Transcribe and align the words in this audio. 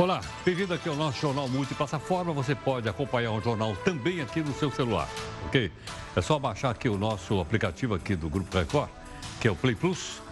Olá, 0.00 0.22
bem-vindo 0.46 0.72
aqui 0.72 0.88
ao 0.88 0.96
nosso 0.96 1.20
Jornal 1.20 1.46
Multiplataforma. 1.46 2.32
Você 2.32 2.54
pode 2.54 2.88
acompanhar 2.88 3.32
o 3.32 3.40
jornal 3.42 3.76
também 3.84 4.22
aqui 4.22 4.40
no 4.40 4.50
seu 4.54 4.70
celular, 4.70 5.06
ok? 5.44 5.70
É 6.16 6.22
só 6.22 6.38
baixar 6.38 6.70
aqui 6.70 6.88
o 6.88 6.96
nosso 6.96 7.38
aplicativo 7.38 7.94
aqui 7.94 8.16
do 8.16 8.30
Grupo 8.30 8.56
Record, 8.56 8.88
que 9.38 9.46
é 9.46 9.50
o 9.50 9.54
Play 9.54 9.74
Plus. 9.74 10.22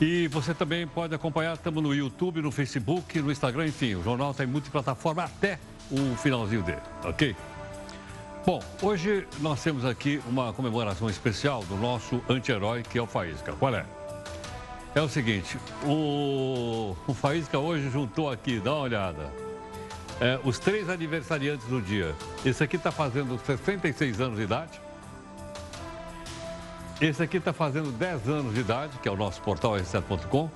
E 0.00 0.28
você 0.28 0.54
também 0.54 0.86
pode 0.86 1.14
acompanhar, 1.14 1.56
estamos 1.56 1.82
no 1.82 1.94
YouTube, 1.94 2.40
no 2.40 2.50
Facebook, 2.50 3.20
no 3.20 3.30
Instagram, 3.30 3.66
enfim, 3.66 3.96
o 3.96 4.02
jornal 4.02 4.30
está 4.30 4.44
em 4.44 4.46
multiplataforma 4.46 5.24
até 5.24 5.58
o 5.90 6.16
finalzinho 6.16 6.62
dele, 6.62 6.80
ok? 7.04 7.36
Bom, 8.46 8.62
hoje 8.80 9.28
nós 9.40 9.62
temos 9.62 9.84
aqui 9.84 10.22
uma 10.26 10.54
comemoração 10.54 11.10
especial 11.10 11.62
do 11.64 11.76
nosso 11.76 12.22
anti-herói, 12.30 12.82
que 12.82 12.96
é 12.96 13.02
o 13.02 13.06
Faísca. 13.06 13.52
Qual 13.52 13.74
é? 13.74 13.84
É 14.92 15.00
o 15.00 15.08
seguinte, 15.08 15.56
o, 15.84 16.96
o 17.06 17.14
Faísca 17.14 17.58
hoje 17.58 17.88
juntou 17.90 18.28
aqui, 18.28 18.58
dá 18.58 18.72
uma 18.72 18.82
olhada, 18.82 19.32
é, 20.20 20.38
os 20.44 20.58
três 20.58 20.88
aniversariantes 20.88 21.66
do 21.68 21.80
dia. 21.80 22.12
Esse 22.44 22.64
aqui 22.64 22.74
está 22.74 22.90
fazendo 22.90 23.38
66 23.38 24.20
anos 24.20 24.38
de 24.38 24.44
idade. 24.44 24.80
Esse 27.00 27.22
aqui 27.22 27.36
está 27.36 27.52
fazendo 27.52 27.90
10 27.92 28.28
anos 28.28 28.52
de 28.52 28.60
idade, 28.60 28.98
que 28.98 29.08
é 29.08 29.12
o 29.12 29.16
nosso 29.16 29.40
portal 29.40 29.72
r7.com. 29.72 30.50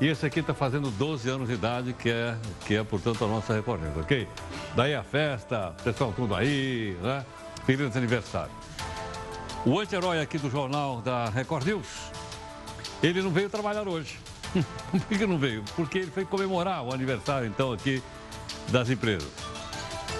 E 0.00 0.08
esse 0.08 0.26
aqui 0.26 0.40
está 0.40 0.52
fazendo 0.52 0.90
12 0.90 1.28
anos 1.28 1.48
de 1.48 1.54
idade, 1.54 1.92
que 1.92 2.10
é, 2.10 2.36
que 2.66 2.74
é 2.74 2.82
portanto, 2.82 3.24
a 3.24 3.28
nossa 3.28 3.54
recorrência, 3.54 4.00
ok? 4.00 4.26
Daí 4.74 4.94
a 4.94 5.04
festa, 5.04 5.72
pessoal 5.84 6.12
tudo 6.16 6.34
aí, 6.34 6.96
né? 7.00 7.24
Feliz 7.64 7.96
aniversário. 7.96 8.50
O 9.64 9.78
anti-herói 9.78 10.20
aqui 10.20 10.36
do 10.36 10.50
jornal 10.50 11.00
da 11.00 11.28
Record 11.28 11.64
News 11.64 12.10
ele 13.06 13.22
não 13.22 13.30
veio 13.30 13.50
trabalhar 13.50 13.86
hoje. 13.86 14.18
Por 14.90 15.18
que 15.18 15.26
não 15.26 15.38
veio? 15.38 15.64
Porque 15.76 15.98
ele 15.98 16.10
foi 16.10 16.24
comemorar 16.24 16.82
o 16.82 16.92
aniversário, 16.92 17.46
então, 17.46 17.72
aqui 17.72 18.02
das 18.68 18.88
empresas. 18.88 19.28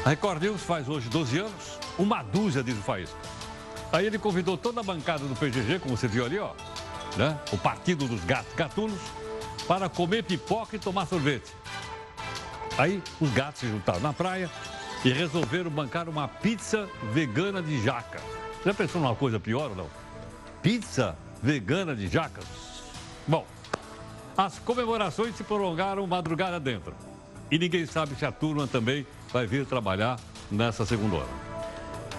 A 0.05 0.11
Record 0.11 0.42
News 0.42 0.62
faz 0.62 0.89
hoje 0.89 1.09
12 1.09 1.39
anos, 1.39 1.78
uma 1.98 2.22
dúzia 2.22 2.62
de 2.62 2.72
faísca. 2.72 3.17
Aí 3.92 4.06
ele 4.06 4.19
convidou 4.19 4.56
toda 4.56 4.81
a 4.81 4.83
bancada 4.83 5.25
do 5.25 5.36
PGG, 5.36 5.78
como 5.78 5.97
você 5.97 6.09
viu 6.09 6.27
ali, 6.27 6.39
ó, 6.39 6.53
né? 7.17 7.39
o 7.53 7.56
Partido 7.56 8.06
dos 8.06 8.22
Gatos 8.25 8.53
Gatunos, 8.55 9.00
para 9.69 9.89
comer 9.89 10.25
pipoca 10.25 10.77
e 10.77 10.78
tomar 10.78 11.06
sorvete. 11.06 11.53
Aí 12.77 13.00
os 13.20 13.31
gatos 13.31 13.61
se 13.61 13.69
juntaram 13.69 14.00
na 14.00 14.12
praia 14.12 14.50
e 15.05 15.11
resolveram 15.11 15.70
bancar 15.70 16.09
uma 16.09 16.27
pizza 16.27 16.89
vegana 17.12 17.62
de 17.62 17.83
jaca. 17.83 18.20
Já 18.64 18.75
pensou 18.75 19.00
numa 19.00 19.14
coisa 19.14 19.39
pior 19.39 19.70
ou 19.70 19.77
não? 19.77 19.87
Pizza 20.61 21.16
vegana 21.42 21.94
de 21.94 22.09
jacas? 22.09 22.73
Bom, 23.27 23.47
as 24.36 24.58
comemorações 24.58 25.36
se 25.36 25.44
prolongaram 25.44 26.06
madrugada 26.06 26.61
dentro. 26.61 26.94
E 27.50 27.58
ninguém 27.58 27.86
sabe 27.86 28.14
se 28.16 28.27
a 28.27 28.33
turma 28.33 28.66
também 28.66 29.06
vai 29.33 29.47
vir 29.47 29.66
trabalhar 29.66 30.19
nessa 30.50 30.84
segunda 30.84 31.16
hora. 31.16 31.28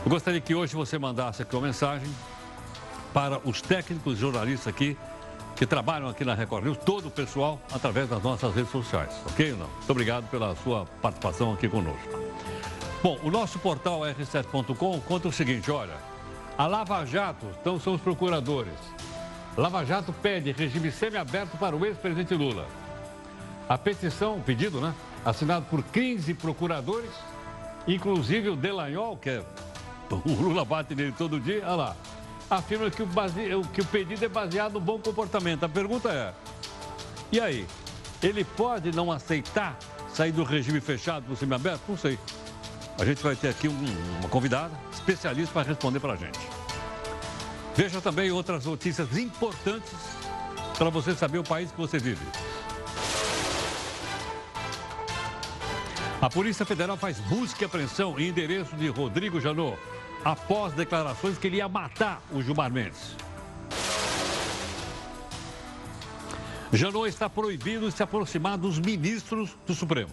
Eu 0.04 0.10
gostaria 0.10 0.40
que 0.40 0.54
hoje 0.54 0.76
você 0.76 0.98
mandasse 0.98 1.42
aqui 1.42 1.56
uma 1.56 1.66
mensagem 1.68 2.10
para 3.14 3.40
os 3.48 3.62
técnicos 3.62 4.18
jornalistas 4.18 4.68
aqui 4.68 4.98
que 5.56 5.66
trabalham 5.66 6.10
aqui 6.10 6.26
na 6.26 6.34
Record 6.34 6.66
News, 6.66 6.78
todo 6.80 7.08
o 7.08 7.12
pessoal, 7.12 7.62
através 7.72 8.10
das 8.10 8.22
nossas 8.22 8.54
redes 8.54 8.72
sociais, 8.72 9.14
ok 9.26 9.54
ou 9.54 9.58
não? 9.58 9.68
Muito 9.68 9.90
obrigado 9.90 10.30
pela 10.30 10.56
sua 10.58 10.86
participação 11.02 11.54
aqui 11.54 11.70
conosco. 11.70 12.10
Bom, 13.02 13.18
o 13.24 13.32
nosso 13.32 13.58
portal 13.60 14.02
r7.com 14.02 15.00
conta 15.02 15.28
o 15.28 15.32
seguinte, 15.32 15.72
olha, 15.72 15.96
a 16.58 16.68
Lava 16.68 17.06
Jato, 17.06 17.48
então 17.62 17.80
são 17.80 17.94
os 17.94 18.02
procuradores, 18.02 18.74
Lava 19.58 19.86
Jato 19.86 20.12
pede 20.12 20.52
regime 20.52 20.92
semiaberto 20.92 21.58
para 21.58 21.76
o 21.76 21.86
ex-presidente 21.86 22.34
Lula. 22.34 22.68
A 23.70 23.78
petição, 23.78 24.42
pedido, 24.42 24.82
né? 24.82 24.94
Assinado 25.24 25.66
por 25.70 25.82
15 25.82 26.34
procuradores, 26.34 27.10
inclusive 27.88 28.50
o 28.50 28.56
Delanhol, 28.56 29.16
que 29.18 29.30
é, 29.30 29.44
o 30.12 30.32
Lula 30.34 30.66
bate 30.66 30.94
nele 30.94 31.14
todo 31.18 31.40
dia, 31.40 31.64
olha 31.64 31.76
lá, 31.76 31.96
afirma 32.50 32.92
que 32.92 33.02
o, 33.02 33.06
base, 33.06 33.50
que 33.74 33.82
o 33.82 33.86
pedido 33.86 34.26
é 34.26 34.28
baseado 34.28 34.74
no 34.74 34.82
bom 34.82 35.00
comportamento. 35.00 35.64
A 35.64 35.70
pergunta 35.70 36.10
é: 36.10 36.34
e 37.32 37.40
aí? 37.40 37.66
Ele 38.22 38.44
pode 38.44 38.92
não 38.92 39.12
aceitar 39.12 39.78
sair 40.12 40.32
do 40.32 40.44
regime 40.44 40.80
fechado 40.80 41.24
para 41.24 41.34
o 41.34 41.38
semiaberto? 41.38 41.82
Não 41.88 41.98
sei. 41.98 42.18
A 42.98 43.06
gente 43.06 43.22
vai 43.22 43.36
ter 43.36 43.50
aqui 43.50 43.68
um, 43.68 43.86
uma 44.20 44.30
convidada 44.30 44.74
especialista 44.92 45.54
para 45.54 45.68
responder 45.68 46.00
para 46.00 46.14
a 46.14 46.16
gente. 46.16 46.65
Veja 47.76 48.00
também 48.00 48.32
outras 48.32 48.66
notícias 48.66 49.18
importantes 49.18 49.94
para 50.78 50.90
você 50.90 51.14
saber 51.14 51.40
o 51.40 51.44
país 51.44 51.72
que 51.72 51.78
você 51.78 52.00
vive. 52.00 52.26
A 56.22 56.30
Polícia 56.30 56.66
Federal 56.66 56.96
faz 56.96 57.20
busca 57.20 57.64
e 57.64 57.66
apreensão 57.66 58.18
em 58.18 58.30
endereço 58.30 58.76
de 58.78 58.88
Rodrigo 58.88 59.42
Janot 59.42 59.78
após 60.24 60.74
declarações 60.74 61.38
que 61.38 61.48
ele 61.48 61.58
ia 61.58 61.68
matar 61.68 62.22
o 62.32 62.42
Gilmar 62.42 62.72
Mendes. 62.72 63.16
Janot 66.72 67.08
está 67.08 67.30
proibido 67.30 67.90
de 67.90 67.96
se 67.96 68.02
aproximar 68.02 68.58
dos 68.58 68.80
ministros 68.80 69.56
do 69.68 69.76
Supremo. 69.76 70.12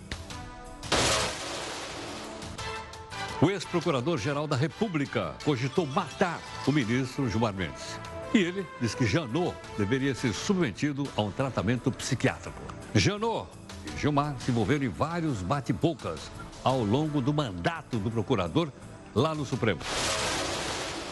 O 3.42 3.50
ex-procurador-geral 3.50 4.46
da 4.46 4.54
República 4.54 5.34
cogitou 5.44 5.84
matar 5.84 6.40
o 6.64 6.70
ministro 6.70 7.28
Gilmar 7.28 7.52
Mendes. 7.52 7.98
E 8.32 8.38
ele 8.38 8.64
diz 8.80 8.94
que 8.94 9.04
Janot 9.04 9.52
deveria 9.76 10.14
ser 10.14 10.32
submetido 10.32 11.08
a 11.16 11.22
um 11.22 11.32
tratamento 11.32 11.90
psiquiátrico. 11.90 12.62
Janot 12.94 13.48
e 13.84 14.00
Gilmar 14.00 14.36
se 14.38 14.52
envolveram 14.52 14.84
em 14.84 14.88
vários 14.88 15.42
bate-bocas 15.42 16.30
ao 16.62 16.84
longo 16.84 17.20
do 17.20 17.34
mandato 17.34 17.98
do 17.98 18.12
procurador 18.12 18.70
lá 19.12 19.34
no 19.34 19.44
Supremo. 19.44 19.80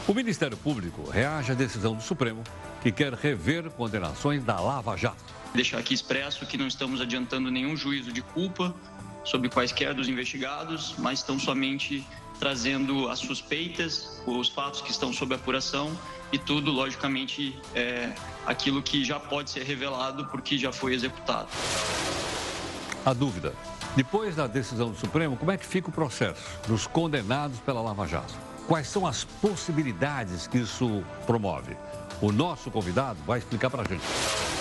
O 0.07 0.15
Ministério 0.15 0.57
Público 0.57 1.11
reage 1.11 1.51
à 1.51 1.55
decisão 1.57 1.97
do 1.97 2.03
Supremo, 2.03 2.45
que 2.81 2.93
quer 2.93 3.12
rever 3.12 3.69
condenações 3.71 4.45
da 4.45 4.61
Lava 4.61 4.97
Jato. 4.97 5.25
Deixar 5.53 5.79
aqui 5.79 5.95
expresso 5.95 6.47
que 6.47 6.57
não 6.57 6.69
estamos 6.69 7.01
adiantando 7.01 7.51
nenhum 7.51 7.77
juízo 7.77 8.12
de 8.12 8.23
culpa 8.23 8.73
sobre 9.25 9.49
quaisquer 9.49 9.95
dos 9.95 10.09
investigados, 10.09 10.95
mas 10.99 11.19
estão 11.19 11.39
somente 11.39 12.07
trazendo 12.41 13.09
as 13.09 13.19
suspeitas, 13.19 14.21
os 14.27 14.49
fatos 14.49 14.81
que 14.81 14.91
estão 14.91 15.12
sob 15.12 15.34
apuração 15.34 15.93
e 16.33 16.39
tudo, 16.39 16.71
logicamente, 16.71 17.56
é, 17.75 18.12
aquilo 18.47 18.83
que 18.83 19.05
já 19.05 19.21
pode 19.21 19.51
ser 19.51 19.62
revelado 19.62 20.27
porque 20.27 20.56
já 20.56 20.73
foi 20.73 20.95
executado. 20.95 21.49
A 23.05 23.12
dúvida. 23.12 23.53
Depois 23.95 24.34
da 24.37 24.47
decisão 24.47 24.91
do 24.91 24.97
Supremo, 24.97 25.37
como 25.37 25.50
é 25.50 25.59
que 25.59 25.67
fica 25.67 25.89
o 25.89 25.93
processo 25.93 26.43
dos 26.67 26.87
condenados 26.87 27.59
pela 27.61 27.83
Lava 27.83 28.06
Jato? 28.06 28.34
Quais 28.67 28.89
são 28.89 29.06
as 29.06 29.25
possibilidades 29.25 30.47
que 30.47 30.59
isso 30.59 31.05
promove? 31.27 31.77
O 32.23 32.31
nosso 32.31 32.71
convidado 32.71 33.19
vai 33.27 33.39
explicar 33.39 33.69
para 33.69 33.83
a 33.83 33.84
gente. 33.84 34.59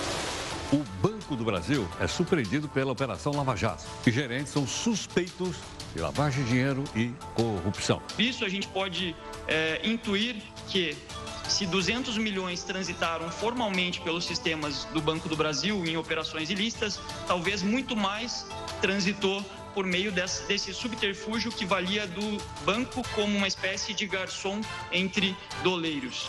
O 0.72 0.84
Banco 1.02 1.34
do 1.34 1.44
Brasil 1.44 1.88
é 1.98 2.06
surpreendido 2.06 2.68
pela 2.68 2.92
Operação 2.92 3.32
Lava 3.32 3.56
Jato 3.56 3.84
e 4.06 4.12
gerentes 4.12 4.52
são 4.52 4.64
suspeitos 4.68 5.56
de 5.92 6.00
lavagem 6.00 6.44
de 6.44 6.50
dinheiro 6.50 6.84
e 6.94 7.12
corrupção. 7.34 8.00
Isso 8.16 8.44
a 8.44 8.48
gente 8.48 8.68
pode 8.68 9.16
é, 9.48 9.80
intuir 9.82 10.36
que 10.68 10.96
se 11.48 11.66
200 11.66 12.16
milhões 12.18 12.62
transitaram 12.62 13.28
formalmente 13.32 14.00
pelos 14.00 14.24
sistemas 14.24 14.84
do 14.94 15.00
Banco 15.00 15.28
do 15.28 15.34
Brasil 15.34 15.84
em 15.84 15.96
operações 15.96 16.50
ilícitas, 16.50 17.00
talvez 17.26 17.64
muito 17.64 17.96
mais 17.96 18.46
transitou 18.80 19.44
por 19.74 19.84
meio 19.84 20.12
desse, 20.12 20.46
desse, 20.46 20.72
subterfúgio 20.72 21.50
que 21.50 21.64
valia 21.64 22.06
do 22.06 22.40
banco 22.64 23.02
como 23.16 23.36
uma 23.36 23.48
espécie 23.48 23.92
de 23.92 24.06
garçom 24.06 24.60
entre 24.92 25.36
doleiros. 25.64 26.28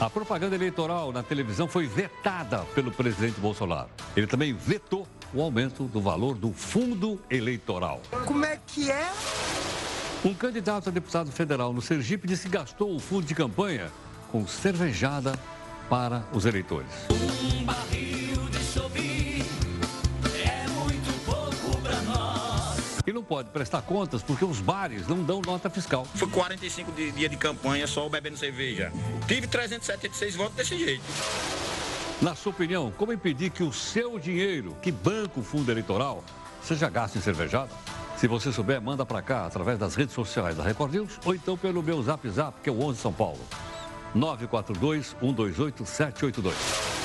A 0.00 0.08
propaganda 0.08 0.54
eleitoral 0.54 1.10
na 1.10 1.24
televisão 1.24 1.66
foi 1.66 1.88
vetada 1.88 2.60
pelo 2.72 2.92
presidente 2.92 3.40
Bolsonaro. 3.40 3.88
Ele 4.16 4.28
também 4.28 4.52
vetou 4.52 5.08
o 5.34 5.42
aumento 5.42 5.84
do 5.84 6.00
valor 6.00 6.36
do 6.36 6.52
fundo 6.52 7.20
eleitoral. 7.28 8.00
Como 8.24 8.44
é 8.44 8.60
que 8.64 8.88
é? 8.92 9.10
Um 10.24 10.32
candidato 10.32 10.88
a 10.88 10.92
deputado 10.92 11.32
federal 11.32 11.72
no 11.72 11.82
Sergipe 11.82 12.28
disse 12.28 12.44
que 12.44 12.56
gastou 12.56 12.94
o 12.94 13.00
fundo 13.00 13.26
de 13.26 13.34
campanha 13.34 13.90
com 14.30 14.46
cervejada 14.46 15.36
para 15.90 16.22
os 16.32 16.46
eleitores. 16.46 16.90
Um 17.10 17.66
E 23.08 23.12
não 23.12 23.24
pode 23.24 23.48
prestar 23.48 23.80
contas 23.80 24.22
porque 24.22 24.44
os 24.44 24.60
bares 24.60 25.08
não 25.08 25.24
dão 25.24 25.40
nota 25.40 25.70
fiscal. 25.70 26.04
Foi 26.14 26.28
45 26.28 26.92
dias 26.92 27.30
de 27.30 27.38
campanha 27.38 27.86
só 27.86 28.06
bebendo 28.06 28.36
cerveja. 28.36 28.92
Tive 29.26 29.46
376 29.46 30.36
votos 30.36 30.54
desse 30.56 30.76
jeito. 30.76 31.02
Na 32.20 32.34
sua 32.34 32.52
opinião, 32.52 32.92
como 32.98 33.10
impedir 33.10 33.48
que 33.48 33.62
o 33.62 33.72
seu 33.72 34.18
dinheiro, 34.18 34.76
que 34.82 34.92
banca 34.92 35.40
o 35.40 35.42
fundo 35.42 35.72
eleitoral, 35.72 36.22
seja 36.62 36.90
gasto 36.90 37.16
em 37.16 37.22
cervejada? 37.22 37.70
Se 38.18 38.28
você 38.28 38.52
souber, 38.52 38.78
manda 38.78 39.06
para 39.06 39.22
cá 39.22 39.46
através 39.46 39.78
das 39.78 39.94
redes 39.94 40.14
sociais 40.14 40.58
da 40.58 40.62
Record 40.62 40.92
News 40.92 41.18
ou 41.24 41.34
então 41.34 41.56
pelo 41.56 41.82
meu 41.82 42.02
Zap 42.02 42.28
Zap, 42.28 42.60
que 42.62 42.68
é 42.68 42.72
o 42.72 42.78
11 42.78 43.00
São 43.00 43.12
Paulo. 43.14 43.40
942 44.14 45.16
128 45.18 45.86
782. 45.86 46.98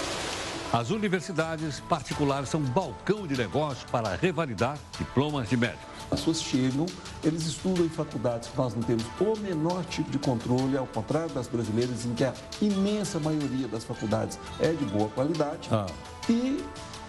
As 0.74 0.90
universidades 0.90 1.80
particulares 1.80 2.50
são 2.50 2.60
um 2.60 2.66
balcão 2.66 3.26
de 3.26 3.38
negócio 3.38 3.88
para 3.90 4.16
revalidar 4.18 4.78
diplomas 4.98 5.48
de 5.48 5.56
médicos. 5.56 5.93
As 6.12 6.20
pessoas 6.20 6.42
chegam, 6.42 6.86
eles 7.24 7.46
estudam 7.46 7.86
em 7.86 7.90
faculdades 7.90 8.50
que 8.50 8.58
nós 8.58 8.74
não 8.76 8.82
temos 8.82 9.04
o 9.20 9.38
menor 9.40 9.84
tipo 9.86 10.10
de 10.12 10.20
controle, 10.20 10.78
ao 10.78 10.88
contrário 10.88 11.30
das 11.34 11.48
brasileiras, 11.48 12.06
em 12.06 12.14
que 12.14 12.24
a 12.24 12.34
imensa 12.62 13.20
maioria 13.20 13.68
das 13.68 13.84
faculdades 13.84 14.40
é 14.60 14.72
de 14.72 14.86
boa 14.86 15.10
qualidade. 15.10 15.70
Ah. 15.72 15.86
E 16.30 16.64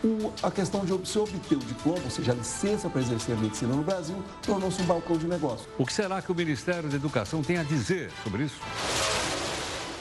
o, 0.04 0.32
a 0.42 0.50
questão 0.50 0.84
de 0.84 1.08
se 1.08 1.18
obter 1.18 1.56
o 1.56 1.60
diploma, 1.60 2.00
ou 2.04 2.10
seja, 2.10 2.32
a 2.32 2.34
licença 2.34 2.90
para 2.90 3.00
exercer 3.00 3.34
a 3.36 3.38
medicina 3.38 3.74
no 3.74 3.82
Brasil, 3.82 4.22
tornou-se 4.42 4.80
um 4.82 4.84
balcão 4.84 5.16
de 5.16 5.26
negócio. 5.26 5.66
O 5.78 5.86
que 5.86 5.92
será 5.92 6.20
que 6.20 6.30
o 6.30 6.34
Ministério 6.34 6.88
da 6.88 6.96
Educação 6.96 7.42
tem 7.42 7.56
a 7.56 7.62
dizer 7.62 8.10
sobre 8.22 8.44
isso? 8.44 8.60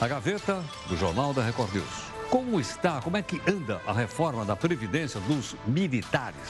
A 0.00 0.06
gaveta 0.06 0.62
do 0.88 0.96
Jornal 0.96 1.32
da 1.32 1.42
Record 1.42 1.72
News. 1.72 2.04
Como 2.28 2.60
está, 2.60 3.00
como 3.00 3.16
é 3.16 3.22
que 3.22 3.40
anda 3.48 3.80
a 3.86 3.92
reforma 3.92 4.44
da 4.44 4.56
Previdência 4.56 5.20
dos 5.20 5.54
militares? 5.66 6.40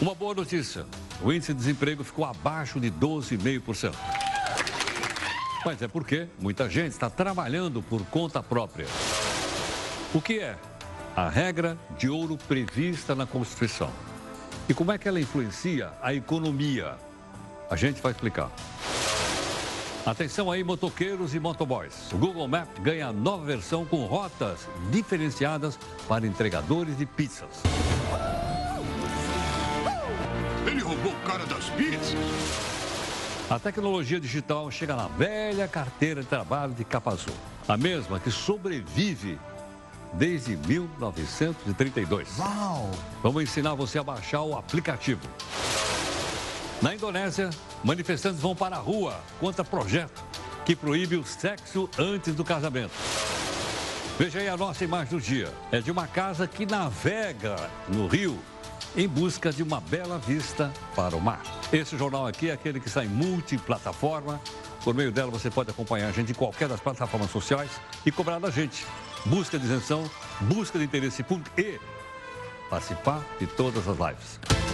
Uma 0.00 0.14
boa 0.14 0.34
notícia: 0.34 0.86
o 1.22 1.32
índice 1.32 1.52
de 1.52 1.58
desemprego 1.58 2.02
ficou 2.02 2.24
abaixo 2.24 2.80
de 2.80 2.90
12,5%. 2.90 3.94
Mas 5.64 5.82
é 5.82 5.88
porque 5.88 6.26
muita 6.38 6.68
gente 6.70 6.92
está 6.92 7.10
trabalhando 7.10 7.82
por 7.82 8.02
conta 8.06 8.42
própria. 8.42 8.86
O 10.14 10.20
que 10.20 10.40
é 10.40 10.56
a 11.14 11.28
regra 11.28 11.76
de 11.98 12.08
ouro 12.08 12.38
prevista 12.48 13.14
na 13.14 13.26
Constituição? 13.26 13.90
E 14.68 14.74
como 14.74 14.92
é 14.92 14.98
que 14.98 15.08
ela 15.08 15.20
influencia 15.20 15.92
a 16.00 16.14
economia? 16.14 16.96
A 17.68 17.76
gente 17.76 18.00
vai 18.00 18.12
explicar. 18.12 18.50
Atenção 20.06 20.50
aí, 20.50 20.64
motoqueiros 20.64 21.34
e 21.34 21.40
motoboys. 21.40 22.10
O 22.12 22.16
Google 22.16 22.48
Maps 22.48 22.80
ganha 22.80 23.12
nova 23.12 23.44
versão 23.44 23.84
com 23.84 24.06
rotas 24.06 24.66
diferenciadas 24.90 25.78
para 26.08 26.26
entregadores 26.26 26.96
de 26.96 27.04
pizzas. 27.04 27.62
Cara 31.30 31.46
das 31.46 31.70
pizzas. 31.70 32.16
A 33.48 33.56
tecnologia 33.56 34.18
digital 34.18 34.68
chega 34.68 34.96
na 34.96 35.06
velha 35.06 35.68
carteira 35.68 36.22
de 36.22 36.26
trabalho 36.26 36.72
de 36.74 36.84
capa 36.84 37.12
azul. 37.12 37.32
A 37.68 37.76
mesma 37.76 38.18
que 38.18 38.32
sobrevive 38.32 39.38
desde 40.12 40.56
1932. 40.56 42.36
Uau! 42.36 42.90
Vamos 43.22 43.44
ensinar 43.44 43.74
você 43.74 44.00
a 44.00 44.02
baixar 44.02 44.42
o 44.42 44.58
aplicativo. 44.58 45.20
Na 46.82 46.96
Indonésia, 46.96 47.50
manifestantes 47.84 48.40
vão 48.40 48.56
para 48.56 48.74
a 48.74 48.80
rua 48.80 49.20
contra 49.38 49.62
projeto 49.62 50.24
que 50.66 50.74
proíbe 50.74 51.14
o 51.14 51.24
sexo 51.24 51.88
antes 51.96 52.34
do 52.34 52.44
casamento. 52.44 52.94
Veja 54.18 54.40
aí 54.40 54.48
a 54.48 54.56
nossa 54.56 54.82
imagem 54.82 55.16
do 55.16 55.20
dia. 55.20 55.54
É 55.70 55.80
de 55.80 55.92
uma 55.92 56.08
casa 56.08 56.48
que 56.48 56.66
navega 56.66 57.70
no 57.86 58.08
rio 58.08 58.36
em 58.96 59.06
busca 59.08 59.52
de 59.52 59.62
uma 59.62 59.80
bela 59.80 60.18
vista 60.18 60.72
para 60.94 61.16
o 61.16 61.20
mar. 61.20 61.42
Esse 61.72 61.96
jornal 61.96 62.26
aqui 62.26 62.50
é 62.50 62.52
aquele 62.52 62.80
que 62.80 62.90
sai 62.90 63.06
multiplataforma. 63.06 64.40
Por 64.82 64.94
meio 64.94 65.12
dela 65.12 65.30
você 65.30 65.50
pode 65.50 65.70
acompanhar 65.70 66.08
a 66.08 66.12
gente 66.12 66.32
em 66.32 66.34
qualquer 66.34 66.68
das 66.68 66.80
plataformas 66.80 67.30
sociais 67.30 67.70
e 68.04 68.10
cobrar 68.10 68.38
da 68.38 68.50
gente. 68.50 68.86
Busca 69.26 69.58
de 69.58 69.64
isenção, 69.64 70.10
busca 70.40 70.78
de 70.78 70.84
interesse 70.84 71.22
público 71.22 71.50
e 71.60 71.78
participar 72.68 73.22
de 73.38 73.46
todas 73.46 73.86
as 73.86 73.96
lives. 73.98 74.69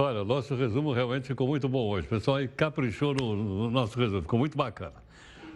Olha, 0.00 0.22
o 0.22 0.24
nosso 0.24 0.54
resumo 0.54 0.92
realmente 0.92 1.26
ficou 1.26 1.48
muito 1.48 1.68
bom 1.68 1.88
hoje. 1.88 2.06
O 2.06 2.10
pessoal 2.10 2.36
aí 2.36 2.46
caprichou 2.46 3.12
no, 3.12 3.34
no 3.34 3.68
nosso 3.68 3.98
resumo, 3.98 4.22
ficou 4.22 4.38
muito 4.38 4.56
bacana. 4.56 4.94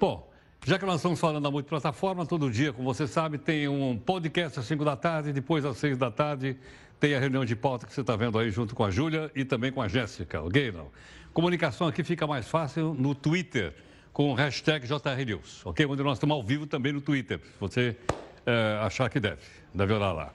Bom, 0.01 0.29
já 0.67 0.81
que 0.81 0.85
nós 0.85 0.97
estamos 0.97 1.21
falando 1.21 1.45
da 1.45 1.49
multiplataforma, 1.49 2.27
todo 2.27 2.51
dia, 2.51 2.73
como 2.73 2.93
você 2.93 3.07
sabe, 3.07 3.39
tem 3.39 3.69
um 3.69 3.97
podcast 3.97 4.59
às 4.59 4.67
5 4.67 4.85
da 4.85 4.97
tarde, 4.97 5.33
depois 5.33 5.65
às 5.65 5.77
6 5.77 5.97
da 5.97 6.11
tarde 6.11 6.57
tem 6.99 7.15
a 7.15 7.21
reunião 7.21 7.45
de 7.45 7.55
pauta 7.55 7.87
que 7.87 7.95
você 7.95 8.01
está 8.01 8.17
vendo 8.17 8.37
aí 8.37 8.51
junto 8.51 8.75
com 8.75 8.83
a 8.83 8.91
Júlia 8.91 9.31
e 9.33 9.45
também 9.45 9.71
com 9.71 9.81
a 9.81 9.87
Jéssica, 9.87 10.43
ok? 10.43 10.73
Não? 10.73 10.89
Comunicação 11.33 11.87
aqui 11.87 12.03
fica 12.03 12.27
mais 12.27 12.49
fácil 12.49 12.97
no 12.99 13.15
Twitter, 13.15 13.73
com 14.13 14.33
o 14.33 14.35
hashtag 14.35 14.89
JRNews, 14.89 15.65
ok? 15.65 15.87
Onde 15.87 16.03
nós 16.03 16.15
estamos 16.15 16.35
ao 16.35 16.43
vivo 16.43 16.67
também 16.67 16.93
no 16.93 17.01
Twitter, 17.01 17.39
se 17.39 17.61
você 17.61 17.97
é, 18.45 18.81
achar 18.83 19.09
que 19.09 19.21
deve, 19.21 19.43
deve 19.73 19.93
olhar 19.93 20.11
lá. 20.11 20.33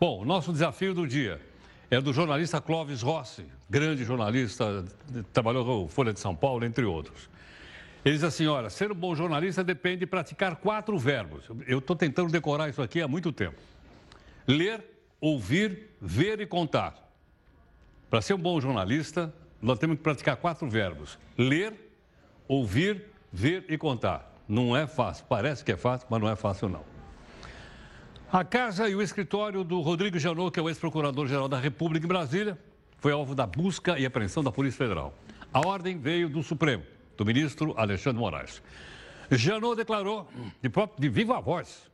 Bom, 0.00 0.24
nosso 0.24 0.50
desafio 0.50 0.94
do 0.94 1.06
dia 1.06 1.49
é 1.90 2.00
do 2.00 2.12
jornalista 2.12 2.60
Clóvis 2.60 3.02
Rossi, 3.02 3.44
grande 3.68 4.04
jornalista, 4.04 4.84
trabalhou 5.32 5.64
com 5.64 5.88
Folha 5.88 6.12
de 6.12 6.20
São 6.20 6.36
Paulo, 6.36 6.64
entre 6.64 6.84
outros. 6.84 7.28
Ele 8.04 8.14
diz 8.14 8.24
assim: 8.24 8.46
olha, 8.46 8.70
ser 8.70 8.92
um 8.92 8.94
bom 8.94 9.14
jornalista 9.14 9.64
depende 9.64 9.98
de 9.98 10.06
praticar 10.06 10.56
quatro 10.56 10.96
verbos. 10.96 11.44
Eu 11.66 11.78
estou 11.78 11.96
tentando 11.96 12.30
decorar 12.30 12.68
isso 12.68 12.80
aqui 12.80 13.02
há 13.02 13.08
muito 13.08 13.32
tempo: 13.32 13.58
ler, 14.46 14.84
ouvir, 15.20 15.90
ver 16.00 16.40
e 16.40 16.46
contar. 16.46 16.94
Para 18.08 18.22
ser 18.22 18.34
um 18.34 18.38
bom 18.38 18.60
jornalista, 18.60 19.32
nós 19.60 19.78
temos 19.78 19.96
que 19.96 20.02
praticar 20.02 20.36
quatro 20.36 20.68
verbos: 20.68 21.18
ler, 21.36 21.74
ouvir, 22.46 23.04
ver 23.32 23.64
e 23.68 23.76
contar. 23.76 24.32
Não 24.48 24.76
é 24.76 24.86
fácil, 24.86 25.24
parece 25.28 25.64
que 25.64 25.72
é 25.72 25.76
fácil, 25.76 26.06
mas 26.10 26.20
não 26.20 26.28
é 26.28 26.36
fácil 26.36 26.68
não. 26.68 26.99
A 28.32 28.44
casa 28.44 28.88
e 28.88 28.94
o 28.94 29.02
escritório 29.02 29.64
do 29.64 29.80
Rodrigo 29.80 30.16
Janot, 30.16 30.52
que 30.52 30.60
é 30.60 30.62
o 30.62 30.68
ex-procurador-geral 30.68 31.48
da 31.48 31.58
República 31.58 32.06
em 32.06 32.08
Brasília, 32.08 32.56
foi 32.98 33.10
alvo 33.10 33.34
da 33.34 33.44
busca 33.44 33.98
e 33.98 34.06
apreensão 34.06 34.40
da 34.40 34.52
Polícia 34.52 34.78
Federal. 34.78 35.12
A 35.52 35.66
ordem 35.66 35.98
veio 35.98 36.28
do 36.28 36.40
Supremo, 36.40 36.84
do 37.16 37.24
ministro 37.24 37.74
Alexandre 37.76 38.20
Moraes. 38.20 38.62
Janot 39.32 39.74
declarou, 39.74 40.28
de, 40.62 40.68
próprio, 40.68 41.00
de 41.00 41.08
viva 41.08 41.40
voz, 41.40 41.90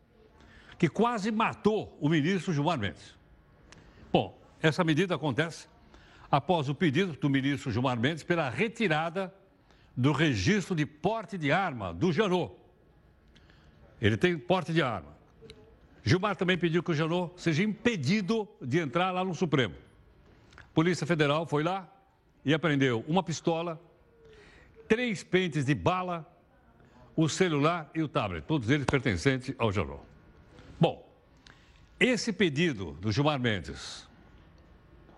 que 0.79 0.91
quase 0.91 1.31
matou 1.31 1.97
o 2.03 2.07
ministro 2.07 2.53
Gilmar 2.53 2.79
Mendes. 2.79 3.17
Bom, 4.13 4.39
essa 4.61 4.85
medida 4.85 5.15
acontece 5.15 5.67
após 6.31 6.69
o 6.69 6.75
pedido 6.75 7.15
do 7.15 7.31
ministro 7.31 7.71
Gilmar 7.71 7.99
Mendes 7.99 8.23
pela 8.23 8.51
retirada 8.51 9.33
do 9.97 10.13
registro 10.13 10.77
de 10.77 10.85
porte 10.85 11.39
de 11.39 11.51
arma 11.51 11.95
do 11.95 12.13
Janot. 12.13 12.53
Ele 14.03 14.19
tem 14.19 14.37
porte 14.37 14.71
de 14.75 14.83
arma. 14.83 15.16
Gilmar 16.07 16.37
também 16.37 16.57
pediu 16.57 16.85
que 16.85 16.93
o 16.93 16.95
Janot 16.95 17.33
seja 17.37 17.65
impedido 17.65 18.49
de 18.63 18.79
entrar 18.79 19.11
lá 19.11 19.25
no 19.25 19.35
Supremo. 19.35 19.75
Polícia 20.73 21.05
Federal 21.05 21.45
foi 21.49 21.65
lá 21.65 21.93
e 22.45 22.55
apreendeu 22.55 23.05
uma 23.09 23.25
pistola, 23.25 23.81
três 24.87 25.25
pentes 25.25 25.65
de 25.65 25.75
bala, 25.75 26.25
o 27.17 27.29
celular 27.29 27.91
e 27.93 28.03
o 28.05 28.09
tablet, 28.09 28.45
todos 28.47 28.71
eles 28.71 28.87
pertencentes 28.87 29.53
ao 29.59 29.73
Janot. 29.73 30.01
Bom, 30.79 31.05
esse 31.99 32.33
pedido 32.33 32.93
do 33.01 33.11
Gilmar 33.11 33.41
Mendes 33.41 34.09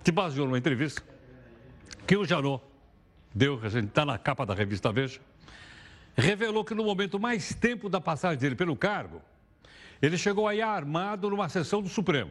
se 0.03 0.11
baseou 0.11 0.47
numa 0.47 0.57
entrevista 0.57 1.03
que 2.07 2.17
o 2.17 2.25
Janot 2.25 2.65
deu, 3.35 3.61
que 3.61 3.67
a 3.67 3.69
gente 3.69 3.89
está 3.89 4.07
na 4.07 4.17
capa 4.17 4.47
da 4.47 4.55
revista 4.55 4.91
Veja, 4.91 5.21
revelou 6.17 6.65
que 6.65 6.75
no 6.75 6.83
momento 6.83 7.21
mais 7.21 7.55
tempo 7.55 7.91
da 7.91 8.01
passagem 8.01 8.39
dele 8.39 8.57
pelo 8.57 8.75
cargo, 8.75 9.21
ele 10.01 10.17
chegou 10.17 10.47
aí 10.47 10.63
armado 10.63 11.29
numa 11.29 11.49
sessão 11.49 11.83
do 11.83 11.89
Supremo. 11.89 12.31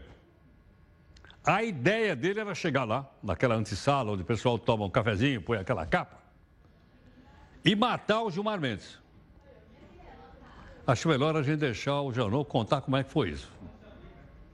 A 1.46 1.64
ideia 1.64 2.16
dele 2.16 2.42
era 2.42 2.54
chegar 2.54 2.84
lá, 2.84 3.10
naquela 3.24 3.56
antessala 3.56 4.12
onde 4.12 4.22
o 4.22 4.26
pessoal 4.26 4.60
toma 4.60 4.86
um 4.86 4.90
cafezinho, 4.90 5.42
põe 5.42 5.58
aquela 5.58 5.86
capa, 5.86 6.18
e 7.64 7.76
matar 7.76 8.22
o 8.24 8.32
Gilmar 8.32 8.60
Mendes. 8.60 9.02
Acho 10.86 11.10
melhor 11.10 11.36
a 11.36 11.42
gente 11.42 11.60
deixar 11.60 12.02
o 12.02 12.14
Janot 12.14 12.50
contar 12.50 12.82
como 12.82 12.96
é 12.96 13.04
que 13.04 13.12
foi 13.12 13.30
isso. 13.30 13.52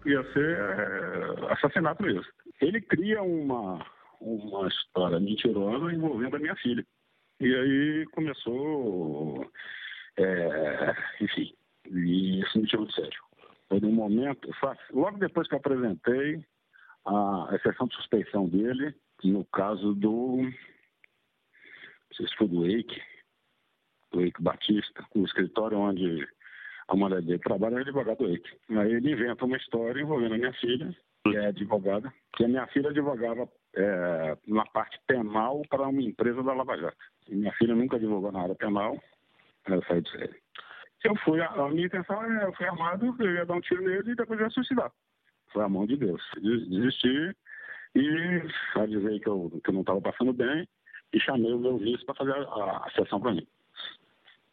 Ia 0.06 0.24
ser 0.34 0.58
é, 0.58 1.54
assassinato 1.54 2.02
mesmo. 2.02 2.24
Ele 2.60 2.82
cria 2.82 3.22
uma, 3.22 3.86
uma 4.20 4.68
história 4.68 5.20
mentirosa 5.20 5.94
envolvendo 5.94 6.36
a 6.36 6.40
minha 6.40 6.56
filha. 6.56 6.86
E 7.40 7.46
aí 7.56 8.06
começou, 8.14 9.52
é, 10.18 10.96
enfim, 11.22 11.54
e 11.94 12.42
isso 12.42 12.60
me 12.60 12.68
tirou 12.68 12.86
de 12.86 12.94
sério. 12.94 13.22
Foi 13.70 13.80
num 13.80 13.92
momento, 13.92 14.50
logo 14.92 15.18
depois 15.18 15.48
que 15.48 15.56
apresentei 15.56 16.46
a 17.06 17.50
exceção 17.54 17.88
de 17.88 17.96
suspeição 17.96 18.48
dele, 18.48 18.94
no 19.24 19.46
caso 19.46 19.94
do, 19.94 20.38
não 20.38 20.52
sei 22.14 22.28
se 22.28 22.36
foi 22.36 22.48
do 22.48 22.66
Eike, 22.66 23.02
do 24.12 24.22
Eike 24.22 24.42
Batista, 24.42 25.06
o 25.16 25.26
escritório 25.26 25.78
onde 25.78 26.28
a 26.88 26.96
mulher 26.96 27.22
dele 27.22 27.40
trabalha 27.40 27.78
é 27.78 27.82
advogado 27.82 28.20
do 28.20 28.30
Eike. 28.30 28.58
Aí 28.70 28.94
ele 28.94 29.12
inventa 29.12 29.46
uma 29.46 29.58
história 29.58 30.02
envolvendo 30.02 30.36
a 30.36 30.38
minha 30.38 30.54
filha, 30.54 30.96
que 31.24 31.36
é 31.36 31.48
advogada, 31.48 32.14
que 32.36 32.44
a 32.44 32.48
minha 32.48 32.68
filha 32.68 32.90
advogava 32.90 33.50
é, 33.76 34.38
na 34.48 34.66
parte 34.66 35.00
penal 35.08 35.62
para 35.70 35.88
uma 35.88 36.02
empresa 36.02 36.44
da 36.44 36.54
Lava 36.54 36.78
Jato. 36.78 36.98
E 37.30 37.36
minha 37.36 37.54
filha 37.54 37.76
nunca 37.76 37.96
advogou 37.96 38.32
na 38.32 38.42
área 38.42 38.56
penal, 38.56 39.02
ela 39.66 39.84
saiu 39.88 40.02
de 40.02 40.12
série. 40.12 40.43
Eu 41.04 41.16
fui, 41.18 41.42
a, 41.42 41.68
minha 41.70 41.86
intenção 41.86 42.24
é, 42.24 42.46
eu 42.46 42.54
fui 42.54 42.66
armado, 42.66 43.16
eu 43.20 43.34
ia 43.34 43.46
dar 43.46 43.56
um 43.56 43.62
tiro 43.62 43.84
nele 43.84 44.12
e 44.12 44.16
depois 44.16 44.40
ia 44.40 44.50
suicidar. 44.50 44.92
Foi 45.52 45.64
a 45.64 45.70
mão 45.70 45.86
de 45.86 45.98
Deus. 45.98 46.22
Desisti 46.42 47.36
e 47.96 48.42
a 48.76 48.86
dizer 48.86 49.20
que 49.20 49.28
eu, 49.28 49.62
que 49.64 49.70
eu 49.70 49.74
não 49.74 49.82
estava 49.82 50.02
passando 50.02 50.34
bem, 50.34 50.68
e 51.14 51.20
chamei 51.20 51.54
o 51.54 51.60
meu 51.60 51.78
vice 51.78 52.04
para 52.06 52.16
fazer 52.16 52.34
a, 52.34 52.78
a 52.86 52.92
sessão 52.96 53.20
para 53.20 53.34
mim. 53.34 53.48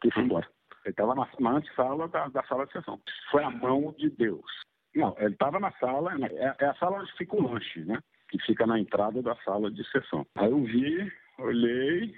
E 0.05 0.11
fui 0.13 0.23
embora. 0.23 0.47
Ele 0.85 0.93
estava 0.93 1.15
na, 1.15 1.29
na 1.39 1.51
antessala 1.53 2.09
da, 2.09 2.29
da 2.29 2.43
sala 2.45 2.67
de 2.67 2.73
sessão. 2.73 3.01
Foi 3.31 3.43
a 3.43 3.51
mão 3.51 3.95
de 3.99 4.11
Deus. 4.11 4.45
Não, 4.95 5.15
ele 5.19 5.33
estava 5.33 5.61
na 5.61 5.71
sala, 5.73 6.13
é, 6.15 6.57
é, 6.59 6.67
a 6.67 6.75
sala 6.75 7.01
onde 7.01 7.13
fica 7.13 7.37
o 7.37 7.43
lanche, 7.43 7.81
né? 7.85 7.99
Que 8.29 8.39
fica 8.41 8.67
na 8.67 8.79
entrada 8.79 9.23
da 9.23 9.37
sala 9.37 9.71
de 9.71 9.85
sessão. 9.91 10.27
Aí 10.35 10.51
eu 10.51 10.63
vi, 10.65 11.13
olhei, 11.39 12.15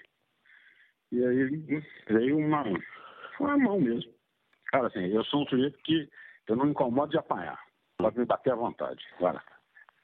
e 1.10 1.24
aí 1.24 1.82
veio 2.08 2.38
uma. 2.38 2.64
Foi 3.36 3.50
a 3.50 3.56
mão 3.56 3.80
mesmo. 3.80 4.12
Cara, 4.72 4.86
assim, 4.86 5.00
eu 5.00 5.22
sou 5.24 5.42
um 5.42 5.46
sujeito 5.46 5.78
que 5.84 6.08
eu 6.48 6.56
não 6.56 6.64
me 6.64 6.70
incomodo 6.70 7.10
de 7.10 7.18
apanhar. 7.18 7.60
Pode 7.98 8.18
me 8.18 8.24
bater 8.24 8.54
à 8.54 8.56
vontade. 8.56 9.04
Agora, 9.18 9.42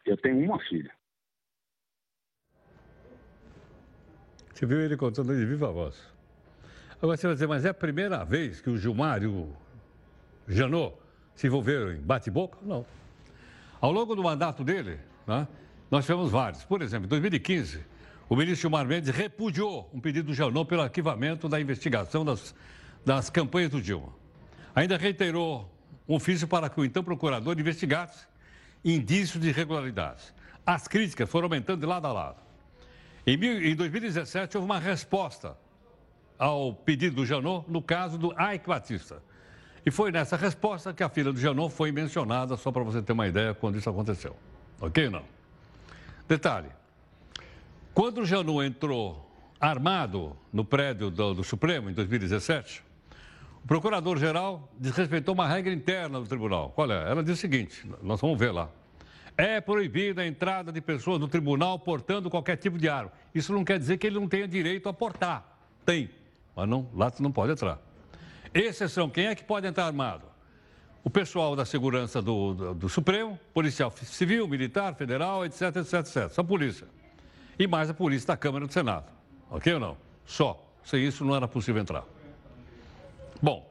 eu 0.05 0.17
tenho 0.19 0.45
uma 0.45 0.61
filha. 0.65 0.93
Você 4.53 4.67
viu 4.67 4.81
ele 4.81 4.97
contando 4.97 5.35
de 5.35 5.47
viva 5.47 5.73
voz. 5.73 6.13
Agora 7.01 7.17
você 7.17 7.27
vai 7.27 7.35
dizer, 7.35 7.47
mas 7.47 7.65
é 7.65 7.71
a 7.71 7.75
primeira 7.75 8.25
vez 8.25 8.61
que 8.61 8.69
o 8.69 8.77
Gilmar 8.77 9.23
e 9.23 9.27
o 9.27 9.51
Janot 10.47 10.97
se 11.35 11.47
envolveram 11.47 11.93
em 11.93 12.01
bate-boca? 12.01 12.59
Não. 12.61 12.85
Ao 13.81 13.91
longo 13.91 14.15
do 14.15 14.23
mandato 14.23 14.65
dele, 14.65 14.99
né, 15.27 15.49
nós 15.91 16.05
tivemos 16.05 16.31
vários. 16.31 16.65
Por 16.65 16.83
exemplo, 16.83 17.07
em 17.07 17.09
2015, 17.09 17.87
o 18.29 18.37
ministro 18.37 18.63
Gilmar 18.63 18.85
Mendes 18.85 19.15
repudiou 19.15 19.89
um 19.95 20.01
pedido 20.01 20.27
do 20.27 20.35
Janot 20.35 20.69
pelo 20.69 20.83
arquivamento 20.83 21.49
da 21.49 21.59
investigação 21.61 22.25
das, 22.25 22.55
das 23.07 23.31
campanhas 23.31 23.71
do 23.71 23.81
Dilma. 23.81 24.18
Ainda 24.79 24.97
reiterou 24.97 25.69
um 26.09 26.15
ofício 26.15 26.47
para 26.47 26.71
que 26.71 26.81
o 26.81 26.85
então 26.85 27.03
procurador 27.03 27.59
investigasse 27.59 28.29
indícios 28.85 29.43
de 29.43 29.49
irregularidades. 29.49 30.33
As 30.65 30.87
críticas 30.87 31.29
foram 31.29 31.47
aumentando 31.47 31.81
de 31.81 31.87
lado 31.87 32.07
a 32.07 32.13
lado. 32.13 32.37
Em 33.27 33.75
2017, 33.75 34.57
houve 34.57 34.65
uma 34.65 34.79
resposta 34.79 35.57
ao 36.39 36.73
pedido 36.73 37.17
do 37.17 37.27
Janot 37.27 37.69
no 37.69 37.83
caso 37.83 38.17
do 38.17 38.33
Ike 38.41 38.69
Batista. 38.69 39.21
E 39.85 39.91
foi 39.91 40.13
nessa 40.13 40.37
resposta 40.37 40.95
que 40.95 41.03
a 41.03 41.09
filha 41.09 41.33
do 41.33 41.41
Janot 41.41 41.75
foi 41.75 41.91
mencionada, 41.91 42.57
só 42.57 42.71
para 42.71 42.85
você 42.85 43.03
ter 43.03 43.15
uma 43.15 43.27
ideia 43.27 43.55
quando 43.55 43.79
isso 43.79 43.91
aconteceu. 43.91 44.37
Ok 44.81 45.07
ou 45.07 45.11
não? 45.11 45.25
Detalhe: 46.29 46.69
quando 47.93 48.19
o 48.19 48.25
Janot 48.25 48.65
entrou 48.65 49.29
armado 49.59 50.37
no 50.53 50.65
prédio 50.65 51.11
do, 51.11 51.35
do 51.35 51.43
Supremo 51.43 51.91
em 51.91 51.93
2017, 51.95 52.87
o 53.69 53.75
procurador-geral 53.79 54.67
desrespeitou 54.79 55.35
uma 55.35 55.47
regra 55.47 55.71
interna 55.71 56.19
do 56.19 56.27
tribunal. 56.27 56.71
Qual 56.71 56.91
é? 56.91 57.11
Ela 57.11 57.23
diz 57.23 57.37
o 57.37 57.37
seguinte: 57.37 57.87
nós 58.03 58.19
vamos 58.19 58.39
ver 58.39 58.51
lá. 58.51 58.71
É 59.37 59.61
proibida 59.61 60.23
a 60.23 60.27
entrada 60.27 60.73
de 60.73 60.81
pessoas 60.81 61.21
no 61.21 61.29
tribunal 61.29 61.79
portando 61.79 62.31
qualquer 62.31 62.57
tipo 62.57 62.79
de 62.79 62.89
arma. 62.89 63.13
Isso 63.35 63.53
não 63.53 63.67
quer 63.67 63.79
dizer 63.79 63.99
que 63.99 64.07
ele 64.07 64.19
não 64.19 64.27
tenha 64.27 64.49
direito 64.49 64.89
a 64.89 64.93
portar. 64.95 65.45
Tem, 65.85 66.09
mas 66.57 66.67
não, 66.67 66.89
lá 66.95 67.13
não 67.21 67.31
pode 67.31 67.53
entrar. 67.53 67.79
Exceção, 68.55 69.11
quem 69.11 69.27
é 69.27 69.35
que 69.35 69.45
pode 69.45 69.67
entrar 69.67 69.85
armado? 69.85 70.25
O 71.05 71.11
pessoal 71.11 71.55
da 71.55 71.67
segurança 71.67 72.23
do, 72.23 72.55
do, 72.55 72.75
do 72.75 72.89
Supremo, 72.89 73.39
policial 73.53 73.91
civil, 73.91 74.49
militar, 74.49 74.95
federal, 74.95 75.45
etc, 75.45 75.77
etc, 75.77 75.93
etc. 75.93 76.29
Só 76.31 76.41
a 76.41 76.45
polícia. 76.45 76.87
E 77.59 77.67
mais 77.67 77.91
a 77.91 77.95
polícia 77.95 78.29
da 78.29 78.37
Câmara 78.39 78.67
do 78.67 78.73
Senado. 78.73 79.13
Ok 79.51 79.75
ou 79.75 79.79
não? 79.79 79.99
Só. 80.25 80.65
Sem 80.83 81.05
isso 81.05 81.23
não 81.23 81.37
era 81.37 81.47
possível 81.47 81.83
entrar. 81.83 82.07
Bom, 83.41 83.69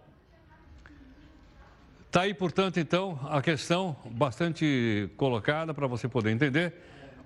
Está 2.07 2.21
aí, 2.21 2.33
portanto, 2.33 2.79
então, 2.79 3.19
a 3.29 3.41
questão 3.41 3.95
bastante 4.05 5.07
colocada 5.17 5.73
para 5.73 5.85
você 5.85 6.07
poder 6.07 6.31
entender. 6.31 6.73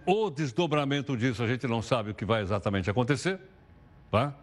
O 0.05 0.29
desdobramento 0.29 1.15
disso 1.15 1.43
a 1.43 1.47
gente 1.47 1.67
não 1.67 1.81
sabe 1.81 2.11
o 2.11 2.13
que 2.15 2.25
vai 2.25 2.41
exatamente 2.41 2.89
acontecer, 2.89 3.39
tá? 4.09 4.35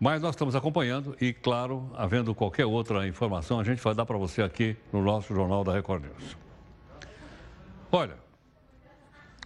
Mas 0.00 0.22
nós 0.22 0.30
estamos 0.30 0.56
acompanhando 0.56 1.14
e, 1.20 1.32
claro, 1.32 1.88
havendo 1.94 2.34
qualquer 2.34 2.64
outra 2.64 3.06
informação, 3.06 3.60
a 3.60 3.64
gente 3.64 3.82
vai 3.82 3.94
dar 3.94 4.06
para 4.06 4.16
você 4.16 4.42
aqui 4.42 4.74
no 4.90 5.02
nosso 5.02 5.34
Jornal 5.34 5.62
da 5.62 5.74
Record 5.74 6.04
News. 6.04 6.36
Olha, 7.92 8.16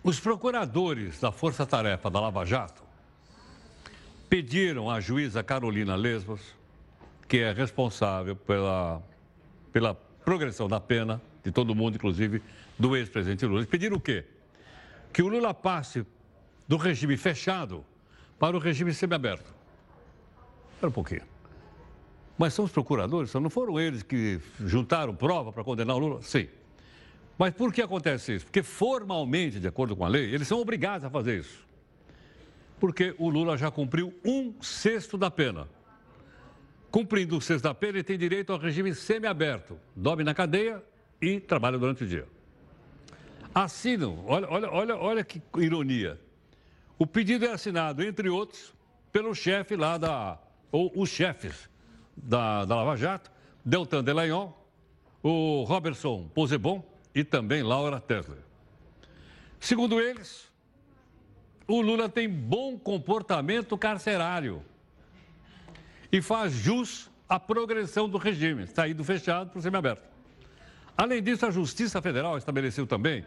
os 0.02 0.21
procuradores 0.21 1.21
da 1.21 1.33
Força 1.33 1.66
Tarefa 1.66 2.09
da 2.09 2.21
Lava 2.21 2.47
Jato 2.47 2.85
pediram 4.31 4.88
à 4.88 5.00
juíza 5.00 5.43
Carolina 5.43 5.97
Lesbos, 5.97 6.40
que 7.35 7.41
é 7.41 7.53
responsável 7.53 8.37
pela 8.37 9.03
pela 9.73 9.93
progressão 10.25 10.69
da 10.69 10.79
pena 10.79 11.21
de 11.43 11.50
todo 11.50 11.75
mundo, 11.75 11.97
inclusive 11.97 12.41
do 12.79 12.97
ex-presidente 12.97 13.45
Lula. 13.45 13.59
Eles 13.59 13.69
pediram 13.69 13.97
o 13.97 14.00
quê? 14.00 14.25
Que 15.12 15.21
o 15.21 15.26
Lula 15.26 15.53
passe 15.53 16.07
do 16.69 16.76
regime 16.76 17.17
fechado 17.17 17.85
para 18.38 18.57
o 18.57 18.61
regime 18.61 18.95
semiaberto. 18.95 19.53
Espera 20.75 20.91
um 20.91 20.93
pouquinho. 20.93 21.23
Mas 22.38 22.55
são 22.55 22.67
os 22.67 22.71
procuradores, 22.71 23.35
não 23.35 23.50
foram 23.50 23.81
eles 23.81 24.05
que 24.05 24.41
juntaram 24.61 25.12
prova 25.12 25.50
para 25.50 25.64
condenar 25.64 25.97
o 25.97 25.99
Lula? 25.99 26.23
Sim. 26.23 26.47
Mas 27.37 27.53
por 27.53 27.73
que 27.73 27.83
acontece 27.83 28.37
isso? 28.37 28.45
Porque 28.45 28.62
formalmente, 28.62 29.59
de 29.59 29.67
acordo 29.67 29.97
com 29.97 30.05
a 30.05 30.09
lei, 30.09 30.33
eles 30.33 30.47
são 30.47 30.61
obrigados 30.61 31.05
a 31.05 31.11
fazer 31.11 31.41
isso. 31.41 31.67
Porque 32.79 33.12
o 33.19 33.29
Lula 33.29 33.59
já 33.59 33.73
cumpriu 33.73 34.14
um 34.25 34.55
sexto 34.62 35.19
da 35.19 35.33
pena. 35.33 35.67
Cumprindo 36.95 37.37
o 37.37 37.41
sexta-feira, 37.41 37.97
ele 37.97 38.05
tem 38.05 38.17
direito 38.17 38.53
ao 38.53 38.59
regime 38.61 38.95
semiaberto. 38.95 39.77
Dorme 39.97 40.23
na 40.23 40.33
cadeia 40.33 40.81
e 41.21 41.41
trabalha 41.41 41.77
durante 41.77 42.05
o 42.05 42.07
dia. 42.07 42.25
Assinam, 43.53 44.25
olha, 44.29 44.49
olha, 44.49 44.71
olha, 44.71 44.97
olha 44.97 45.25
que 45.25 45.43
ironia. 45.59 46.21
O 46.97 47.05
pedido 47.05 47.47
é 47.47 47.51
assinado, 47.51 48.01
entre 48.01 48.29
outros, 48.29 48.73
pelo 49.11 49.35
chefe 49.35 49.75
lá 49.75 49.99
da. 49.99 50.39
ou 50.71 50.93
os 50.95 51.09
chefes 51.09 51.69
da, 52.17 52.65
da 52.65 52.77
Lava 52.77 52.97
Jato, 52.97 53.29
Deltan 53.65 54.05
Delagnol, 54.05 54.57
o 55.21 55.65
Robertson 55.65 56.29
Posebon 56.33 56.81
e 57.13 57.25
também 57.25 57.65
Laura 57.65 57.99
Tesler. 57.99 58.39
Segundo 59.59 60.01
eles, 60.01 60.49
o 61.67 61.81
Lula 61.81 62.09
tem 62.09 62.29
bom 62.29 62.79
comportamento 62.79 63.77
carcerário 63.77 64.65
e 66.14 66.23
faz 66.23 66.52
jus 66.52 67.11
à 67.28 67.40
progressão 67.40 68.09
do 68.09 68.18
regime, 68.18 68.68
sair 68.68 68.94
do 68.94 69.02
fechado 69.02 69.50
para 69.50 69.59
o 69.59 69.62
semiaberto. 69.62 70.04
Além 70.97 71.21
disso, 71.21 71.44
a 71.44 71.50
Justiça 71.50 72.00
Federal 72.00 72.38
estabeleceu 72.38 72.87
também 72.87 73.26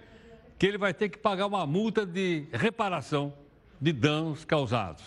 que 0.58 0.66
ele 0.66 0.78
vai 0.78 0.94
ter 0.94 1.10
que 1.10 1.18
pagar 1.18 1.48
uma 1.48 1.68
multa 1.68 2.06
de 2.06 2.46
reparação 2.54 3.34
de 3.82 3.92
danos 3.92 4.46
causados. 4.46 5.04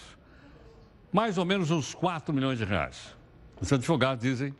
Mais 1.11 1.39
ou 1.39 1.47
menos 1.47 1.71
uns 1.71 1.95
4 1.95 2.35
milhões 2.35 2.59
de 2.59 2.67
reais. 2.67 3.17
Os 3.59 3.73
advogados 3.73 4.23
dizem 4.23 4.55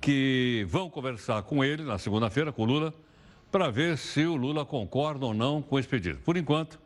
que 0.00 0.64
vão 0.68 0.88
conversar 0.88 1.42
com 1.42 1.64
ele 1.64 1.82
na 1.82 1.98
segunda-feira, 1.98 2.52
com 2.52 2.62
o 2.62 2.66
Lula, 2.66 2.94
para 3.50 3.68
ver 3.68 3.98
se 3.98 4.24
o 4.24 4.36
Lula 4.36 4.64
concorda 4.64 5.26
ou 5.26 5.34
não 5.34 5.60
com 5.60 5.76
esse 5.76 5.88
pedido. 5.88 6.20
Por 6.20 6.36
enquanto, 6.36 6.78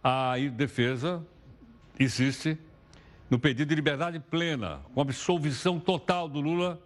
a 0.00 0.34
defesa 0.52 1.26
insiste 1.98 2.56
no 3.28 3.38
pedido 3.38 3.68
de 3.68 3.74
liberdade 3.74 4.20
plena, 4.20 4.80
com 4.94 5.00
absolvição 5.00 5.80
total 5.80 6.28
do 6.28 6.40
Lula, 6.40 6.80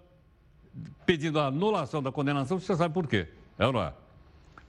pedindo 1.04 1.38
a 1.38 1.46
anulação 1.46 2.02
da 2.02 2.10
condenação, 2.10 2.58
você 2.58 2.74
sabe 2.74 2.94
por 2.94 3.06
quê, 3.06 3.28
é 3.58 3.66
ou 3.66 3.72
não 3.72 3.82
é? 3.82 3.92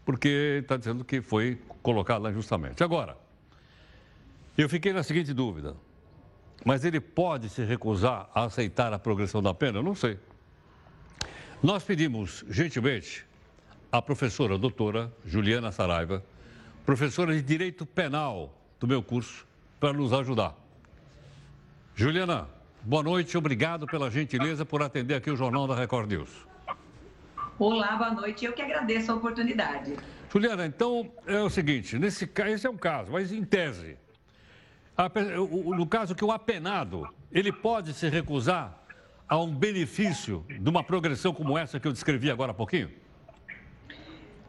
Porque 0.04 0.60
está 0.62 0.76
dizendo 0.76 1.06
que 1.06 1.22
foi 1.22 1.62
colocado 1.82 2.24
lá 2.24 2.32
injustamente. 2.32 2.84
Agora, 2.84 3.18
eu 4.58 4.68
fiquei 4.68 4.92
na 4.92 5.04
seguinte 5.04 5.34
dúvida, 5.34 5.76
mas 6.66 6.84
ele 6.84 7.00
pode 7.00 7.50
se 7.50 7.64
recusar 7.64 8.30
a 8.34 8.44
aceitar 8.44 8.92
a 8.94 9.00
progressão 9.00 9.42
da 9.42 9.54
pena? 9.54 9.80
Eu 9.80 9.84
não 9.84 9.96
sei. 9.96 10.20
Nós 11.64 11.84
pedimos, 11.84 12.44
gentilmente, 12.50 13.26
à 13.92 14.02
professora 14.02 14.58
doutora 14.58 15.14
Juliana 15.26 15.72
Saraiva, 15.72 16.24
professora 16.86 17.34
de 17.34 17.42
Direito 17.42 17.86
Penal 17.86 18.54
do 18.80 18.88
meu 18.88 19.02
curso, 19.04 19.48
para 19.80 19.94
nos 19.94 20.12
ajudar. 20.12 20.61
Juliana, 22.02 22.48
boa 22.82 23.04
noite, 23.04 23.38
obrigado 23.38 23.86
pela 23.86 24.10
gentileza 24.10 24.66
por 24.66 24.82
atender 24.82 25.14
aqui 25.14 25.30
o 25.30 25.36
Jornal 25.36 25.68
da 25.68 25.76
Record 25.76 26.10
News. 26.10 26.32
Olá, 27.60 27.96
boa 27.96 28.10
noite, 28.10 28.44
eu 28.44 28.54
que 28.54 28.62
agradeço 28.64 29.12
a 29.12 29.16
oportunidade. 29.16 29.96
Juliana, 30.34 30.66
então 30.66 31.12
é 31.28 31.40
o 31.44 31.48
seguinte, 31.48 32.00
nesse, 32.00 32.28
esse 32.48 32.66
é 32.66 32.70
um 32.72 32.76
caso, 32.76 33.12
mas 33.12 33.32
em 33.32 33.44
tese, 33.44 34.00
a, 34.98 35.08
no 35.78 35.86
caso 35.86 36.16
que 36.16 36.26
o 36.26 36.32
apenado, 36.32 37.08
ele 37.32 37.52
pode 37.52 37.94
se 37.94 38.10
recusar 38.10 38.80
a 39.30 39.38
um 39.38 39.54
benefício 39.54 40.44
de 40.50 40.68
uma 40.68 40.84
progressão 40.84 41.36
como 41.36 41.56
essa 41.56 41.80
que 41.80 41.88
eu 41.88 41.94
descrevi 41.94 42.32
agora 42.32 42.50
há 42.50 42.56
pouquinho? 42.56 42.90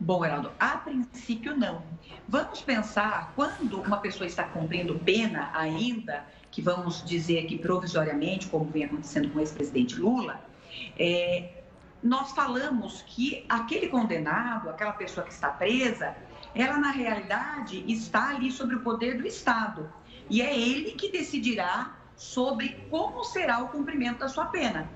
Bom, 0.00 0.25
Heraldo, 0.25 0.50
a 0.59 0.78
princípio 0.78 1.54
não. 1.54 1.82
Vamos 2.26 2.62
pensar 2.62 3.30
quando 3.37 3.82
uma 3.82 3.99
pessoa 3.99 4.26
está 4.26 4.42
cumprindo 4.42 4.99
pena 4.99 5.50
ainda 5.52 6.25
que 6.52 6.62
vamos 6.62 7.02
dizer 7.04 7.40
aqui 7.40 7.59
provisoriamente, 7.59 8.47
como 8.47 8.66
vem 8.66 8.85
acontecendo 8.85 9.30
com 9.30 9.38
o 9.38 9.40
ex-presidente 9.40 9.97
Lula, 9.97 10.40
é, 10.97 11.62
nós 12.02 12.32
falamos 12.32 13.02
que 13.02 13.44
aquele 13.49 13.88
condenado, 13.88 14.68
aquela 14.68 14.92
pessoa 14.92 15.26
que 15.26 15.32
está 15.32 15.49
presa, 15.49 16.14
ela 16.54 16.78
na 16.78 16.90
realidade 16.90 17.82
está 17.90 18.28
ali 18.28 18.52
sobre 18.52 18.76
o 18.76 18.80
poder 18.80 19.16
do 19.18 19.26
Estado. 19.26 19.90
e 20.30 20.40
é 20.40 20.56
ele 20.56 20.92
que 20.92 21.11
decidirá 21.11 21.97
sobre 22.16 22.87
como 22.88 23.25
será 23.25 23.59
o 23.59 23.68
cumprimento 23.68 24.21
da 24.21 24.28
sua 24.28 24.47
pena. 24.47 24.88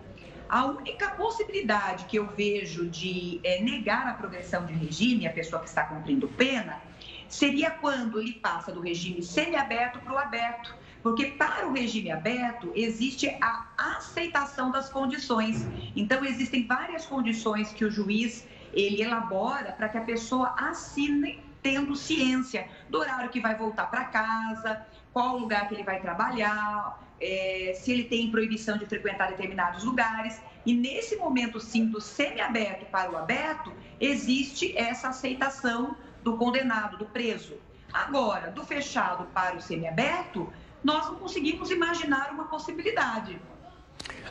A 0.49 0.65
única 0.67 1.11
possibilidade 1.11 2.05
que 2.05 2.17
eu 2.17 2.29
vejo 2.29 2.89
de 2.89 3.41
é, 3.43 3.61
negar 3.61 4.07
a 4.07 4.15
progressão 4.15 4.65
de 4.65 4.73
regime, 4.73 5.27
a 5.27 5.33
pessoa 5.33 5.61
que 5.61 5.69
está 5.69 5.85
cumprindo 5.85 6.29
pena, 6.29 6.81
seria 7.29 7.71
quando 7.71 8.21
ele 8.21 8.35
passa 8.35 8.71
do 8.71 8.81
regime 8.81 9.23
semiaberto 9.23 9.99
para 9.99 10.13
o 10.13 10.19
aberto. 10.19 10.75
Porque 11.07 11.27
para 11.27 11.69
o 11.69 11.73
regime 11.73 12.11
aberto 12.11 12.73
existe 12.75 13.29
a 13.41 13.65
aceitação 13.79 14.73
das 14.73 14.89
condições. 14.89 15.65
Então 15.95 16.25
existem 16.25 16.67
várias 16.67 17.07
condições 17.07 17.73
que 17.73 17.85
o 17.85 17.91
juiz 17.93 18.45
ele 18.73 19.01
elabora 19.01 19.71
para 19.71 19.89
que 19.89 19.99
a 19.99 20.01
pessoa 20.01 20.53
assine 20.59 21.41
tendo 21.63 21.95
ciência 21.95 22.69
do 22.91 22.99
horário 22.99 23.31
que 23.31 23.39
vai 23.39 23.55
voltar 23.55 23.89
para 23.89 24.07
casa, 24.07 24.85
qual 25.13 25.39
lugar 25.39 25.69
que 25.69 25.75
ele 25.75 25.85
vai 25.85 26.01
trabalhar, 26.01 27.01
é, 27.21 27.73
se 27.77 27.93
ele 27.93 28.03
tem 28.03 28.29
proibição 28.29 28.77
de 28.77 28.85
frequentar 28.85 29.29
determinados 29.29 29.85
lugares. 29.85 30.43
E 30.67 30.75
nesse 30.75 31.15
momento, 31.15 31.61
sim, 31.61 31.87
do 31.87 32.01
semiaberto 32.01 32.85
para 32.87 33.13
o 33.13 33.17
aberto, 33.17 33.73
existe 34.01 34.77
essa 34.77 35.11
aceitação 35.11 35.97
do 36.25 36.37
condenado, 36.37 36.99
do 36.99 37.05
preso. 37.05 37.55
Agora, 37.93 38.51
do 38.51 38.65
fechado 38.65 39.27
para 39.27 39.55
o 39.57 39.61
semiaberto, 39.61 40.53
nós 40.87 41.05
não 41.07 41.17
conseguimos 41.17 41.69
imaginar 41.73 42.31
uma 42.31 42.45
possibilidade. 42.45 43.41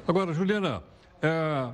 Agora, 0.08 0.34
Juliana, 0.34 0.82
é, 1.22 1.70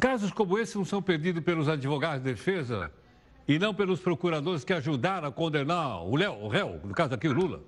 casos 0.00 0.32
como 0.32 0.58
esse 0.58 0.76
não 0.76 0.84
são 0.84 1.00
pedidos 1.00 1.42
pelos 1.44 1.68
advogados 1.68 2.20
de 2.20 2.32
defesa 2.32 2.90
e 3.46 3.60
não 3.60 3.72
pelos 3.72 4.00
procuradores 4.00 4.64
que 4.64 4.72
ajudaram 4.72 5.28
a 5.28 5.32
condenar 5.32 6.04
o, 6.04 6.16
Léo, 6.16 6.34
o 6.42 6.48
réu, 6.48 6.80
no 6.82 6.92
caso 6.92 7.14
aqui 7.14 7.28
o 7.28 7.32
Lula? 7.32 7.62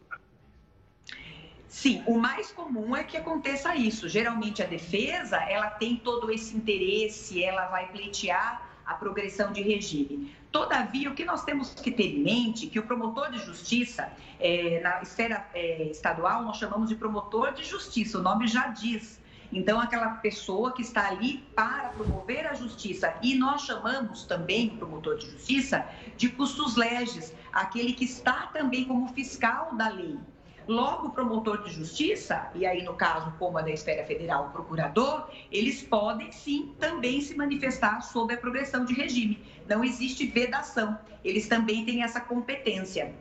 Sim, 1.68 2.02
o 2.04 2.18
mais 2.18 2.50
comum 2.50 2.96
é 2.96 3.04
que 3.04 3.16
aconteça 3.16 3.76
isso. 3.76 4.08
Geralmente 4.08 4.60
a 4.60 4.66
defesa, 4.66 5.37
ela 5.37 5.70
tem 5.70 5.96
todo 5.96 6.32
esse 6.32 6.56
interesse, 6.56 7.44
ela 7.44 7.66
vai 7.66 7.92
pleitear 7.92 8.68
a 8.84 8.94
progressão 8.94 9.52
de 9.52 9.62
regime. 9.62 10.34
Todavia, 10.50 11.11
o 11.11 11.14
que 11.14 11.25
nós 11.25 11.45
temos 11.45 11.75
que 11.75 11.90
ter 11.90 12.17
em 12.17 12.23
mente 12.23 12.67
é 12.67 12.71
que 12.71 12.78
o 12.78 12.83
promotor 12.83 13.31
de 13.31 13.38
justiça, 13.38 14.11
é, 14.40 14.81
na 14.81 15.02
esfera 15.02 15.47
é, 15.52 15.85
estadual, 15.90 16.43
nós 16.43 16.57
chamamos 16.57 16.88
de 16.88 16.97
promotor 16.97 17.52
de 17.52 17.64
justiça, 17.64 18.19
o 18.19 18.23
nome 18.23 18.47
já 18.47 18.69
diz. 18.69 19.21
Então, 19.52 19.81
aquela 19.81 20.11
pessoa 20.17 20.73
que 20.73 20.83
está 20.83 21.09
ali 21.09 21.38
para 21.55 21.88
promover 21.90 22.47
a 22.47 22.55
justiça. 22.55 23.14
E 23.23 23.35
nós 23.35 23.62
chamamos 23.62 24.25
também 24.25 24.69
o 24.69 24.76
promotor 24.76 25.17
de 25.17 25.31
justiça 25.31 25.87
de 26.17 26.28
custos 26.28 26.76
leges, 26.76 27.35
aquele 27.52 27.93
que 27.95 28.05
está 28.05 28.47
também 28.49 28.85
como 28.85 29.09
fiscal 29.09 29.75
da 29.75 29.88
lei. 29.88 30.19
Logo, 30.68 31.06
o 31.06 31.10
promotor 31.12 31.62
de 31.62 31.70
justiça, 31.70 32.50
e 32.54 32.66
aí 32.66 32.84
no 32.84 32.92
caso, 32.92 33.32
como 33.38 33.56
a 33.56 33.62
da 33.62 33.70
esfera 33.70 34.04
federal, 34.04 34.48
o 34.48 34.50
procurador, 34.50 35.26
eles 35.50 35.82
podem 35.82 36.30
sim 36.30 36.75
também 36.78 37.22
se 37.22 37.34
manifestar 37.34 38.02
sobre 38.02 38.34
a 38.34 38.38
progressão 38.38 38.84
de 38.84 38.92
regime. 38.92 39.42
Não 39.66 39.82
existe 39.82 40.26
vedação, 40.26 40.98
eles 41.25 41.48
também 41.48 41.87
têm 41.87 42.02
essa 42.02 42.20
competência. 42.20 43.14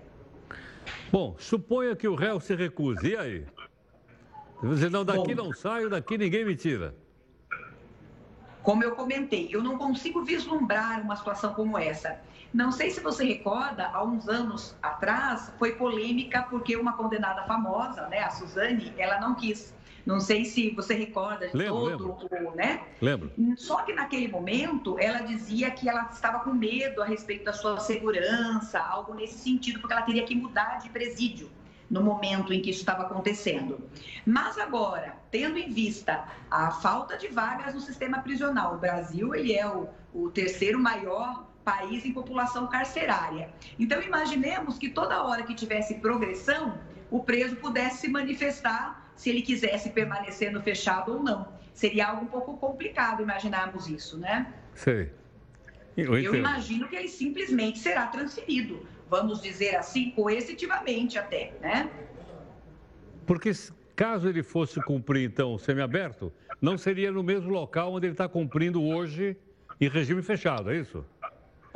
Bom, 1.10 1.38
suponha 1.40 1.96
que 1.96 2.06
o 2.06 2.16
réu 2.16 2.42
se 2.42 2.54
recuse, 2.54 3.12
e 3.12 3.16
aí? 3.16 3.46
Você 4.62 4.90
não, 4.90 5.06
daqui 5.06 5.34
Bom, 5.34 5.46
não 5.46 5.54
saio, 5.54 5.90
daqui 5.90 6.18
ninguém 6.18 6.44
me 6.44 6.54
tira. 6.54 6.94
Como 8.62 8.84
eu 8.84 8.92
comentei, 8.94 9.48
eu 9.50 9.64
não 9.64 9.78
consigo 9.78 10.26
vislumbrar 10.26 11.02
uma 11.02 11.16
situação 11.16 11.54
como 11.54 11.78
essa. 11.78 12.20
Não 12.54 12.72
sei 12.72 12.90
se 12.92 13.00
você 13.02 13.26
recorda, 13.26 13.88
há 13.94 14.04
uns 14.04 14.28
anos 14.28 14.76
atrás, 14.82 15.52
foi 15.60 15.74
polêmica 15.74 16.44
porque 16.50 16.76
uma 16.76 16.94
condenada 16.94 17.44
famosa, 17.44 18.08
né, 18.08 18.20
a 18.20 18.30
Suzane, 18.30 18.94
ela 18.98 19.20
não 19.20 19.36
quis. 19.36 19.76
Não 20.06 20.22
sei 20.22 20.46
se 20.46 20.70
você 20.72 20.94
recorda 20.94 21.50
de 21.50 21.58
lembro, 21.58 21.98
todo, 21.98 22.30
lembro. 22.32 22.56
né? 22.56 22.82
Lembro. 23.02 23.30
Só 23.58 23.82
que 23.82 23.92
naquele 23.92 24.30
momento 24.30 24.98
ela 24.98 25.20
dizia 25.20 25.70
que 25.70 25.90
ela 25.90 26.10
estava 26.10 26.40
com 26.40 26.54
medo 26.54 27.02
a 27.02 27.06
respeito 27.06 27.44
da 27.44 27.52
sua 27.52 27.78
segurança, 27.78 28.80
algo 28.80 29.14
nesse 29.14 29.40
sentido, 29.40 29.82
porque 29.82 29.94
ela 29.94 30.04
teria 30.04 30.24
que 30.24 30.34
mudar 30.34 30.80
de 30.80 30.90
presídio 30.90 31.52
no 31.90 32.02
momento 32.02 32.54
em 32.54 32.62
que 32.62 32.70
isso 32.70 32.80
estava 32.80 33.04
acontecendo. 33.04 33.80
Mas 34.26 34.58
agora, 34.58 35.18
tendo 35.30 35.58
em 35.58 35.70
vista 35.70 36.24
a 36.50 36.72
falta 36.72 37.18
de 37.18 37.28
vagas 37.28 37.74
no 37.74 37.82
sistema 37.82 38.20
prisional, 38.20 38.76
o 38.76 38.78
Brasil 38.78 39.36
ele 39.36 39.54
é 39.54 39.68
o, 39.68 39.90
o 40.14 40.30
terceiro 40.30 40.80
maior 40.80 41.47
país 41.68 42.06
em 42.06 42.14
população 42.14 42.68
carcerária. 42.68 43.50
Então, 43.78 44.02
imaginemos 44.02 44.78
que 44.78 44.90
toda 44.90 45.22
hora 45.22 45.44
que 45.44 45.54
tivesse 45.54 45.96
progressão, 45.96 46.80
o 47.12 47.22
preso 47.22 47.58
pudesse 47.58 47.98
se 47.98 48.08
manifestar 48.08 49.12
se 49.18 49.30
ele 49.30 49.42
quisesse 49.42 49.90
permanecer 49.90 50.50
no 50.50 50.62
fechado 50.62 51.16
ou 51.16 51.22
não. 51.22 51.46
Seria 51.74 52.08
algo 52.08 52.24
um 52.24 52.28
pouco 52.28 52.56
complicado 52.56 53.22
imaginarmos 53.22 53.90
isso, 53.90 54.18
né? 54.18 54.54
Sei. 54.74 55.12
Eu, 55.98 56.18
Eu 56.18 56.36
imagino 56.36 56.88
que 56.88 56.96
ele 56.96 57.10
simplesmente 57.10 57.80
será 57.80 58.08
transferido, 58.08 58.88
vamos 59.10 59.42
dizer 59.42 59.76
assim, 59.76 60.12
coercitivamente 60.12 61.20
até, 61.20 61.54
né? 61.60 61.90
Porque 63.26 63.52
caso 63.94 64.30
ele 64.30 64.42
fosse 64.42 64.82
cumprir, 64.84 65.30
então, 65.30 65.58
semiaberto, 65.58 66.32
não 66.62 66.78
seria 66.78 67.12
no 67.12 67.24
mesmo 67.24 67.50
local 67.50 67.94
onde 67.94 68.06
ele 68.06 68.14
está 68.14 68.30
cumprindo 68.30 68.82
hoje 68.82 69.36
em 69.80 69.90
regime 69.90 70.22
fechado, 70.22 70.72
é 70.72 70.78
isso? 70.78 71.06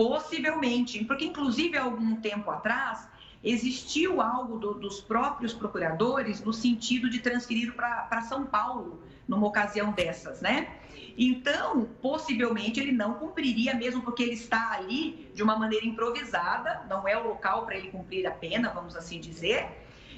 Possivelmente, 0.01 1.05
porque 1.05 1.25
inclusive 1.25 1.77
há 1.77 1.83
algum 1.83 2.15
tempo 2.15 2.49
atrás 2.49 3.07
existiu 3.43 4.19
algo 4.19 4.57
do, 4.57 4.73
dos 4.73 4.99
próprios 4.99 5.53
procuradores 5.53 6.43
no 6.43 6.51
sentido 6.51 7.07
de 7.07 7.19
transferir 7.19 7.75
para 7.75 8.21
São 8.23 8.43
Paulo 8.47 9.03
numa 9.27 9.45
ocasião 9.45 9.91
dessas, 9.91 10.41
né? 10.41 10.75
Então, 11.15 11.87
possivelmente 12.01 12.79
ele 12.79 12.91
não 12.91 13.13
cumpriria, 13.13 13.75
mesmo 13.75 14.01
porque 14.01 14.23
ele 14.23 14.33
está 14.33 14.71
ali 14.71 15.29
de 15.35 15.43
uma 15.43 15.55
maneira 15.55 15.85
improvisada, 15.85 16.83
não 16.89 17.07
é 17.07 17.15
o 17.15 17.27
local 17.27 17.67
para 17.67 17.77
ele 17.77 17.91
cumprir 17.91 18.25
a 18.25 18.31
pena, 18.31 18.71
vamos 18.71 18.95
assim 18.95 19.19
dizer, 19.19 19.67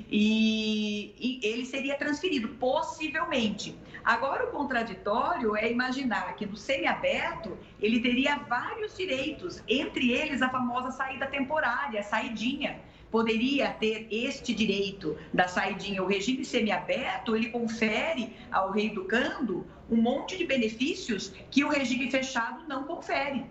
e, 0.10 1.14
e, 1.20 1.46
ele 1.46 1.66
seria 1.66 1.98
transferido, 1.98 2.48
possivelmente. 2.56 3.76
Agora, 4.04 4.46
o 4.46 4.48
contraditório 4.48 5.56
é 5.56 5.72
imaginar 5.72 6.36
que 6.36 6.46
no 6.46 6.58
semiaberto 6.58 7.58
ele 7.80 8.02
teria 8.02 8.36
vários 8.36 8.98
direitos, 8.98 9.64
entre 9.68 10.12
eles 10.12 10.42
a 10.42 10.50
famosa 10.50 10.92
saída 10.92 11.26
temporária, 11.28 12.02
a 12.02 12.04
saidinha. 12.04 12.80
Poderia 13.10 13.70
ter 13.70 14.08
este 14.12 14.54
direito 14.54 15.18
da 15.34 15.48
saidinha. 15.48 16.04
O 16.04 16.08
regime 16.08 16.44
semiaberto, 16.44 17.36
ele 17.36 17.50
confere 17.50 18.36
ao 18.52 18.72
reeducando 18.72 19.66
um 19.90 19.96
monte 19.96 20.38
de 20.38 20.46
benefícios 20.46 21.34
que 21.50 21.64
o 21.64 21.70
regime 21.70 22.12
fechado 22.12 22.68
não 22.68 22.84
confere. 22.84 23.46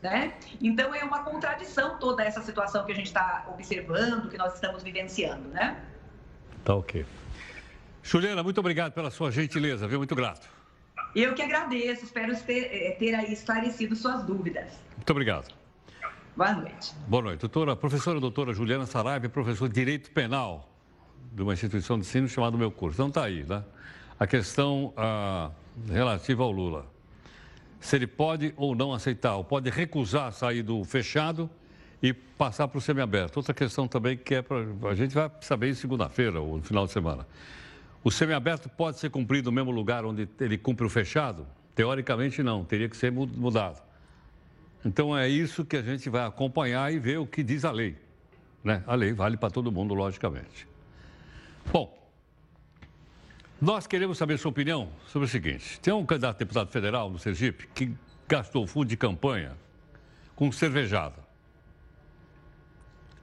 Né? 0.00 0.34
Então 0.62 0.94
é 0.94 1.02
uma 1.02 1.24
contradição 1.24 1.98
toda 1.98 2.22
essa 2.22 2.40
situação 2.42 2.84
que 2.86 2.92
a 2.92 2.94
gente 2.94 3.06
está 3.06 3.46
observando, 3.52 4.30
que 4.30 4.36
nós 4.36 4.54
estamos 4.54 4.82
vivenciando, 4.82 5.48
né? 5.48 5.82
Tá 6.62 6.74
ok. 6.74 7.04
Juliana, 8.04 8.42
muito 8.42 8.60
obrigado 8.60 8.92
pela 8.92 9.10
sua 9.10 9.32
gentileza, 9.32 9.88
viu? 9.88 9.98
Muito 9.98 10.14
grato. 10.14 10.48
Eu 11.16 11.34
que 11.34 11.42
agradeço, 11.42 12.04
espero 12.04 12.36
ter, 12.42 12.68
eh, 12.70 12.96
ter 12.98 13.14
aí 13.14 13.32
esclarecido 13.32 13.96
suas 13.96 14.22
dúvidas. 14.24 14.72
Muito 14.94 15.10
obrigado. 15.10 15.52
Boa 16.36 16.52
noite. 16.52 16.94
Boa 17.08 17.22
noite. 17.22 17.40
Doutora, 17.40 17.74
professora 17.74 18.20
doutora 18.20 18.52
Juliana 18.52 18.84
Saraiva, 18.84 19.28
professora 19.28 19.68
de 19.68 19.74
Direito 19.74 20.10
Penal 20.10 20.70
de 21.32 21.42
uma 21.42 21.54
instituição 21.54 21.98
de 21.98 22.04
ensino 22.04 22.28
chamada 22.28 22.56
Meu 22.56 22.70
Curso. 22.70 22.96
Então 22.96 23.10
tá 23.10 23.24
aí, 23.24 23.42
né? 23.42 23.64
A 24.20 24.26
questão 24.26 24.92
ah, 24.96 25.50
relativa 25.88 26.42
ao 26.42 26.50
Lula 26.50 26.94
se 27.80 27.96
ele 27.96 28.06
pode 28.06 28.54
ou 28.56 28.74
não 28.74 28.94
aceitar, 28.94 29.36
ou 29.36 29.44
pode 29.44 29.68
recusar 29.68 30.32
sair 30.32 30.62
do 30.62 30.82
fechado 30.84 31.50
e 32.02 32.12
passar 32.12 32.66
para 32.66 32.78
o 32.78 32.80
semiaberto. 32.80 33.38
Outra 33.38 33.52
questão 33.52 33.86
também 33.86 34.16
que 34.16 34.36
é 34.36 34.42
para. 34.42 34.64
A 34.90 34.94
gente 34.94 35.14
vai 35.14 35.30
saber 35.40 35.68
em 35.68 35.74
segunda-feira 35.74 36.40
ou 36.40 36.56
no 36.56 36.62
final 36.62 36.86
de 36.86 36.92
semana. 36.92 37.26
O 38.04 38.10
semiaberto 38.10 38.68
pode 38.68 38.98
ser 38.98 39.08
cumprido 39.08 39.50
no 39.50 39.54
mesmo 39.54 39.70
lugar 39.70 40.04
onde 40.04 40.28
ele 40.38 40.58
cumpre 40.58 40.84
o 40.84 40.90
fechado? 40.90 41.46
Teoricamente, 41.74 42.42
não, 42.42 42.62
teria 42.62 42.86
que 42.86 42.96
ser 42.96 43.10
mudado. 43.10 43.82
Então 44.84 45.16
é 45.16 45.26
isso 45.26 45.64
que 45.64 45.74
a 45.74 45.82
gente 45.82 46.10
vai 46.10 46.26
acompanhar 46.26 46.92
e 46.92 46.98
ver 46.98 47.18
o 47.18 47.26
que 47.26 47.42
diz 47.42 47.64
a 47.64 47.70
lei. 47.70 47.96
Né? 48.62 48.84
A 48.86 48.94
lei 48.94 49.14
vale 49.14 49.38
para 49.38 49.48
todo 49.48 49.72
mundo, 49.72 49.94
logicamente. 49.94 50.68
Bom, 51.72 51.98
nós 53.58 53.86
queremos 53.86 54.18
saber 54.18 54.38
sua 54.38 54.50
opinião 54.50 54.90
sobre 55.06 55.26
o 55.26 55.30
seguinte: 55.30 55.80
tem 55.80 55.92
um 55.94 56.04
candidato 56.04 56.36
a 56.36 56.38
deputado 56.38 56.70
federal 56.70 57.08
no 57.08 57.18
Sergipe 57.18 57.66
que 57.68 57.90
gastou 58.28 58.66
fundo 58.66 58.86
de 58.86 58.98
campanha 58.98 59.56
com 60.36 60.52
cervejada. 60.52 61.24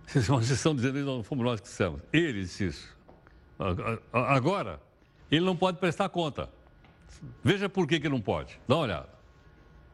Vocês 0.08 0.28
estão 0.50 0.76
dizendo 0.76 1.06
não 1.06 1.22
fomos 1.22 1.46
nós 1.46 1.62
que 1.62 1.68
dissemos. 1.68 2.02
Ele 2.12 2.42
disse 2.42 2.66
isso. 2.66 2.98
Agora, 4.12 4.80
ele 5.30 5.46
não 5.46 5.56
pode 5.56 5.78
prestar 5.78 6.10
conta. 6.10 6.50
Veja 7.44 7.70
por 7.70 7.88
que, 7.88 8.00
que 8.00 8.10
não 8.10 8.20
pode. 8.20 8.60
Dá 8.68 8.76
uma 8.76 8.84
olhada. 8.84 9.10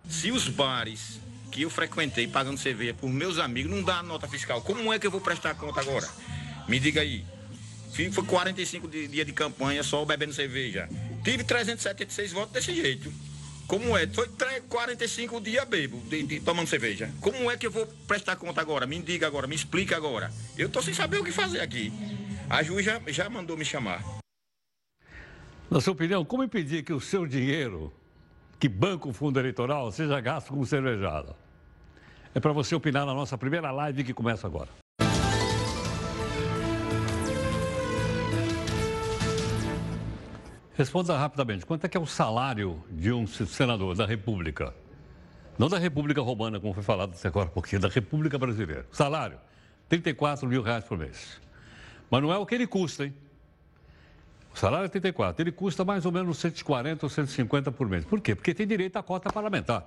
Se 0.08 0.32
os 0.32 0.48
bares 0.48 1.20
que 1.52 1.64
eu 1.64 1.70
frequentei 1.70 2.28
pagando 2.28 2.58
cerveja 2.58 2.94
por 2.94 3.10
meus 3.10 3.38
amigos 3.38 3.72
não 3.72 3.84
dá 3.84 4.02
nota 4.02 4.28
fiscal, 4.28 4.62
como 4.62 4.94
é 4.94 5.00
que 5.00 5.08
eu 5.08 5.12
vou 5.12 5.20
prestar 5.20 5.56
conta 5.56 5.82
agora? 5.82 6.08
Me 6.68 6.80
diga 6.80 7.02
aí. 7.02 7.26
Foi 8.12 8.24
45 8.24 8.88
dias 8.88 9.10
de, 9.10 9.26
de 9.26 9.34
campanha 9.34 9.82
só 9.84 10.06
bebendo 10.06 10.34
cerveja. 10.34 10.88
Tive 11.24 11.44
376 11.44 12.32
votos 12.32 12.54
desse 12.54 12.74
jeito. 12.76 13.12
Como 13.66 13.98
é? 13.98 14.08
Foi 14.08 14.30
45 14.70 15.42
dias 15.42 15.68
bebo, 15.68 16.00
de, 16.10 16.24
de, 16.24 16.40
tomando 16.40 16.68
cerveja. 16.68 17.12
Como 17.20 17.52
é 17.52 17.58
que 17.58 17.68
eu 17.68 17.72
vou 17.72 17.86
prestar 18.08 18.36
conta 18.38 18.62
agora? 18.62 18.86
Me 18.86 19.02
diga 19.02 19.28
agora, 19.28 19.46
me 19.46 19.56
explica 19.56 19.98
agora. 19.98 20.32
Eu 20.58 20.70
tô 20.70 20.82
sem 20.82 20.94
saber 20.94 21.20
o 21.20 21.24
que 21.24 21.32
fazer 21.32 21.60
aqui. 21.60 21.92
A 22.50 22.64
juiz 22.64 22.86
já, 22.86 23.02
já 23.08 23.30
mandou 23.30 23.58
me 23.58 23.66
chamar. 23.66 24.02
Na 25.70 25.82
sua 25.82 25.92
opinião, 25.92 26.24
como 26.24 26.46
impedir 26.46 26.82
que 26.82 26.94
o 26.94 27.00
seu 27.00 27.28
dinheiro, 27.28 27.92
que 28.58 28.70
banca 28.70 29.10
o 29.10 29.14
fundo 29.14 29.38
eleitoral, 29.38 29.92
seja 29.92 30.22
gasto 30.22 30.54
com 30.54 30.64
cervejada? 30.64 31.36
É 32.34 32.40
para 32.40 32.54
você 32.54 32.74
opinar 32.74 33.06
na 33.06 33.14
nossa 33.14 33.38
primeira 33.38 33.70
live 33.72 34.02
que 34.02 34.14
começa 34.14 34.48
agora. 34.48 34.70
Responda 40.74 41.18
rapidamente. 41.18 41.66
Quanto 41.66 41.86
é 41.86 41.90
que 41.90 41.98
é 41.98 42.00
o 42.00 42.06
salário 42.06 42.82
de 42.90 43.12
um 43.12 43.28
senador 43.28 43.94
da 43.94 44.06
República? 44.06 44.74
Não 45.60 45.68
da 45.68 45.78
República 45.78 46.22
Romana, 46.22 46.62
como 46.62 46.74
foi 46.74 46.84
falado 46.84 47.14
agora 47.22 47.48
um 47.50 47.52
pouquinho, 47.52 47.82
da 47.82 47.90
República 47.90 48.38
Brasileira. 48.38 48.86
Salário, 48.92 49.38
34 49.90 50.48
mil 50.48 50.62
reais 50.62 50.86
por 50.86 50.98
mês. 50.98 51.46
Mas 52.10 52.22
não 52.22 52.32
é 52.32 52.38
o 52.38 52.46
que 52.46 52.56
ele 52.56 52.68
custa, 52.68 53.06
hein? 53.06 53.14
O 54.54 54.58
salário 54.58 54.86
é 54.86 54.90
34. 54.90 55.44
Ele 55.44 55.52
custa 55.52 55.86
mais 55.86 56.06
ou 56.06 56.12
menos 56.12 56.38
140 56.38 57.06
ou 57.06 57.10
150 57.10 57.72
por 57.72 57.88
mês. 57.88 58.06
Por 58.06 58.20
quê? 58.20 58.34
Porque 58.34 58.54
tem 58.54 58.66
direito 58.66 58.98
à 58.98 59.04
cota 59.04 59.32
parlamentar. 59.32 59.86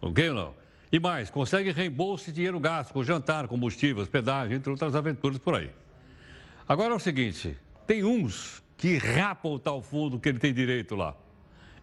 Ok 0.00 0.28
ou 0.28 0.34
não? 0.34 0.54
E 0.90 0.98
mais, 0.98 1.30
consegue 1.30 1.70
reembolso 1.72 2.26
de 2.26 2.32
dinheiro 2.32 2.58
gasto 2.60 2.92
com 2.92 3.02
jantar, 3.02 3.48
combustível, 3.48 4.02
hospedagem, 4.02 4.56
entre 4.56 4.70
outras 4.70 4.94
aventuras 4.94 5.38
por 5.38 5.54
aí. 5.54 5.70
Agora 6.68 6.92
é 6.92 6.96
o 6.96 7.00
seguinte, 7.00 7.56
tem 7.86 8.04
uns 8.04 8.62
que 8.76 8.96
rapam 8.96 9.52
o 9.52 9.58
tal 9.58 9.82
fundo 9.82 10.18
que 10.18 10.28
ele 10.28 10.38
tem 10.38 10.52
direito 10.52 10.94
lá. 10.94 11.14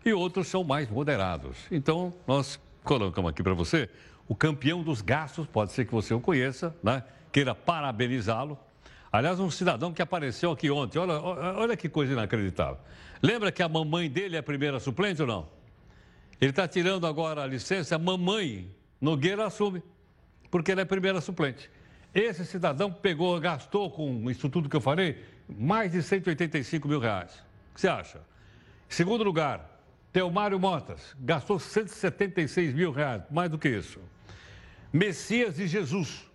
E 0.04 0.14
outros 0.14 0.48
são 0.48 0.64
mais 0.64 0.90
moderados. 0.90 1.58
Então, 1.70 2.14
nós 2.26 2.60
colocamos 2.84 3.30
aqui 3.30 3.44
para 3.44 3.54
você 3.54 3.90
o 4.28 4.36
campeão 4.36 4.82
dos 4.82 5.02
gastos, 5.02 5.46
pode 5.46 5.72
ser 5.72 5.86
que 5.86 5.92
você 5.92 6.14
o 6.14 6.20
conheça, 6.20 6.76
né? 6.82 7.04
queira 7.32 7.54
parabenizá-lo. 7.54 8.58
Aliás, 9.12 9.40
um 9.40 9.52
cidadão 9.52 9.92
que 9.92 10.02
apareceu 10.02 10.52
aqui 10.52 10.72
ontem, 10.72 10.98
olha, 10.98 11.14
olha 11.22 11.76
que 11.76 11.90
coisa 11.90 12.14
inacreditável. 12.14 12.78
Lembra 13.22 13.52
que 13.52 13.62
a 13.62 13.68
mamãe 13.68 14.10
dele 14.10 14.38
é 14.38 14.40
a 14.40 14.44
primeira 14.44 14.80
suplente 14.80 15.22
ou 15.22 15.28
não? 15.28 15.50
Ele 16.40 16.52
está 16.52 16.68
tirando 16.68 17.06
agora 17.06 17.44
a 17.44 17.46
licença, 17.46 17.96
a 17.96 18.00
mamãe 18.00 18.74
Nogueira 19.00 19.46
assume, 19.46 19.84
porque 20.50 20.72
ela 20.72 20.82
é 20.82 20.84
a 20.84 20.88
primeira 20.88 21.20
suplente. 21.20 21.70
Esse 22.14 22.46
cidadão 22.46 22.92
pegou, 22.92 23.40
gastou 23.40 23.92
com 23.92 24.30
isso 24.30 24.50
tudo 24.50 24.70
que 24.70 24.76
eu 24.76 24.82
falei, 24.82 25.24
mais 25.48 25.92
de 25.92 26.02
185 26.02 26.88
mil 26.88 27.00
reais. 27.00 27.34
O 27.72 27.76
que 27.76 27.82
você 27.82 27.88
acha? 27.88 28.22
Segundo 28.88 29.24
lugar, 29.24 29.80
Teomário 30.12 30.60
Motas, 30.60 31.16
gastou 31.20 31.60
176 31.60 32.74
mil 32.74 32.92
reais, 32.92 33.24
mais 33.30 33.50
do 33.50 33.58
que 33.58 33.70
isso. 33.70 34.00
Messias 34.92 35.58
e 35.60 35.68
Jesus, 35.68 36.26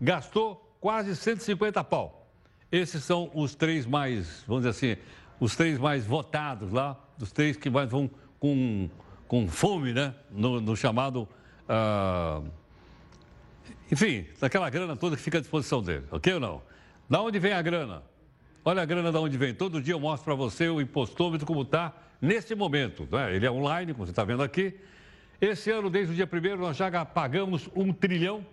gastou 0.00 0.63
quase 0.84 1.16
150 1.16 1.82
pau. 1.82 2.28
Esses 2.70 3.02
são 3.04 3.30
os 3.32 3.54
três 3.54 3.86
mais, 3.86 4.44
vamos 4.46 4.64
dizer 4.64 4.68
assim, 4.68 5.02
os 5.40 5.56
três 5.56 5.78
mais 5.78 6.04
votados 6.04 6.70
lá, 6.70 7.02
os 7.18 7.32
três 7.32 7.56
que 7.56 7.70
mais 7.70 7.88
vão 7.88 8.10
com, 8.38 8.90
com 9.26 9.48
fome, 9.48 9.94
né? 9.94 10.14
No, 10.30 10.60
no 10.60 10.76
chamado. 10.76 11.26
Uh, 11.66 12.46
enfim, 13.90 14.26
daquela 14.38 14.68
grana 14.68 14.94
toda 14.94 15.16
que 15.16 15.22
fica 15.22 15.38
à 15.38 15.40
disposição 15.40 15.82
dele, 15.82 16.04
ok 16.10 16.34
ou 16.34 16.40
não? 16.40 16.60
Da 17.08 17.22
onde 17.22 17.38
vem 17.38 17.54
a 17.54 17.62
grana? 17.62 18.02
Olha 18.62 18.82
a 18.82 18.84
grana 18.84 19.10
de 19.10 19.16
onde 19.16 19.38
vem. 19.38 19.54
Todo 19.54 19.80
dia 19.80 19.94
eu 19.94 20.00
mostro 20.00 20.26
para 20.26 20.34
você 20.34 20.68
o 20.68 20.82
impostômetro 20.82 21.46
como 21.46 21.62
está 21.62 21.94
nesse 22.20 22.54
momento. 22.54 23.08
Né? 23.10 23.34
Ele 23.34 23.46
é 23.46 23.50
online, 23.50 23.94
como 23.94 24.04
você 24.04 24.12
está 24.12 24.22
vendo 24.22 24.42
aqui. 24.42 24.78
Esse 25.40 25.70
ano, 25.70 25.88
desde 25.88 26.12
o 26.12 26.14
dia 26.14 26.28
1 26.30 26.58
nós 26.58 26.76
já 26.76 27.06
pagamos 27.06 27.70
1 27.74 27.90
trilhão 27.94 28.44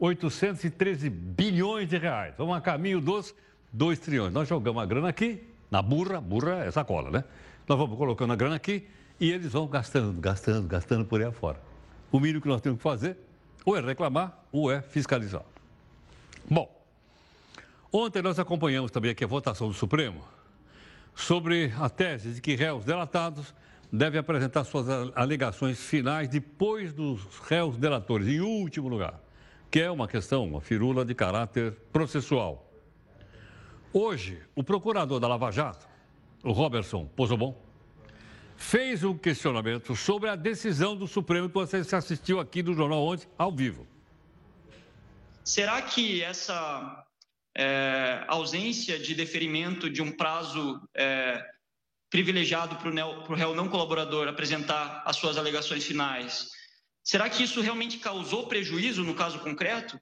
813 0.00 1.08
bilhões 1.08 1.88
de 1.88 1.96
reais. 1.96 2.34
Vamos 2.36 2.56
a 2.56 2.60
caminho 2.60 3.00
dos 3.00 3.34
2 3.72 3.98
trilhões. 4.00 4.32
Nós 4.32 4.48
jogamos 4.48 4.82
a 4.82 4.86
grana 4.86 5.08
aqui, 5.08 5.40
na 5.70 5.80
burra, 5.80 6.20
burra 6.20 6.64
é 6.64 6.70
sacola, 6.72 7.10
né? 7.10 7.24
Nós 7.68 7.78
vamos 7.78 7.96
colocando 7.96 8.32
a 8.32 8.36
grana 8.36 8.56
aqui 8.56 8.88
e 9.20 9.30
eles 9.30 9.52
vão 9.52 9.68
gastando, 9.68 10.20
gastando, 10.20 10.66
gastando 10.66 11.04
por 11.04 11.20
aí 11.20 11.28
afora. 11.28 11.60
O 12.10 12.18
mínimo 12.18 12.40
que 12.40 12.48
nós 12.48 12.60
temos 12.60 12.78
que 12.78 12.82
fazer 12.82 13.16
ou 13.64 13.76
é 13.76 13.80
reclamar 13.80 14.42
ou 14.50 14.72
é 14.72 14.82
fiscalizar. 14.82 15.44
Bom, 16.50 16.80
Ontem 17.92 18.22
nós 18.22 18.38
acompanhamos 18.38 18.92
também 18.92 19.10
aqui 19.10 19.24
a 19.24 19.26
votação 19.26 19.66
do 19.66 19.74
Supremo 19.74 20.22
sobre 21.12 21.72
a 21.76 21.88
tese 21.88 22.34
de 22.34 22.40
que 22.40 22.54
réus 22.54 22.84
delatados 22.84 23.52
devem 23.92 24.20
apresentar 24.20 24.62
suas 24.62 24.86
alegações 25.16 25.80
finais 25.80 26.28
depois 26.28 26.92
dos 26.92 27.20
réus 27.48 27.76
delatores, 27.76 28.28
em 28.28 28.40
último 28.40 28.86
lugar, 28.86 29.20
que 29.70 29.80
é 29.80 29.90
uma 29.90 30.08
questão, 30.08 30.44
uma 30.44 30.60
firula 30.60 31.04
de 31.04 31.14
caráter 31.14 31.72
processual. 31.92 32.70
Hoje, 33.92 34.42
o 34.54 34.64
procurador 34.64 35.20
da 35.20 35.28
Lava 35.28 35.50
Jato, 35.50 35.86
o 36.42 36.52
Robertson 36.52 37.06
Pozobon, 37.06 37.56
fez 38.56 39.04
um 39.04 39.16
questionamento 39.16 39.94
sobre 39.94 40.28
a 40.28 40.36
decisão 40.36 40.96
do 40.96 41.06
Supremo 41.06 41.48
que 41.48 41.54
você 41.54 41.78
assistiu 41.94 42.40
aqui 42.40 42.62
no 42.62 42.74
jornal 42.74 43.02
ontem, 43.02 43.28
ao 43.38 43.52
vivo. 43.52 43.86
Será 45.44 45.80
que 45.82 46.22
essa 46.22 47.04
é, 47.56 48.24
ausência 48.28 48.98
de 48.98 49.14
deferimento 49.14 49.88
de 49.88 50.02
um 50.02 50.12
prazo 50.12 50.80
é, 50.94 51.42
privilegiado 52.10 52.76
para 52.76 52.90
o 52.90 53.34
réu 53.34 53.54
não 53.54 53.68
colaborador 53.68 54.28
apresentar 54.28 55.02
as 55.06 55.16
suas 55.16 55.38
alegações 55.38 55.84
finais, 55.84 56.48
será 57.02 57.28
que 57.28 57.42
isso 57.42 57.60
realmente 57.60 57.98
causou 57.98 58.46
prejuízo 58.46 59.02
no 59.02 59.14
caso 59.14 59.38
concreto? 59.38 60.00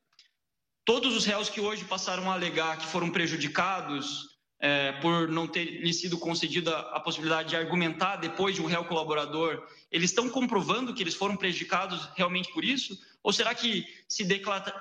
Todos 0.85 1.15
os 1.15 1.25
réus 1.25 1.49
que 1.49 1.61
hoje 1.61 1.85
passaram 1.85 2.31
a 2.31 2.35
alegar 2.35 2.79
que 2.79 2.87
foram 2.87 3.11
prejudicados 3.11 4.39
é, 4.61 4.93
por 5.01 5.29
não 5.29 5.47
ter 5.47 5.65
lhe 5.65 5.93
sido 5.93 6.19
concedida 6.19 6.77
a 6.77 6.99
possibilidade 6.99 7.51
de 7.51 7.57
argumentar 7.57 8.17
depois 8.17 8.57
de 8.57 8.63
um 8.63 8.67
réu 8.67 8.85
colaborador, 8.85 9.67
eles 9.91 10.11
estão 10.11 10.29
comprovando 10.29 10.93
que 10.93 11.03
eles 11.03 11.15
foram 11.15 11.37
prejudicados 11.37 12.09
realmente 12.17 12.53
por 12.53 12.65
isso? 12.65 12.99
Ou 13.23 13.33
será 13.33 13.55
que 13.55 13.87
se 14.09 14.25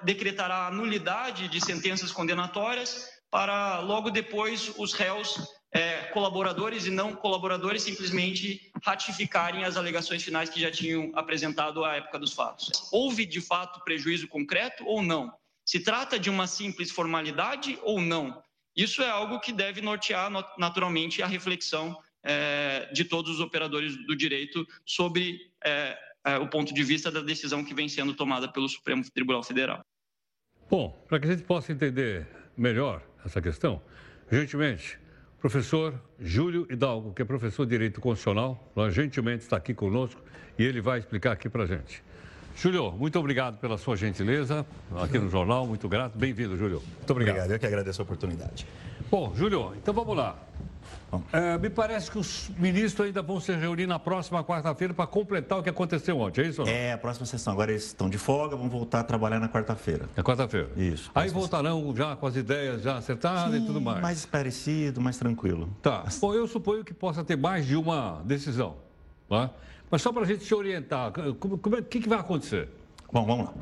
decretará 0.04 0.68
a 0.68 0.72
nulidade 0.72 1.48
de 1.48 1.62
sentenças 1.62 2.12
condenatórias 2.12 3.17
para 3.30 3.80
logo 3.80 4.10
depois 4.10 4.74
os 4.78 4.94
réus 4.94 5.38
é, 5.72 6.04
colaboradores 6.14 6.86
e 6.86 6.90
não 6.90 7.14
colaboradores 7.14 7.84
simplesmente 7.84 8.72
ratificarem 8.84 9.64
as 9.64 9.76
alegações 9.76 10.24
finais 10.24 10.50
que 10.50 10.62
já 10.62 10.72
tinham 10.72 11.12
apresentado 11.14 11.84
à 11.84 11.96
época 11.96 12.20
dos 12.20 12.34
fatos? 12.34 12.90
Houve 12.92 13.26
de 13.26 13.42
fato 13.42 13.84
prejuízo 13.84 14.28
concreto 14.28 14.86
ou 14.86 15.04
não? 15.04 15.34
Se 15.66 15.80
trata 15.80 16.18
de 16.18 16.30
uma 16.30 16.48
simples 16.48 16.90
formalidade 16.90 17.78
ou 17.84 18.02
não? 18.02 18.42
Isso 18.76 19.02
é 19.02 19.10
algo 19.10 19.40
que 19.40 19.52
deve 19.52 19.82
nortear 19.82 20.32
naturalmente 20.58 21.22
a 21.22 21.28
reflexão 21.28 21.98
é, 22.24 22.90
de 22.94 23.04
todos 23.04 23.32
os 23.32 23.40
operadores 23.40 23.96
do 24.06 24.16
direito 24.16 24.66
sobre 24.86 25.52
é, 25.64 25.98
é, 26.26 26.38
o 26.38 26.48
ponto 26.48 26.74
de 26.74 26.84
vista 26.84 27.10
da 27.10 27.22
decisão 27.22 27.64
que 27.64 27.74
vem 27.74 27.90
sendo 27.90 28.14
tomada 28.14 28.52
pelo 28.52 28.68
Supremo 28.68 29.04
Tribunal 29.12 29.44
Federal. 29.44 29.82
Bom, 30.70 30.92
para 31.08 31.20
que 31.20 31.28
a 31.28 31.32
gente 31.32 31.44
possa 31.44 31.72
entender 31.72 32.28
melhor 32.58 33.07
essa 33.26 33.42
questão, 33.42 33.82
gentilmente, 34.32 35.00
professor 35.40 35.94
Júlio 36.20 36.68
Hidalgo, 36.70 37.14
que 37.14 37.22
é 37.22 37.26
professor 37.26 37.66
de 37.66 37.72
Direito 37.72 38.02
Constitucional, 38.02 38.72
gentilmente 38.90 39.44
está 39.44 39.58
aqui 39.58 39.74
conosco 39.74 40.22
e 40.58 40.64
ele 40.64 40.82
vai 40.82 41.00
explicar 41.00 41.32
aqui 41.32 41.50
para 41.50 41.64
a 41.64 41.68
gente. 41.68 42.04
Júlio, 42.56 42.92
muito 42.92 43.20
obrigado 43.20 43.60
pela 43.60 43.78
sua 43.78 43.96
gentileza 43.96 44.66
aqui 45.04 45.20
no 45.20 45.30
jornal, 45.30 45.68
muito 45.68 45.88
grato. 45.88 46.18
Bem-vindo, 46.18 46.58
Júlio. 46.58 46.82
Muito 46.98 47.12
obrigado. 47.12 47.36
Obrigado, 47.36 47.52
eu 47.52 47.60
que 47.60 47.68
agradeço 47.68 48.02
a 48.02 48.04
oportunidade. 48.04 48.66
Bom, 49.12 49.32
Júlio, 49.36 49.74
então 49.76 49.94
vamos 49.94 50.18
lá. 50.18 50.36
É, 51.32 51.58
me 51.58 51.70
parece 51.70 52.12
que 52.12 52.18
os 52.18 52.50
ministros 52.58 53.08
ainda 53.08 53.22
vão 53.22 53.40
se 53.40 53.54
reunir 53.54 53.88
na 53.88 53.98
próxima 53.98 54.44
quarta-feira 54.44 54.94
para 54.94 55.08
completar 55.08 55.60
o 55.60 55.64
que 55.64 55.70
aconteceu 55.70 56.20
ontem, 56.20 56.42
é 56.42 56.48
isso? 56.48 56.64
É, 56.64 56.94
a 56.94 56.98
próxima 56.98 57.26
sessão. 57.26 57.54
Agora 57.54 57.72
eles 57.72 57.86
estão 57.86 58.10
de 58.10 58.18
folga, 58.18 58.56
vão 58.56 58.70
voltar 58.70 59.00
a 59.00 59.04
trabalhar 59.04 59.40
na 59.40 59.48
quarta-feira. 59.48 60.10
Na 60.16 60.24
quarta-feira? 60.24 60.70
Isso. 60.76 61.10
Aí 61.16 61.30
voltarão 61.30 61.96
já 61.96 62.16
com 62.16 62.28
as 62.28 62.36
ideias 62.36 62.82
já 62.82 62.98
acertadas 62.98 63.54
Sim, 63.54 63.64
e 63.64 63.66
tudo 63.66 63.80
mais? 63.80 64.02
mais 64.02 64.26
parecido, 64.26 65.00
mais 65.00 65.18
tranquilo. 65.18 65.70
Tá. 65.82 66.04
Bom, 66.20 66.34
eu 66.34 66.46
suponho 66.46 66.84
que 66.84 66.94
possa 66.94 67.24
ter 67.24 67.38
mais 67.38 67.66
de 67.66 67.76
uma 67.76 68.22
decisão, 68.26 68.76
tá? 69.30 69.52
Mas 69.90 70.02
só 70.02 70.12
para 70.12 70.24
a 70.24 70.26
gente 70.26 70.44
se 70.44 70.54
orientar, 70.54 71.14
como, 71.40 71.58
como 71.58 71.76
é, 71.78 71.80
o 71.80 71.84
que, 71.84 72.02
que 72.02 72.10
vai 72.10 72.20
acontecer? 72.20 72.68
Bom, 73.12 73.26
vamos 73.26 73.46
lá. 73.46 73.54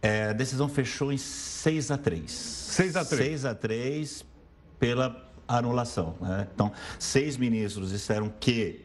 É, 0.00 0.30
a 0.30 0.32
decisão 0.32 0.68
fechou 0.68 1.12
em 1.12 1.18
6 1.18 1.90
a 1.90 1.98
3. 1.98 2.30
6 2.30 2.96
a 2.96 3.04
3. 3.04 3.22
6 3.22 3.44
a 3.44 3.54
3 3.54 4.24
pela 4.78 5.26
anulação. 5.48 6.14
Né? 6.20 6.46
Então, 6.54 6.72
seis 6.98 7.36
ministros 7.36 7.90
disseram 7.90 8.32
que 8.40 8.84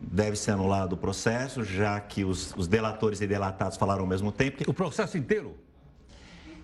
deve 0.00 0.36
ser 0.36 0.52
anulado 0.52 0.92
o 0.92 0.96
processo, 0.96 1.64
já 1.64 1.98
que 2.00 2.24
os, 2.24 2.54
os 2.56 2.68
delatores 2.68 3.20
e 3.20 3.26
delatados 3.26 3.76
falaram 3.76 4.02
ao 4.02 4.06
mesmo 4.06 4.30
tempo. 4.30 4.62
O 4.66 4.74
processo 4.74 5.16
inteiro? 5.16 5.56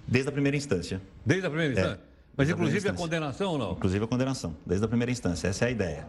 Desde 0.06 0.28
a 0.28 0.32
primeira 0.32 0.56
instância. 0.56 1.00
Desde 1.24 1.46
a 1.46 1.50
primeira 1.50 1.72
instância? 1.72 2.00
É. 2.08 2.12
Mas 2.36 2.48
inclusive 2.48 2.88
a 2.88 2.92
condenação 2.92 3.52
ou 3.52 3.58
não? 3.58 3.72
Inclusive 3.72 4.04
a 4.04 4.08
condenação, 4.08 4.56
desde 4.64 4.84
a 4.84 4.88
primeira 4.88 5.12
instância. 5.12 5.48
Essa 5.48 5.66
é 5.66 5.68
a 5.68 5.70
ideia. 5.70 6.06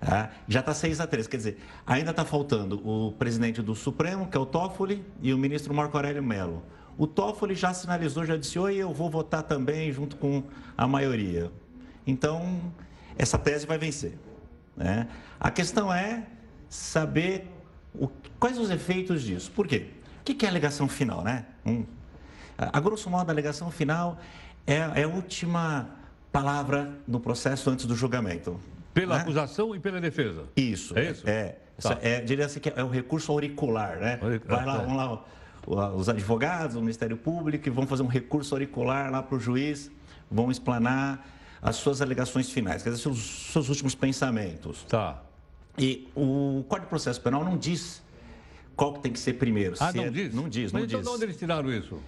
Tá? 0.00 0.30
Já 0.46 0.60
está 0.60 0.74
6 0.74 1.00
a 1.00 1.06
3, 1.06 1.26
quer 1.26 1.36
dizer, 1.38 1.58
ainda 1.86 2.10
está 2.10 2.24
faltando 2.24 2.86
o 2.86 3.12
presidente 3.12 3.62
do 3.62 3.74
Supremo, 3.74 4.26
que 4.28 4.36
é 4.36 4.40
o 4.40 4.44
Toffoli, 4.44 5.04
e 5.22 5.32
o 5.32 5.38
ministro 5.38 5.72
Marco 5.72 5.96
Aurélio 5.96 6.22
Mello. 6.22 6.62
O 6.98 7.06
Toffoli 7.06 7.54
já 7.54 7.72
sinalizou, 7.72 8.24
já 8.24 8.36
disse, 8.36 8.58
oi, 8.58 8.76
eu 8.76 8.92
vou 8.92 9.10
votar 9.10 9.42
também 9.42 9.90
junto 9.92 10.16
com 10.16 10.42
a 10.76 10.86
maioria. 10.86 11.50
Então, 12.06 12.60
essa 13.18 13.38
tese 13.38 13.66
vai 13.66 13.78
vencer. 13.78 14.14
Né? 14.76 15.08
A 15.40 15.50
questão 15.50 15.92
é 15.92 16.24
saber 16.68 17.46
o, 17.94 18.08
quais 18.38 18.58
os 18.58 18.70
efeitos 18.70 19.22
disso. 19.22 19.50
Por 19.50 19.66
quê? 19.66 19.88
O 20.20 20.24
que 20.24 20.44
é 20.44 20.48
a 20.48 20.50
alegação 20.50 20.88
final, 20.88 21.22
né? 21.22 21.46
Um, 21.64 21.84
a, 22.58 22.78
a 22.78 22.80
grosso 22.80 23.08
modo, 23.08 23.28
a 23.28 23.32
alegação 23.32 23.70
final 23.70 24.18
é, 24.66 24.76
é 24.76 25.02
a 25.04 25.08
última 25.08 25.90
palavra 26.32 26.92
no 27.06 27.20
processo 27.20 27.70
antes 27.70 27.86
do 27.86 27.94
julgamento. 27.94 28.60
Pela 28.92 29.16
né? 29.16 29.22
acusação 29.22 29.74
e 29.74 29.80
pela 29.80 30.00
defesa. 30.00 30.44
Isso. 30.56 30.98
É 30.98 31.10
isso? 31.10 31.28
É. 31.28 31.56
Tá. 31.80 31.98
é 32.00 32.20
diria 32.20 32.46
assim 32.46 32.58
que 32.58 32.72
é 32.74 32.82
o 32.82 32.88
recurso 32.88 33.30
auricular, 33.30 33.98
né? 33.98 34.18
Vai 34.46 34.64
lá, 34.64 34.78
vamos 34.78 34.96
lá, 34.96 35.92
os 35.94 36.08
advogados, 36.08 36.76
o 36.76 36.80
Ministério 36.80 37.16
Público, 37.16 37.70
vão 37.70 37.86
fazer 37.86 38.02
um 38.02 38.06
recurso 38.06 38.54
auricular 38.54 39.10
lá 39.10 39.22
para 39.22 39.36
o 39.36 39.40
juiz, 39.40 39.90
vão 40.30 40.50
explanar 40.50 41.26
as 41.60 41.76
suas 41.76 42.00
alegações 42.02 42.50
finais, 42.50 42.82
quer 42.82 42.90
dizer, 42.90 43.02
seus, 43.02 43.50
seus 43.52 43.68
últimos 43.68 43.94
pensamentos. 43.94 44.84
Tá. 44.84 45.22
E 45.78 46.08
o 46.14 46.64
Código 46.68 46.86
de 46.86 46.90
Processo 46.90 47.20
Penal 47.20 47.44
não 47.44 47.56
diz 47.56 48.02
qual 48.74 48.94
que 48.94 49.00
tem 49.00 49.12
que 49.12 49.18
ser 49.18 49.34
primeiro. 49.34 49.76
Ah, 49.80 49.92
não 49.92 50.04
é... 50.04 50.10
diz? 50.10 50.34
Não 50.34 50.48
diz, 50.48 50.72
Mas 50.72 50.82
não 50.82 50.86
então 50.86 51.00
diz. 51.00 51.08
de 51.08 51.14
onde 51.14 51.24
eles 51.24 51.36
tiraram 51.36 51.72
isso? 51.72 51.98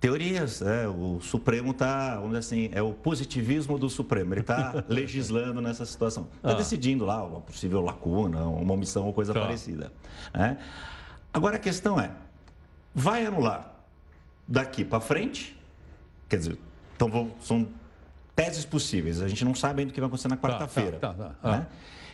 Teorias, 0.00 0.62
é, 0.62 0.86
o 0.86 1.18
Supremo 1.20 1.72
está, 1.72 2.14
vamos 2.14 2.28
dizer 2.28 2.38
assim, 2.38 2.70
é 2.72 2.80
o 2.80 2.92
positivismo 2.92 3.76
do 3.76 3.90
Supremo, 3.90 4.32
ele 4.32 4.42
está 4.42 4.84
legislando 4.88 5.60
nessa 5.60 5.84
situação. 5.84 6.28
Está 6.36 6.52
ah. 6.52 6.54
decidindo 6.54 7.04
lá 7.04 7.24
uma 7.24 7.40
possível 7.40 7.80
lacuna, 7.80 8.44
uma 8.44 8.74
omissão 8.74 9.06
ou 9.06 9.12
coisa 9.12 9.34
tá. 9.34 9.40
parecida. 9.40 9.92
Né? 10.32 10.56
Agora 11.32 11.56
a 11.56 11.58
questão 11.58 11.98
é, 11.98 12.12
vai 12.94 13.26
anular 13.26 13.74
daqui 14.46 14.84
para 14.84 15.00
frente? 15.00 15.58
Quer 16.28 16.36
dizer, 16.36 16.58
então 16.94 17.08
vão, 17.08 17.32
são 17.40 17.66
teses 18.42 18.64
possíveis, 18.64 19.20
a 19.20 19.28
gente 19.28 19.44
não 19.44 19.54
sabe 19.54 19.80
ainda 19.80 19.90
o 19.90 19.94
que 19.94 20.00
vai 20.00 20.06
acontecer 20.06 20.28
na 20.28 20.36
tá, 20.36 20.48
quarta-feira. 20.48 20.98
Tá, 20.98 21.12
tá, 21.12 21.30
tá, 21.42 21.50
né? 21.50 21.66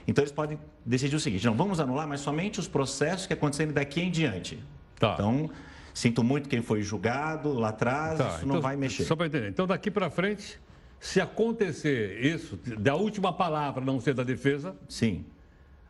Então 0.07 0.23
eles 0.23 0.33
podem 0.33 0.59
decidir 0.85 1.17
o 1.17 1.21
seguinte, 1.21 1.45
não, 1.47 1.55
vamos 1.55 1.81
anular, 1.81 2.07
mas 2.07 2.21
somente 2.21 2.61
os 2.61 2.69
processos 2.69 3.27
que 3.27 3.33
acontecerem 3.33 3.73
daqui 3.73 4.01
em 4.01 4.11
diante. 4.11 4.63
Tá. 4.99 5.15
Então 5.15 5.51
Sinto 5.95 6.25
muito 6.25 6.49
quem 6.49 6.61
foi 6.61 6.83
julgado 6.83 7.53
lá 7.53 7.69
atrás, 7.69 8.19
tá, 8.19 8.27
isso 8.27 8.37
então, 8.39 8.49
não 8.49 8.61
vai 8.61 8.77
mexer. 8.77 9.05
Só 9.05 9.15
para 9.15 9.27
entender. 9.27 9.49
Então, 9.49 9.65
daqui 9.65 9.93
para 9.93 10.11
frente, 10.11 10.61
se 10.99 11.21
acontecer 11.21 12.21
isso, 12.21 12.59
da 12.79 12.97
última 12.97 13.33
palavra 13.33 13.83
não 13.83 14.01
ser 14.01 14.13
da 14.13 14.25
defesa. 14.25 14.75
Sim. 14.89 15.25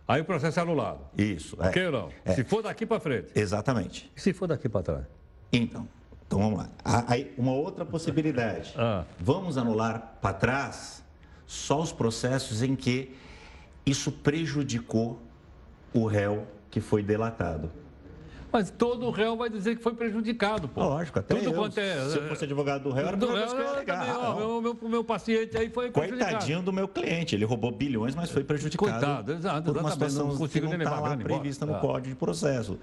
Aí 0.07 0.21
o 0.21 0.25
processo 0.27 0.61
é 0.61 0.63
anulado. 0.63 1.01
Isso. 1.17 1.57
É. 1.59 1.69
Ok 1.69 1.87
ou 1.87 1.93
não? 1.93 2.11
É. 2.23 2.35
Se 2.35 2.45
for 2.45 2.63
daqui 2.63 2.85
para 2.85 3.01
frente. 3.01 3.29
Exatamente. 3.35 4.13
E 4.15 4.21
se 4.21 4.35
for 4.35 4.47
daqui 4.47 4.69
para 4.69 4.83
trás? 4.83 5.05
Então, 5.51 5.89
então 6.27 6.39
vamos 6.39 6.59
lá. 6.59 6.69
Aí, 7.07 7.33
uma 7.37 7.53
outra 7.53 7.85
possibilidade. 7.85 8.75
ah. 8.77 9.05
Vamos 9.21 9.57
anular 9.59 10.19
para 10.21 10.35
trás 10.35 11.05
só 11.47 11.81
os 11.81 11.93
processos 11.93 12.63
em 12.63 12.75
que 12.75 13.15
isso 13.85 14.11
prejudicou 14.11 15.21
o 15.93 16.07
réu 16.07 16.47
que 16.71 16.81
foi 16.81 17.03
delatado. 17.03 17.71
Mas 18.51 18.71
todo 18.71 19.11
réu 19.11 19.37
vai 19.37 19.51
dizer 19.51 19.75
que 19.75 19.83
foi 19.83 19.95
prejudicado, 19.95 20.69
pô. 20.69 20.81
Lógico, 20.81 21.19
até 21.19 21.35
Tudo 21.35 21.47
eu, 21.47 21.55
quanto 21.55 21.77
é, 21.79 22.09
se 22.09 22.19
eu 22.19 22.29
fosse 22.29 22.45
advogado 22.45 22.85
do 22.85 22.93
réu, 22.93 23.09
era 23.09 23.17
do 23.17 23.27
réu, 23.27 23.49
que 23.49 23.53
eu 23.53 23.85
também, 23.85 24.11
ó, 24.13 24.35
meu, 24.37 24.63
meu, 24.63 24.79
meu 24.89 25.05
paciente 25.05 25.57
aí 25.59 25.69
foi 25.71 25.91
prejudicado. 25.91 26.31
Coitadinho 26.31 26.63
do 26.63 26.73
meu 26.73 26.87
cliente, 26.87 27.35
ele 27.35 27.45
roubou 27.45 27.73
bilhões, 27.73 28.15
mas 28.15 28.31
foi 28.31 28.45
prejudicado 28.45 28.93
Coitado, 28.93 29.33
exato, 29.33 29.73
por 29.73 29.81
uma 29.81 29.91
situação 29.91 30.29
não 30.29 30.47
que 30.47 30.61
não 30.61 30.73
está 30.73 31.01
lá 31.01 31.17
prevista 31.17 31.67
no 31.67 31.75
ah. 31.75 31.81
Código 31.81 32.11
de 32.11 32.15
Processo. 32.15 32.79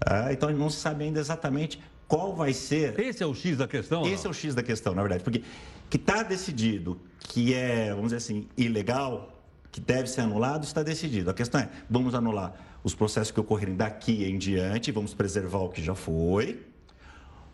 Ah, 0.00 0.32
então, 0.32 0.50
não 0.50 0.70
se 0.70 0.78
sabe 0.78 1.04
ainda 1.04 1.20
exatamente 1.20 1.78
qual 2.12 2.34
vai 2.34 2.52
ser... 2.52 3.00
Esse 3.00 3.22
é 3.22 3.26
o 3.26 3.34
X 3.34 3.56
da 3.56 3.66
questão? 3.66 4.02
Esse 4.02 4.24
não? 4.24 4.28
é 4.28 4.30
o 4.32 4.34
X 4.34 4.54
da 4.54 4.62
questão, 4.62 4.94
na 4.94 5.00
verdade, 5.00 5.24
porque 5.24 5.42
que 5.88 5.96
está 5.96 6.22
decidido 6.22 7.00
que 7.20 7.54
é, 7.54 7.88
vamos 7.88 8.08
dizer 8.12 8.16
assim, 8.16 8.46
ilegal, 8.54 9.42
que 9.70 9.80
deve 9.80 10.06
ser 10.08 10.20
anulado, 10.20 10.62
está 10.62 10.82
decidido. 10.82 11.30
A 11.30 11.32
questão 11.32 11.62
é, 11.62 11.70
vamos 11.88 12.14
anular 12.14 12.52
os 12.84 12.94
processos 12.94 13.30
que 13.30 13.40
ocorrerem 13.40 13.74
daqui 13.74 14.24
em 14.26 14.36
diante, 14.36 14.92
vamos 14.92 15.14
preservar 15.14 15.60
o 15.60 15.70
que 15.70 15.82
já 15.82 15.94
foi, 15.94 16.60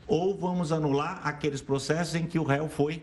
ou 0.09 0.37
vamos 0.37 0.73
anular 0.73 1.21
aqueles 1.23 1.61
processos 1.61 2.17
em 2.17 2.27
que 2.27 2.37
o 2.37 2.43
réu 2.43 2.69
foi 2.69 3.01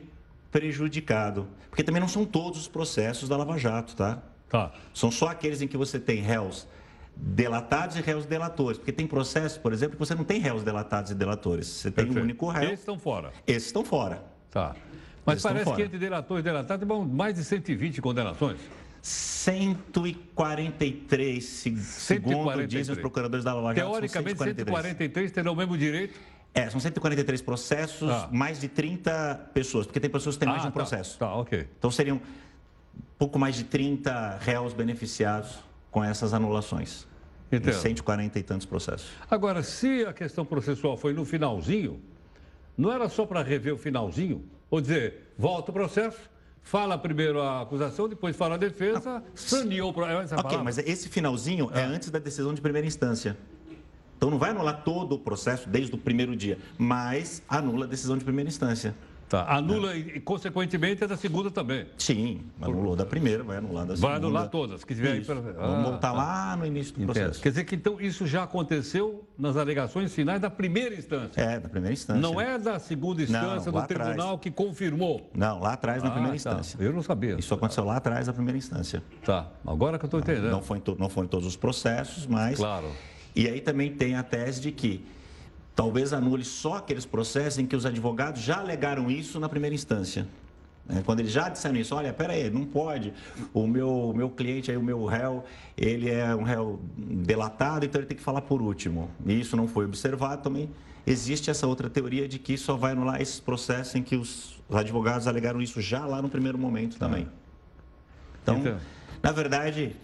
prejudicado. 0.52 1.48
Porque 1.70 1.86
também 1.86 2.02
não 2.02 2.10
são 2.10 2.26
todos 2.26 2.60
os 2.60 2.68
processos 2.68 3.30
da 3.30 3.38
Lava 3.38 3.58
Jato, 3.58 3.96
tá? 3.96 4.22
Tá. 4.50 4.74
São 4.94 5.10
só 5.10 5.30
aqueles 5.30 5.62
em 5.62 5.70
que 5.70 5.78
você 5.78 6.02
tem 6.02 6.22
réus 6.22 6.68
delatados 7.16 7.96
e 7.96 8.02
réus 8.02 8.26
delatores. 8.26 8.78
Porque 8.78 8.92
tem 8.92 9.08
processos, 9.08 9.58
por 9.58 9.72
exemplo, 9.74 9.94
que 9.94 10.00
você 10.00 10.14
não 10.16 10.24
tem 10.24 10.40
réus 10.40 10.64
delatados 10.64 11.12
e 11.12 11.16
delatores. 11.16 11.68
Você 11.68 11.92
tem 11.92 12.06
Perfeito. 12.06 12.20
um 12.20 12.24
único 12.24 12.48
réu. 12.48 12.66
Esses 12.66 12.80
estão 12.80 13.00
fora. 13.00 13.32
Esses 13.48 13.68
estão 13.68 13.86
fora. 13.86 14.24
Tá. 14.52 14.76
Mas 15.26 15.38
Esses 15.38 15.44
parece 15.44 15.74
que 15.74 15.82
entre 15.82 15.98
delatores 15.98 16.42
e 16.42 16.44
delatados, 16.44 16.88
mais 17.08 17.36
de 17.36 17.44
120 17.44 18.02
condenações. 18.02 18.60
143, 19.02 21.44
segundo 21.84 22.66
dizem 22.66 22.94
os 22.94 23.00
procuradores 23.00 23.44
da 23.46 23.54
Lava 23.54 23.76
Jato. 23.76 23.92
Teoricamente, 23.92 24.38
143. 24.38 24.78
143 24.78 25.32
terão 25.32 25.54
o 25.54 25.56
mesmo 25.56 25.78
direito? 25.78 26.20
É, 26.56 26.68
são 26.70 26.80
143 26.80 27.42
processos, 27.42 28.10
ah. 28.10 28.28
mais 28.32 28.60
de 28.60 28.68
30 28.68 29.52
pessoas, 29.54 29.86
porque 29.86 30.00
tem 30.00 30.10
pessoas 30.10 30.36
que 30.36 30.40
têm 30.40 30.50
mais 30.50 30.64
de 30.64 30.70
um 30.70 30.72
tá. 30.72 30.74
processo. 30.74 31.20
Tá, 31.20 31.36
ok. 31.36 31.68
Então 31.78 31.92
seriam 31.92 32.20
pouco 33.18 33.38
mais 33.38 33.56
de 33.56 33.66
30 33.66 34.40
réus 34.42 34.74
beneficiados 34.74 35.65
com 35.96 36.04
essas 36.04 36.34
anulações. 36.34 37.08
Entendo. 37.50 37.70
Em 37.70 37.80
140 37.80 38.38
e 38.38 38.44
tantos 38.44 38.66
processos. 38.66 39.12
Agora, 39.32 39.64
se 39.64 40.06
a 40.06 40.12
questão 40.12 40.44
processual 40.44 40.98
foi 40.98 41.14
no 41.14 41.24
finalzinho, 41.24 42.02
não 42.78 42.92
era 42.92 43.08
só 43.08 43.26
para 43.26 43.42
rever 43.42 43.74
o 43.74 43.78
finalzinho? 43.78 44.44
Ou 44.70 44.82
dizer, 44.82 45.32
volta 45.38 45.72
o 45.72 45.74
processo, 45.74 46.20
Fala 46.62 46.98
primeiro 46.98 47.40
a 47.40 47.62
acusação, 47.62 48.10
depois 48.10 48.36
fala 48.36 48.56
a 48.56 48.58
defesa, 48.58 49.24
saneou 49.36 49.92
o 49.92 49.94
problema. 49.94 50.24
É 50.24 50.36
ok, 50.36 50.58
mas 50.64 50.80
esse 50.80 51.08
finalzinho 51.08 51.70
é. 51.72 51.82
é 51.82 51.84
antes 51.84 52.10
da 52.10 52.18
decisão 52.18 52.56
de 52.56 52.60
primeira 52.60 52.88
instância. 52.88 53.38
Então 54.18 54.32
não 54.32 54.40
vai 54.40 54.50
anular 54.50 54.84
todo 54.84 55.14
o 55.14 55.20
processo 55.20 55.70
desde 55.70 55.94
o 55.94 55.98
primeiro 55.98 56.36
dia, 56.36 56.58
mas 56.76 57.44
anula 57.48 57.86
a 57.86 57.88
decisão 57.88 58.18
de 58.18 58.26
primeira 58.26 58.50
instância. 58.50 58.96
Tá. 59.28 59.46
Anula 59.48 59.96
e, 59.96 60.20
consequentemente, 60.20 61.04
a 61.04 61.08
da 61.08 61.18
segunda 61.18 61.50
também. 61.50 61.88
Sim, 61.98 62.42
anulou 62.62 62.96
da 62.96 63.06
primeira, 63.06 63.44
vai 63.44 63.58
anular 63.58 63.86
da 63.86 63.96
segunda. 63.96 64.08
Vai 64.08 64.18
anular 64.18 64.50
todas, 64.50 64.84
que 64.84 64.94
tiver 64.94 65.18
Isso. 65.18 65.32
aí 65.32 65.42
para... 65.42 65.52
Ah, 65.52 65.68
Vamos 65.68 65.84
voltar 65.84 66.12
tá. 66.12 66.14
lá 66.14 66.56
no 66.56 66.66
início 66.66 66.94
do 66.94 67.04
Entendo. 67.04 67.14
processo. 67.14 67.42
Quer 67.42 67.50
dizer 67.50 67.64
que, 67.64 67.76
então, 67.76 68.00
isso 68.00 68.28
já 68.28 68.44
aconteceu 68.44 69.28
nas 69.38 69.58
alegações 69.58 70.14
finais 70.14 70.40
da 70.40 70.50
primeira 70.50 70.94
instância. 70.94 71.42
É, 71.42 71.60
da 71.60 71.68
primeira 71.68 71.94
instância. 71.94 72.22
Não 72.22 72.40
é 72.40 72.58
da 72.58 72.78
segunda 72.78 73.24
instância 73.24 73.72
não, 73.72 73.82
do 73.82 73.88
tribunal 73.88 74.12
atrás. 74.12 74.40
que 74.42 74.52
confirmou. 74.52 75.30
Não, 75.34 75.60
lá 75.60 75.74
atrás, 75.74 76.04
na 76.04 76.10
ah, 76.10 76.12
primeira 76.12 76.32
tá. 76.32 76.36
instância. 76.36 76.78
Eu 76.80 76.94
não 76.94 77.02
sabia. 77.02 77.36
Isso 77.40 77.54
aconteceu 77.54 77.84
lá 77.84 77.98
atrás, 77.98 78.28
da 78.28 78.34
primeira 78.34 78.58
instância. 78.58 79.02
Tá, 79.24 79.48
agora 79.66 79.98
que 79.98 80.06
eu 80.06 80.08
estou 80.08 80.20
entendendo. 80.20 80.52
Não, 80.52 80.62
foi 80.62 80.80
to... 80.80 80.96
não 81.00 81.10
foi 81.10 81.26
em 81.26 81.28
todos 81.28 81.48
os 81.48 81.56
processos, 81.56 82.28
mas... 82.28 82.58
Claro. 82.58 82.92
E 83.36 83.50
aí 83.50 83.60
também 83.60 83.92
tem 83.92 84.16
a 84.16 84.24
tese 84.24 84.62
de 84.62 84.72
que 84.72 85.04
talvez 85.76 86.14
anule 86.14 86.46
só 86.46 86.76
aqueles 86.76 87.06
processos 87.06 87.60
em 87.60 87.66
que 87.66 87.76
os 87.76 87.86
advogados 87.86 88.42
já 88.42 88.58
alegaram 88.58 89.12
isso 89.12 89.40
na 89.40 89.50
primeira 89.50 89.76
instância. 89.76 90.28
É, 90.88 91.02
quando 91.02 91.20
eles 91.20 91.32
já 91.32 91.50
disseram 91.50 91.76
isso, 91.76 91.96
olha, 91.96 92.14
peraí, 92.14 92.50
não 92.52 92.64
pode, 92.64 93.12
o 93.52 93.66
meu, 93.66 94.14
meu 94.16 94.30
cliente, 94.30 94.70
aí, 94.70 94.78
o 94.78 94.84
meu 94.84 95.04
réu, 95.06 95.44
ele 95.76 96.10
é 96.10 96.34
um 96.36 96.44
réu 96.44 96.80
delatado, 96.96 97.86
então 97.86 98.00
ele 98.00 98.08
tem 98.08 98.16
que 98.16 98.24
falar 98.24 98.42
por 98.42 98.62
último. 98.62 99.10
E 99.26 99.40
isso 99.40 99.58
não 99.58 99.68
foi 99.68 99.86
observado 99.86 100.44
também. 100.44 100.70
Existe 101.06 101.50
essa 101.50 101.66
outra 101.66 101.90
teoria 101.90 102.28
de 102.28 102.38
que 102.38 102.56
só 102.56 102.76
vai 102.76 102.92
anular 102.92 103.20
esses 103.20 103.40
processos 103.40 103.96
em 103.96 104.04
que 104.04 104.16
os 104.16 104.60
advogados 104.72 105.28
alegaram 105.28 105.62
isso 105.62 105.82
já 105.82 106.06
lá 106.06 106.22
no 106.22 106.30
primeiro 106.30 106.58
momento 106.58 106.98
também. 106.98 107.28
Então, 108.44 108.58
então 108.58 108.78
na 109.24 109.32
verdade, 109.32 109.96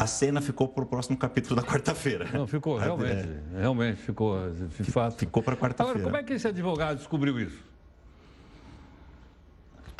a 0.00 0.06
cena 0.06 0.40
ficou 0.40 0.66
para 0.66 0.82
o 0.82 0.86
próximo 0.86 1.18
capítulo 1.18 1.60
da 1.60 1.62
quarta-feira. 1.62 2.26
Não, 2.32 2.46
ficou, 2.46 2.78
realmente. 2.80 3.28
É. 3.54 3.60
Realmente 3.60 4.00
ficou, 4.00 4.34
de 4.50 4.90
fato. 4.90 5.18
Ficou 5.18 5.42
para 5.42 5.54
quarta-feira. 5.54 5.98
Agora, 5.98 6.10
como 6.10 6.16
é 6.16 6.22
que 6.22 6.32
esse 6.32 6.48
advogado 6.48 6.96
descobriu 6.96 7.38
isso? 7.38 7.69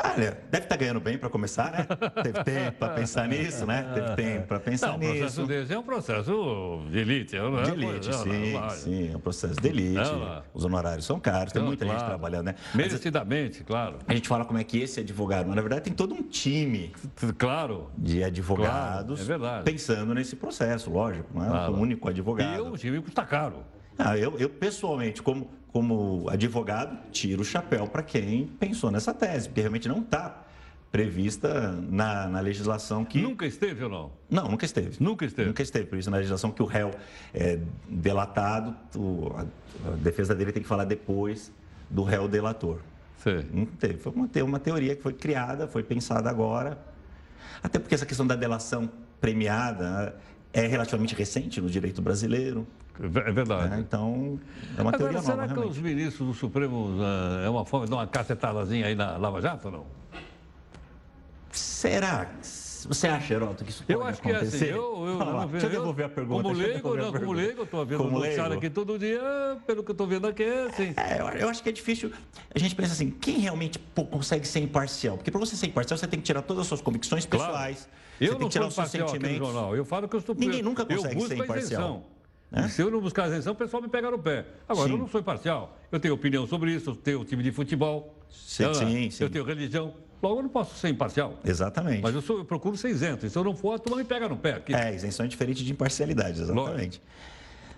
Olha, 0.02 0.38
deve 0.50 0.64
estar 0.64 0.68
tá 0.68 0.76
ganhando 0.76 1.00
bem 1.00 1.18
para 1.18 1.28
começar, 1.28 1.70
né? 1.70 1.86
Teve 2.22 2.44
tempo 2.44 2.78
para 2.78 2.94
pensar 2.94 3.28
nisso, 3.28 3.66
né? 3.66 3.90
Teve 3.94 4.14
tempo 4.14 4.46
para 4.46 4.60
pensar 4.60 4.88
não, 4.88 4.98
nisso. 4.98 5.12
O 5.12 5.18
processo 5.18 5.46
desse 5.46 5.72
é 5.72 5.78
um 5.78 5.82
processo 5.82 6.82
de 6.90 6.98
elite. 6.98 7.36
Não 7.36 7.60
é 7.60 7.62
de 7.62 7.70
elite, 7.72 8.08
não, 8.08 8.18
sim, 8.18 8.52
não, 8.52 8.70
sim. 8.70 9.12
É 9.12 9.16
um 9.16 9.20
processo 9.20 9.60
de 9.60 9.68
elite. 9.68 10.00
Os 10.54 10.64
honorários 10.64 11.04
são 11.04 11.20
caros, 11.20 11.52
tem 11.52 11.62
muita 11.62 11.84
claro. 11.84 12.00
gente 12.00 12.08
trabalhando, 12.08 12.46
né? 12.46 12.54
Merecidamente, 12.74 13.62
claro. 13.62 13.98
A 14.06 14.14
gente 14.14 14.28
fala 14.28 14.44
como 14.44 14.58
é 14.58 14.64
que 14.64 14.78
esse 14.78 15.00
advogado, 15.00 15.46
mas 15.46 15.56
na 15.56 15.62
verdade 15.62 15.82
tem 15.82 15.92
todo 15.92 16.14
um 16.14 16.22
time. 16.22 16.92
Claro. 17.38 17.90
De 17.96 18.24
advogados 18.24 18.70
claro, 18.70 19.12
é 19.20 19.24
verdade. 19.24 19.64
pensando 19.64 20.14
nesse 20.14 20.36
processo, 20.36 20.90
lógico. 20.90 21.28
Não 21.34 21.44
é 21.44 21.48
claro. 21.48 21.72
o 21.74 21.78
único 21.78 22.08
advogado. 22.08 22.58
E 22.58 22.60
o 22.60 22.76
time 22.76 23.00
custa 23.02 23.24
caro. 23.24 23.64
Ah, 23.98 24.16
eu, 24.16 24.38
eu, 24.38 24.48
pessoalmente, 24.48 25.22
como, 25.22 25.50
como 25.72 26.28
advogado, 26.28 26.98
tiro 27.10 27.42
o 27.42 27.44
chapéu 27.44 27.86
para 27.86 28.02
quem 28.02 28.46
pensou 28.46 28.90
nessa 28.90 29.12
tese, 29.12 29.48
porque 29.48 29.60
realmente 29.60 29.88
não 29.88 30.00
está 30.00 30.46
prevista 30.90 31.72
na, 31.88 32.26
na, 32.26 32.40
legislação 32.40 33.04
que. 33.04 33.22
Nunca 33.22 33.46
esteve 33.46 33.84
ou 33.84 33.90
não? 33.90 34.12
Não, 34.28 34.48
nunca 34.48 34.64
esteve. 34.64 34.96
Nunca 34.98 35.24
esteve. 35.24 35.48
Nunca 35.48 35.62
esteve 35.62 35.86
previsto 35.86 36.10
na 36.10 36.16
legislação 36.16 36.50
que 36.50 36.62
o 36.62 36.66
réu 36.66 36.90
é 37.32 37.58
delatado, 37.88 38.74
o, 38.96 39.32
a, 39.36 39.42
a, 39.88 39.96
defesa 39.96 40.34
dele 40.34 40.52
tem 40.52 40.62
que 40.62 40.68
falar 40.68 40.84
depois 40.84 41.52
do 41.88 42.02
réu 42.02 42.26
delator. 42.26 42.80
Sim. 43.18 43.44
Não 43.52 43.66
teve. 43.66 43.98
Foi 43.98 44.12
uma, 44.12 44.28
uma 44.44 44.58
teoria 44.58 44.96
que 44.96 45.02
foi 45.02 45.12
criada, 45.12 45.68
foi 45.68 45.82
pensada 45.82 46.28
agora. 46.28 46.78
Até 47.62 47.78
porque 47.78 47.94
essa 47.94 48.06
questão 48.06 48.26
da 48.26 48.34
delação 48.34 48.90
premiada 49.20 50.16
é 50.52 50.66
relativamente 50.66 51.14
recente 51.14 51.60
no 51.60 51.68
direito 51.68 52.02
brasileiro. 52.02 52.66
É 53.02 53.32
verdade. 53.32 53.74
É, 53.74 53.78
então, 53.78 54.38
é 54.76 54.82
uma 54.82 54.90
Agora, 54.90 54.98
teoria 54.98 55.22
será 55.22 55.36
nova, 55.36 55.48
que 55.48 55.54
realmente. 55.54 55.76
os 55.76 55.82
ministros 55.82 56.28
do 56.28 56.34
Supremo 56.34 56.96
uh, 56.98 57.44
é 57.44 57.48
uma 57.48 57.64
forma 57.64 57.86
de 57.86 57.90
dar 57.90 57.96
uma 57.96 58.06
cacetadazinha 58.06 58.86
aí 58.86 58.94
na 58.94 59.16
Lava 59.16 59.40
Jato 59.40 59.68
ou 59.68 59.72
não? 59.72 59.86
Será? 61.50 62.30
Você 62.42 63.08
acha, 63.08 63.34
Heroto, 63.34 63.62
que 63.62 63.70
isso 63.70 63.84
pode 63.84 63.92
Eu 63.92 64.02
acho 64.02 64.20
acontecer? 64.20 64.58
que 64.58 64.64
é 64.64 64.68
assim. 64.68 64.78
Eu, 64.78 65.06
eu, 65.06 65.18
lá, 65.18 65.42
eu, 65.42 65.48
deixa 65.48 65.66
eu 65.66 65.70
devolver 65.70 66.06
a 66.06 66.08
pergunta. 66.08 66.42
Como 66.42 66.54
leigo, 66.54 66.96
não, 66.96 67.12
como 67.12 67.32
leigo, 67.32 67.60
eu 67.60 67.64
estou 67.64 67.84
vendo 67.84 67.98
Como 67.98 68.18
noticiário 68.18 68.56
aqui 68.56 68.70
todo 68.70 68.98
dia, 68.98 69.20
pelo 69.66 69.82
que 69.82 69.90
eu 69.90 69.92
estou 69.92 70.06
vendo 70.06 70.26
aqui, 70.26 70.42
é 70.42 70.62
assim. 70.66 70.94
É, 70.96 71.20
eu, 71.20 71.26
eu 71.40 71.48
acho 71.50 71.62
que 71.62 71.68
é 71.68 71.72
difícil. 71.72 72.10
A 72.54 72.58
gente 72.58 72.74
pensa 72.74 72.92
assim, 72.92 73.10
quem 73.10 73.38
realmente 73.38 73.78
pô, 73.78 74.04
consegue 74.04 74.48
ser 74.48 74.60
imparcial? 74.60 75.16
Porque 75.18 75.30
para 75.30 75.40
você 75.40 75.56
ser 75.56 75.66
imparcial, 75.66 75.98
você 75.98 76.06
tem 76.06 76.18
que 76.20 76.24
tirar 76.24 76.40
todas 76.42 76.62
as 76.62 76.68
suas 76.68 76.80
convicções 76.80 77.26
Claro. 77.26 77.52
pessoais. 77.52 77.88
Eu 78.18 78.28
você 78.28 78.32
tem 78.32 78.40
não 78.40 78.48
que 78.48 78.52
tirar 78.52 78.66
os 78.66 78.74
seus 78.74 78.88
imparcial 78.94 79.08
sentimentos. 79.08 79.38
jornal. 79.46 79.76
Eu 79.76 79.84
falo 79.84 80.08
que 80.08 80.16
eu 80.16 80.20
estou... 80.20 80.34
Ninguém 80.34 80.62
nunca 80.62 80.84
consegue 80.86 81.20
ser 81.26 81.42
a 81.52 81.56
isenção. 81.58 82.02
Né? 82.50 82.68
Se 82.68 82.82
eu 82.82 82.90
não 82.90 83.00
buscar 83.00 83.28
isenção, 83.28 83.52
o 83.52 83.56
pessoal 83.56 83.82
me 83.82 83.88
pega 83.88 84.10
no 84.10 84.18
pé. 84.18 84.44
Agora, 84.68 84.88
Sim. 84.88 84.94
eu 84.94 84.98
não 84.98 85.08
sou 85.08 85.20
imparcial. 85.20 85.78
Eu 85.90 86.00
tenho 86.00 86.14
opinião 86.14 86.46
sobre 86.46 86.72
isso, 86.72 86.90
eu 86.90 86.96
tenho 86.96 87.24
time 87.24 87.42
de 87.42 87.52
futebol. 87.52 88.16
Sim, 88.28 88.64
eu, 88.64 88.74
sim, 88.74 89.10
eu 89.20 89.30
tenho 89.30 89.44
religião. 89.44 89.94
Logo, 90.22 90.38
eu 90.38 90.42
não 90.42 90.50
posso 90.50 90.76
ser 90.76 90.88
imparcial. 90.88 91.38
Exatamente. 91.44 92.02
Mas 92.02 92.14
eu, 92.14 92.20
sou, 92.20 92.38
eu 92.38 92.44
procuro 92.44 92.76
ser 92.76 92.90
isento. 92.90 93.24
E 93.24 93.30
se 93.30 93.38
eu 93.38 93.42
não 93.42 93.56
for, 93.56 93.74
a 93.74 93.78
turma 93.78 93.96
me 93.96 94.04
pega 94.04 94.28
no 94.28 94.36
pé. 94.36 94.54
Aqui. 94.54 94.74
É, 94.74 94.94
isenção 94.94 95.24
é 95.24 95.28
diferente 95.28 95.64
de 95.64 95.72
imparcialidade, 95.72 96.40
exatamente. 96.40 97.00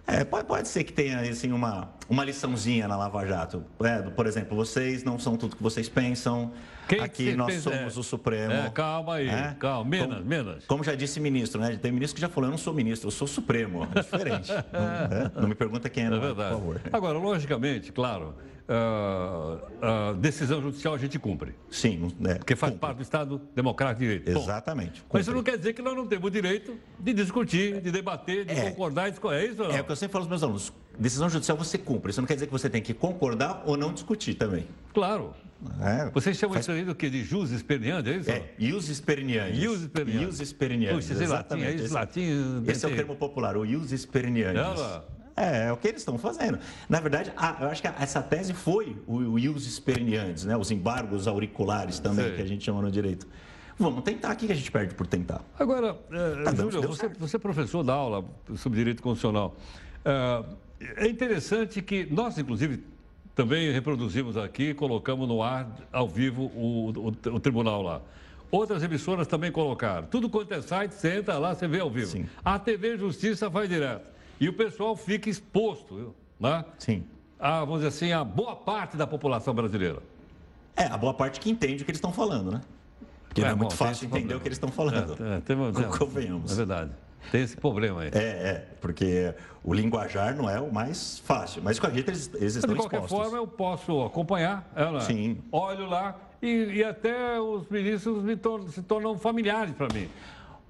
É, 0.06 0.24
pode, 0.24 0.46
pode 0.46 0.66
ser 0.68 0.82
que 0.84 0.92
tenha 0.92 1.20
assim, 1.20 1.52
uma, 1.52 1.88
uma 2.08 2.24
liçãozinha 2.24 2.88
na 2.88 2.96
Lava 2.96 3.24
Jato. 3.24 3.64
É, 3.84 4.02
por 4.02 4.26
exemplo, 4.26 4.56
vocês 4.56 5.04
não 5.04 5.18
são 5.18 5.36
tudo 5.36 5.54
que 5.56 5.62
vocês 5.62 5.88
pensam. 5.88 6.52
Quem 6.88 6.98
que 6.98 7.04
Aqui 7.04 7.24
vocês 7.24 7.36
nós 7.36 7.54
pensam? 7.54 7.72
somos 7.72 7.96
É. 7.96 8.00
o 8.00 8.02
Supremo. 8.02 8.52
É, 8.52 8.70
calma 8.70 9.14
aí, 9.14 9.28
É? 9.28 9.54
calma. 9.58 9.88
Menos, 9.88 10.16
Como- 10.16 10.28
menos. 10.28 10.66
Como 10.66 10.82
já 10.84 10.94
disse 10.96 11.20
ministro, 11.20 11.60
né? 11.60 11.78
Tem 11.80 11.92
ministro 11.92 12.16
que 12.16 12.20
já 12.20 12.28
falou, 12.28 12.48
eu 12.48 12.50
não 12.50 12.58
sou 12.58 12.74
ministro, 12.74 13.06
eu 13.06 13.12
sou 13.12 13.28
Supremo. 13.28 13.86
É 13.94 14.00
diferente. 14.00 14.50
não, 14.72 14.80
é? 14.80 15.30
Não 15.40 15.48
me 15.48 15.54
pergunta 15.54 15.88
quem 15.88 16.02
é, 16.02 16.06
É 16.08 16.10
não, 16.10 16.20
verdade. 16.20 16.50
por 16.56 16.58
favor. 16.60 16.80
Agora, 16.92 17.18
logicamente, 17.18 17.92
claro, 17.92 18.34
a 18.68 20.12
decisão 20.14 20.60
judicial 20.62 20.94
a 20.94 20.98
gente 20.98 21.18
cumpre. 21.18 21.54
Sim, 21.70 22.12
é, 22.24 22.34
Porque 22.36 22.54
faz 22.56 22.72
cumpre. 22.72 22.80
parte 22.86 22.96
do 22.98 23.02
Estado 23.02 23.40
democrático 23.54 24.00
de 24.00 24.06
direito. 24.18 24.32
Bom, 24.32 24.42
Exatamente. 24.42 25.04
mas 25.12 25.22
isso 25.22 25.34
não 25.34 25.42
quer 25.42 25.56
dizer 25.58 25.72
que 25.72 25.82
nós 25.82 25.94
não 25.96 26.06
temos 26.06 26.26
o 26.26 26.30
direito 26.30 26.76
de 26.98 27.12
discutir, 27.12 27.80
de 27.80 27.90
debater, 27.90 28.44
de 28.44 28.52
É. 28.52 28.70
concordar. 28.70 29.08
e 29.08 29.10
discordar. 29.10 29.40
É 29.40 29.46
isso? 29.46 29.62
É 29.64 29.80
o 29.80 29.84
que 29.84 29.92
eu 29.92 29.96
sempre 29.96 30.12
falo 30.12 30.24
aos 30.24 30.28
meus 30.30 30.42
alunos. 30.42 30.72
Decisão 30.98 31.28
judicial 31.28 31.56
você 31.56 31.78
cumpre. 31.78 32.10
Isso 32.10 32.20
não 32.20 32.26
quer 32.26 32.34
dizer 32.34 32.46
que 32.46 32.52
você 32.52 32.68
tem 32.70 32.82
que 32.82 32.92
concordar 32.94 33.62
ou 33.66 33.76
não 33.76 33.92
discutir 33.92 34.34
também. 34.34 34.66
Claro. 34.92 35.34
É, 35.80 36.10
Vocês 36.10 36.36
chamam 36.36 36.54
Faz- 36.54 36.64
isso 36.64 36.72
aí 36.72 36.84
do 36.84 36.92
quê? 36.94 37.08
De 37.08 37.22
jus 37.22 37.52
esperneando, 37.52 38.10
é 38.10 38.16
isso? 38.16 38.28
É, 38.30 38.50
ius 38.58 38.88
espernianis. 38.88 39.62
Ius 39.62 39.80
espernianis. 39.82 40.22
Ius 40.26 40.40
espernianis, 40.40 41.06
Puxa, 41.06 41.12
esse 41.14 41.22
latim, 41.30 41.32
exatamente. 41.54 41.74
esse 41.76 41.84
Esse- 41.84 41.94
latim... 41.94 42.64
Esse 42.66 42.84
é 42.84 42.88
o 42.88 42.96
termo 42.96 43.14
popular, 43.14 43.56
o 43.56 43.64
ius 43.64 43.92
espernianis. 43.92 44.68
É, 45.36 45.68
é 45.68 45.72
o 45.72 45.76
que 45.76 45.88
eles 45.88 46.00
estão 46.00 46.18
fazendo. 46.18 46.58
Na 46.88 47.00
verdade, 47.00 47.32
a- 47.36 47.58
eu 47.60 47.68
acho 47.68 47.80
que 47.80 47.88
a- 47.88 47.94
essa 47.98 48.22
tese 48.22 48.52
foi 48.52 48.96
o, 49.06 49.16
o 49.16 49.38
ius 49.38 49.66
né? 50.44 50.56
os 50.56 50.70
embargos 50.70 51.26
auriculares 51.26 51.98
também, 51.98 52.26
Sei. 52.26 52.36
que 52.36 52.42
a 52.42 52.46
gente 52.46 52.64
chama 52.64 52.82
no 52.82 52.90
direito. 52.90 53.26
Vamos 53.78 54.04
tentar, 54.04 54.34
o 54.34 54.36
que 54.36 54.52
a 54.52 54.54
gente 54.54 54.70
perde 54.70 54.94
por 54.94 55.06
tentar? 55.06 55.40
Agora, 55.58 55.96
eh, 56.10 56.42
Tá 56.44 56.54
Júlio, 56.54 56.82
você, 56.82 57.08
você 57.08 57.36
é 57.36 57.38
professor 57.38 57.82
da 57.82 57.94
aula 57.94 58.24
sobre 58.56 58.78
direito 58.78 59.02
constitucional. 59.02 59.56
Eh, 60.04 60.44
é 60.96 61.08
interessante 61.08 61.80
que 61.80 62.06
nós, 62.10 62.36
inclusive, 62.38 62.84
também 63.34 63.72
reproduzimos 63.72 64.36
aqui, 64.36 64.74
colocamos 64.74 65.26
no 65.26 65.42
ar, 65.42 65.66
ao 65.90 66.06
vivo, 66.06 66.42
o, 66.54 66.90
o- 66.90 67.34
o 67.34 67.40
tribunal 67.40 67.80
lá. 67.82 68.02
Outras 68.50 68.82
emissoras 68.82 69.26
também 69.26 69.50
colocaram. 69.50 70.06
Tudo 70.06 70.28
quanto 70.28 70.52
é 70.52 70.60
site, 70.60 70.92
você 70.92 71.16
entra 71.16 71.38
lá, 71.38 71.54
você 71.54 71.66
vê 71.66 71.80
ao 71.80 71.88
vivo. 71.90 72.08
Sim. 72.10 72.26
A 72.44 72.58
TV 72.58 72.98
Justiça 72.98 73.48
vai 73.48 73.66
direto. 73.66 74.11
E 74.42 74.48
o 74.48 74.52
pessoal 74.52 74.96
fica 74.96 75.30
exposto, 75.30 75.94
viu? 75.94 76.14
Né? 76.40 76.64
Sim. 76.76 77.04
A, 77.38 77.60
vamos 77.60 77.76
dizer 77.76 77.88
assim, 77.88 78.12
a 78.12 78.24
boa 78.24 78.56
parte 78.56 78.96
da 78.96 79.06
população 79.06 79.54
brasileira. 79.54 80.00
É, 80.76 80.86
a 80.86 80.96
boa 80.96 81.14
parte 81.14 81.38
que 81.38 81.48
entende 81.48 81.82
o 81.82 81.84
que 81.84 81.92
eles 81.92 81.98
estão 81.98 82.12
falando, 82.12 82.50
né? 82.50 82.60
Porque 83.28 83.40
não 83.40 83.48
é 83.50 83.54
muito 83.54 83.76
fácil 83.76 84.06
entender 84.06 84.34
problema. 84.34 84.38
o 84.38 84.42
que 84.42 84.48
eles 84.48 84.56
estão 84.56 84.68
falando. 84.72 85.16
É, 85.24 85.36
é, 85.36 85.40
tem- 85.40 85.56
Convenhamos. 85.96 86.50
É 86.50 86.54
verdade. 86.56 86.90
Tem 87.30 87.40
esse 87.42 87.56
problema 87.56 88.00
aí. 88.00 88.08
É, 88.12 88.18
é, 88.18 88.68
porque 88.80 89.32
o 89.62 89.72
linguajar 89.72 90.34
não 90.34 90.50
é 90.50 90.60
o 90.60 90.72
mais 90.74 91.20
fácil. 91.20 91.62
Mas 91.62 91.78
com 91.78 91.86
a 91.86 91.90
gente 91.90 92.08
eles, 92.08 92.26
eles 92.34 92.40
Mas, 92.40 92.56
estão 92.56 92.74
de 92.74 92.80
qualquer 92.80 92.96
expostos. 93.04 93.18
forma, 93.30 93.38
eu 93.38 93.46
posso 93.46 94.02
acompanhar 94.02 94.68
ela. 94.74 95.00
Sim. 95.02 95.38
Olho 95.52 95.86
lá 95.86 96.16
e, 96.42 96.48
e 96.78 96.82
até 96.84 97.40
os 97.40 97.68
ministros 97.68 98.24
me 98.24 98.34
tor- 98.36 98.68
se 98.70 98.82
tornam 98.82 99.16
familiares 99.16 99.72
para 99.72 99.86
mim. 99.94 100.08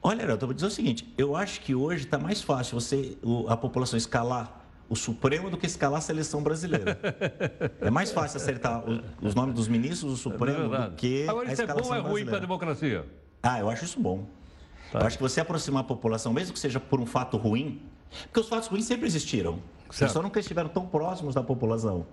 Olha, 0.03 0.23
Heraldo, 0.23 0.43
eu 0.45 0.49
vou 0.49 0.55
dizer 0.55 0.67
o 0.67 0.71
seguinte: 0.71 1.13
eu 1.17 1.37
acho 1.37 1.61
que 1.61 1.75
hoje 1.75 2.05
está 2.05 2.19
mais 2.19 2.43
fácil 2.43 2.81
você, 2.81 3.17
a 3.49 3.57
população 3.57 3.97
escalar 3.97 4.61
o 4.89 4.97
Supremo 4.97 5.49
do 5.49 5.57
que 5.57 5.65
escalar 5.65 5.99
a 5.99 6.03
seleção 6.03 6.43
brasileira. 6.43 6.99
é 7.81 7.91
mais 7.91 8.13
fácil 8.13 8.37
acertar 8.37 8.83
os 9.23 9.35
nomes 9.35 9.55
dos 9.55 9.67
ministros 9.67 10.13
do 10.13 10.19
é 10.19 10.33
Supremo 10.33 10.69
verdade? 10.69 10.91
do 10.91 10.97
que 10.97 11.27
Agora, 11.27 11.49
a 11.49 11.53
isso 11.53 11.63
é 11.63 11.67
bom 11.67 11.73
escalação 11.73 12.03
ou 12.03 12.09
é 12.09 12.11
ruim 12.11 12.25
para 12.27 12.37
a 12.37 12.41
democracia? 12.41 13.07
Ah, 13.43 13.61
eu 13.61 13.71
acho 13.71 13.85
isso 13.85 13.99
bom. 13.99 14.27
Tá. 14.91 15.01
Eu 15.01 15.07
acho 15.07 15.17
que 15.17 15.23
você 15.23 15.41
aproximar 15.41 15.81
a 15.83 15.87
população, 15.87 16.33
mesmo 16.33 16.53
que 16.53 16.59
seja 16.59 16.79
por 16.79 17.01
um 17.01 17.07
fato 17.07 17.39
ruim, 17.39 17.81
porque 18.25 18.41
os 18.41 18.49
fatos 18.49 18.69
ruins 18.69 18.85
sempre 18.85 19.07
existiram. 19.07 19.61
Só 19.91 20.21
nunca 20.21 20.41
estiveram 20.41 20.69
tão 20.69 20.87
próximos 20.87 21.35
da 21.35 21.43
população. 21.43 22.07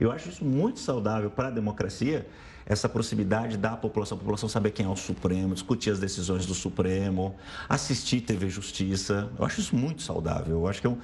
Eu 0.00 0.10
acho 0.10 0.28
isso 0.28 0.44
muito 0.44 0.80
saudável 0.80 1.30
para 1.30 1.48
a 1.48 1.50
democracia, 1.50 2.26
essa 2.68 2.88
proximidade 2.88 3.56
da 3.56 3.76
população, 3.76 4.16
a 4.16 4.18
população 4.18 4.48
saber 4.48 4.72
quem 4.72 4.84
é 4.84 4.88
o 4.88 4.96
Supremo, 4.96 5.54
discutir 5.54 5.90
as 5.90 6.00
decisões 6.00 6.44
do 6.46 6.54
Supremo, 6.54 7.36
assistir 7.68 8.20
TV 8.20 8.48
Justiça. 8.50 9.30
Eu 9.38 9.44
acho 9.44 9.60
isso 9.60 9.76
muito 9.76 10.02
saudável. 10.02 10.56
Eu 10.56 10.66
acho 10.68 10.80
que 10.80 10.86
é 10.86 10.90
um, 10.90 10.98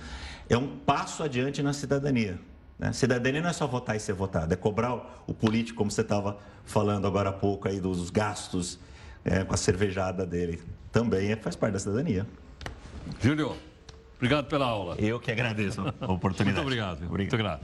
é 0.50 0.56
um 0.58 0.76
passo 0.78 1.22
adiante 1.22 1.62
na 1.62 1.72
cidadania. 1.72 2.38
Né? 2.78 2.92
Cidadania 2.92 3.40
não 3.40 3.48
é 3.48 3.52
só 3.52 3.66
votar 3.66 3.94
e 3.96 4.00
ser 4.00 4.12
votado, 4.12 4.52
é 4.52 4.56
cobrar 4.56 5.22
o- 5.26 5.32
político, 5.34 5.78
como 5.78 5.88
você 5.90 6.00
estava 6.00 6.36
falando 6.64 7.06
agora 7.06 7.28
há 7.30 7.32
pouco 7.32 7.68
aí 7.68 7.80
dos 7.80 8.10
gastos 8.10 8.78
é, 9.24 9.44
com 9.44 9.54
a 9.54 9.56
cervejada 9.56 10.26
dele. 10.26 10.60
Também 10.90 11.30
é- 11.30 11.36
faz 11.36 11.54
parte 11.54 11.74
da 11.74 11.78
cidadania. 11.78 12.26
Júlio, 13.20 13.56
obrigado 14.16 14.46
pela 14.46 14.66
aula. 14.66 14.96
Eu 14.98 15.20
que 15.20 15.30
agradeço 15.30 15.80
a 15.80 15.90
oportunidade. 16.12 16.44
Muito 16.44 16.60
obrigado. 16.60 17.08
Muito 17.08 17.32
obrigado. 17.34 17.60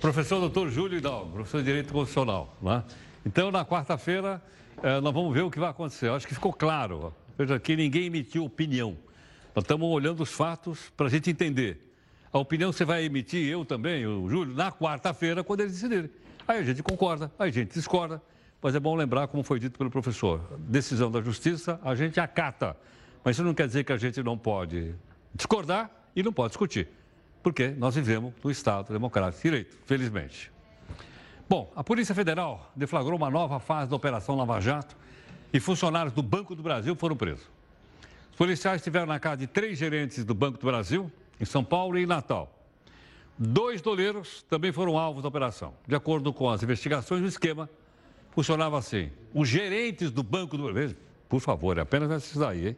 Professor 0.00 0.40
doutor 0.40 0.70
Júlio 0.70 0.96
Hidalgo, 0.98 1.30
professor 1.32 1.58
de 1.58 1.64
Direito 1.64 1.92
Constitucional. 1.92 2.56
Né? 2.62 2.82
Então, 3.26 3.50
na 3.50 3.64
quarta-feira, 3.64 4.42
eh, 4.82 5.00
nós 5.00 5.14
vamos 5.14 5.32
ver 5.32 5.42
o 5.42 5.50
que 5.50 5.58
vai 5.58 5.70
acontecer. 5.70 6.08
Eu 6.08 6.14
acho 6.14 6.26
que 6.26 6.34
ficou 6.34 6.52
claro. 6.52 7.14
Veja 7.38 7.58
que 7.58 7.74
ninguém 7.74 8.06
emitiu 8.06 8.44
opinião. 8.44 8.96
Nós 9.54 9.64
estamos 9.64 9.88
olhando 9.88 10.22
os 10.22 10.32
fatos 10.32 10.92
para 10.96 11.06
a 11.06 11.10
gente 11.10 11.30
entender. 11.30 11.92
A 12.32 12.38
opinião 12.38 12.72
você 12.72 12.84
vai 12.84 13.04
emitir, 13.04 13.48
eu 13.48 13.64
também, 13.64 14.06
o 14.06 14.28
Júlio, 14.28 14.54
na 14.54 14.70
quarta-feira, 14.70 15.42
quando 15.42 15.60
eles 15.60 15.72
decidirem. 15.72 16.10
Aí 16.46 16.58
a 16.58 16.62
gente 16.62 16.82
concorda, 16.82 17.30
aí 17.38 17.48
a 17.48 17.52
gente 17.52 17.72
discorda. 17.72 18.20
Mas 18.60 18.74
é 18.74 18.80
bom 18.80 18.94
lembrar, 18.94 19.28
como 19.28 19.42
foi 19.42 19.58
dito 19.58 19.78
pelo 19.78 19.90
professor, 19.90 20.40
decisão 20.58 21.10
da 21.10 21.20
justiça, 21.22 21.80
a 21.82 21.94
gente 21.94 22.18
acata. 22.18 22.76
Mas 23.22 23.36
isso 23.36 23.44
não 23.44 23.54
quer 23.54 23.66
dizer 23.66 23.84
que 23.84 23.92
a 23.92 23.96
gente 23.96 24.22
não 24.22 24.36
pode 24.36 24.94
discordar 25.34 25.90
e 26.14 26.22
não 26.22 26.32
pode 26.32 26.48
discutir. 26.50 26.88
Porque 27.42 27.68
nós 27.68 27.94
vivemos 27.94 28.32
no 28.42 28.50
Estado 28.50 28.92
Democrático 28.92 29.42
de 29.42 29.50
Direito, 29.50 29.76
felizmente. 29.86 30.53
Bom, 31.48 31.70
a 31.76 31.84
Polícia 31.84 32.14
Federal 32.14 32.72
deflagrou 32.74 33.16
uma 33.16 33.30
nova 33.30 33.60
fase 33.60 33.90
da 33.90 33.96
Operação 33.96 34.34
Lava 34.34 34.60
Jato 34.60 34.96
e 35.52 35.60
funcionários 35.60 36.14
do 36.14 36.22
Banco 36.22 36.54
do 36.54 36.62
Brasil 36.62 36.96
foram 36.96 37.14
presos. 37.16 37.44
Os 38.30 38.36
policiais 38.36 38.80
estiveram 38.80 39.06
na 39.06 39.20
casa 39.20 39.36
de 39.36 39.46
três 39.46 39.78
gerentes 39.78 40.24
do 40.24 40.34
Banco 40.34 40.58
do 40.58 40.66
Brasil, 40.66 41.12
em 41.38 41.44
São 41.44 41.62
Paulo 41.62 41.98
e 41.98 42.04
em 42.04 42.06
Natal. 42.06 42.50
Dois 43.38 43.82
doleiros 43.82 44.42
também 44.48 44.72
foram 44.72 44.98
alvos 44.98 45.22
da 45.22 45.28
operação. 45.28 45.74
De 45.86 45.94
acordo 45.94 46.32
com 46.32 46.48
as 46.48 46.62
investigações, 46.62 47.22
o 47.22 47.26
esquema 47.26 47.68
funcionava 48.30 48.78
assim. 48.78 49.10
Os 49.34 49.46
gerentes 49.46 50.10
do 50.10 50.22
Banco 50.22 50.56
do 50.56 50.72
Brasil, 50.72 50.96
por 51.28 51.40
favor, 51.40 51.76
é 51.76 51.82
apenas 51.82 52.10
esses 52.10 52.40
aí, 52.40 52.68
hein? 52.68 52.76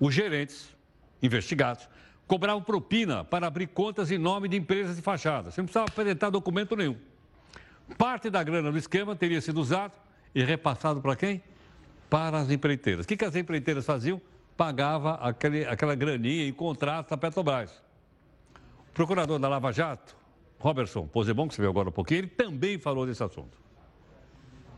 Os 0.00 0.14
gerentes 0.14 0.74
investigados 1.22 1.86
cobravam 2.26 2.62
propina 2.62 3.24
para 3.24 3.46
abrir 3.46 3.66
contas 3.66 4.10
em 4.10 4.18
nome 4.18 4.48
de 4.48 4.56
empresas 4.56 4.96
de 4.96 5.02
fachada. 5.02 5.50
Você 5.50 5.60
não 5.60 5.66
precisava 5.66 5.86
apresentar 5.86 6.30
documento 6.30 6.74
nenhum. 6.74 6.96
Parte 7.98 8.30
da 8.30 8.42
grana 8.42 8.72
do 8.72 8.78
esquema 8.78 9.14
teria 9.14 9.40
sido 9.40 9.60
usado 9.60 9.92
e 10.34 10.42
repassado 10.42 11.00
para 11.00 11.14
quem? 11.14 11.42
Para 12.08 12.38
as 12.38 12.50
empreiteiras. 12.50 13.04
O 13.04 13.08
que, 13.08 13.16
que 13.16 13.24
as 13.24 13.36
empreiteiras 13.36 13.84
faziam? 13.84 14.20
Pagava 14.56 15.14
aquele, 15.14 15.64
aquela 15.66 15.94
graninha 15.94 16.46
em 16.46 16.52
contrato 16.52 17.10
da 17.10 17.16
Petrobras. 17.16 17.82
procurador 18.92 19.38
da 19.38 19.48
Lava 19.48 19.72
Jato, 19.72 20.16
Robertson 20.58 21.06
Posebon, 21.06 21.48
que 21.48 21.54
você 21.54 21.62
viu 21.62 21.70
agora 21.70 21.88
um 21.88 21.92
pouquinho, 21.92 22.20
ele 22.20 22.28
também 22.28 22.78
falou 22.78 23.06
desse 23.06 23.22
assunto. 23.22 23.58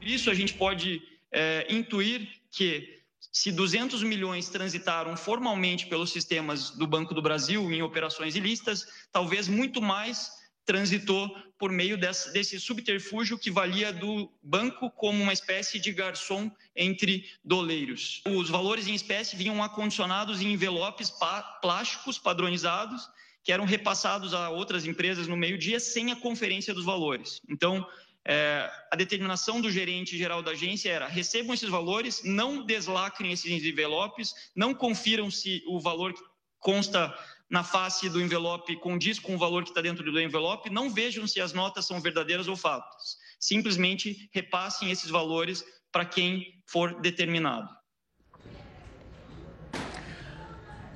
Isso 0.00 0.30
a 0.30 0.34
gente 0.34 0.54
pode 0.54 1.02
é, 1.30 1.66
intuir 1.72 2.28
que 2.50 2.96
se 3.32 3.52
200 3.52 4.02
milhões 4.02 4.48
transitaram 4.48 5.16
formalmente 5.16 5.86
pelos 5.86 6.10
sistemas 6.10 6.70
do 6.70 6.86
Banco 6.86 7.12
do 7.12 7.20
Brasil 7.20 7.70
em 7.70 7.82
operações 7.82 8.34
ilícitas, 8.34 8.86
talvez 9.12 9.46
muito 9.46 9.82
mais 9.82 10.30
transitou 10.64 11.30
por 11.58 11.72
meio 11.72 11.96
desse, 11.96 12.32
desse, 12.32 12.60
subterfúgio 12.60 13.38
que 13.38 13.50
valia 13.50 13.92
do 13.92 14.30
banco 14.42 14.90
como 14.90 15.22
uma 15.22 15.32
espécie 15.32 15.78
de 15.78 15.92
garçom 15.92 16.50
entre 16.74 17.24
doleiros. 17.44 18.22
Os 18.26 18.48
valores 18.48 18.86
em 18.86 18.94
espécie 18.94 19.36
vinham 19.36 19.62
acondicionados 19.62 20.40
em 20.40 20.52
envelopes 20.52 21.12
plásticos 21.60 22.18
padronizados 22.18 23.08
que 23.42 23.52
eram 23.52 23.64
repassados 23.64 24.34
a 24.34 24.50
outras 24.50 24.84
empresas 24.84 25.28
no 25.28 25.36
meio-dia 25.36 25.78
sem 25.78 26.10
a 26.10 26.16
conferência 26.16 26.74
dos 26.74 26.84
valores. 26.84 27.40
Então, 27.48 27.86
é, 28.24 28.68
a 28.90 28.96
determinação 28.96 29.60
do 29.60 29.70
gerente 29.70 30.18
geral 30.18 30.42
da 30.42 30.50
agência 30.50 30.90
era 30.90 31.06
recebam 31.06 31.54
esses 31.54 31.68
valores, 31.68 32.22
não 32.24 32.66
deslacrem 32.66 33.30
esses 33.30 33.62
envelopes, 33.62 34.34
não 34.54 34.74
confiram 34.74 35.30
se 35.30 35.62
o 35.68 35.78
valor 35.78 36.12
consta 36.58 37.16
na 37.48 37.62
face 37.62 38.08
do 38.08 38.20
envelope 38.20 38.76
condiz 38.76 39.18
com 39.18 39.34
o 39.34 39.38
valor 39.38 39.62
que 39.62 39.70
está 39.70 39.80
dentro 39.80 40.10
do 40.10 40.20
envelope, 40.20 40.70
não 40.70 40.90
vejam 40.90 41.26
se 41.26 41.40
as 41.40 41.52
notas 41.52 41.86
são 41.86 42.00
verdadeiras 42.00 42.48
ou 42.48 42.56
falsas. 42.56 43.16
Simplesmente 43.38 44.28
repassem 44.32 44.90
esses 44.90 45.10
valores 45.10 45.64
para 45.92 46.04
quem 46.04 46.44
for 46.66 47.00
determinado. 47.00 47.68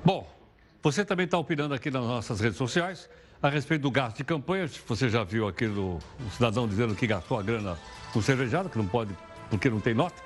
Bom, 0.03 0.27
você 0.81 1.05
também 1.05 1.25
está 1.25 1.37
opinando 1.37 1.73
aqui 1.73 1.91
nas 1.91 2.03
nossas 2.03 2.39
redes 2.39 2.57
sociais 2.57 3.09
a 3.41 3.49
respeito 3.49 3.83
do 3.83 3.91
gasto 3.91 4.17
de 4.17 4.23
campanha. 4.23 4.67
Você 4.87 5.09
já 5.09 5.23
viu 5.23 5.47
aqui 5.47 5.65
o 5.65 5.99
cidadão 6.31 6.67
dizendo 6.67 6.95
que 6.95 7.07
gastou 7.07 7.39
a 7.39 7.43
grana 7.43 7.77
com 8.11 8.21
cervejada, 8.21 8.67
que 8.67 8.77
não 8.77 8.87
pode, 8.87 9.15
porque 9.49 9.69
não 9.69 9.79
tem 9.79 9.93
nota. 9.93 10.21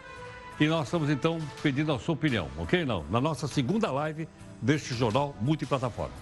E 0.59 0.67
nós 0.67 0.87
estamos 0.87 1.09
então 1.09 1.39
pedindo 1.61 1.91
a 1.91 1.99
sua 1.99 2.13
opinião, 2.13 2.49
ok? 2.57 2.85
Não, 2.85 3.03
na 3.09 3.19
nossa 3.19 3.47
segunda 3.47 3.91
live 3.91 4.27
deste 4.61 4.93
jornal 4.93 5.35
multiplataforma. 5.41 6.13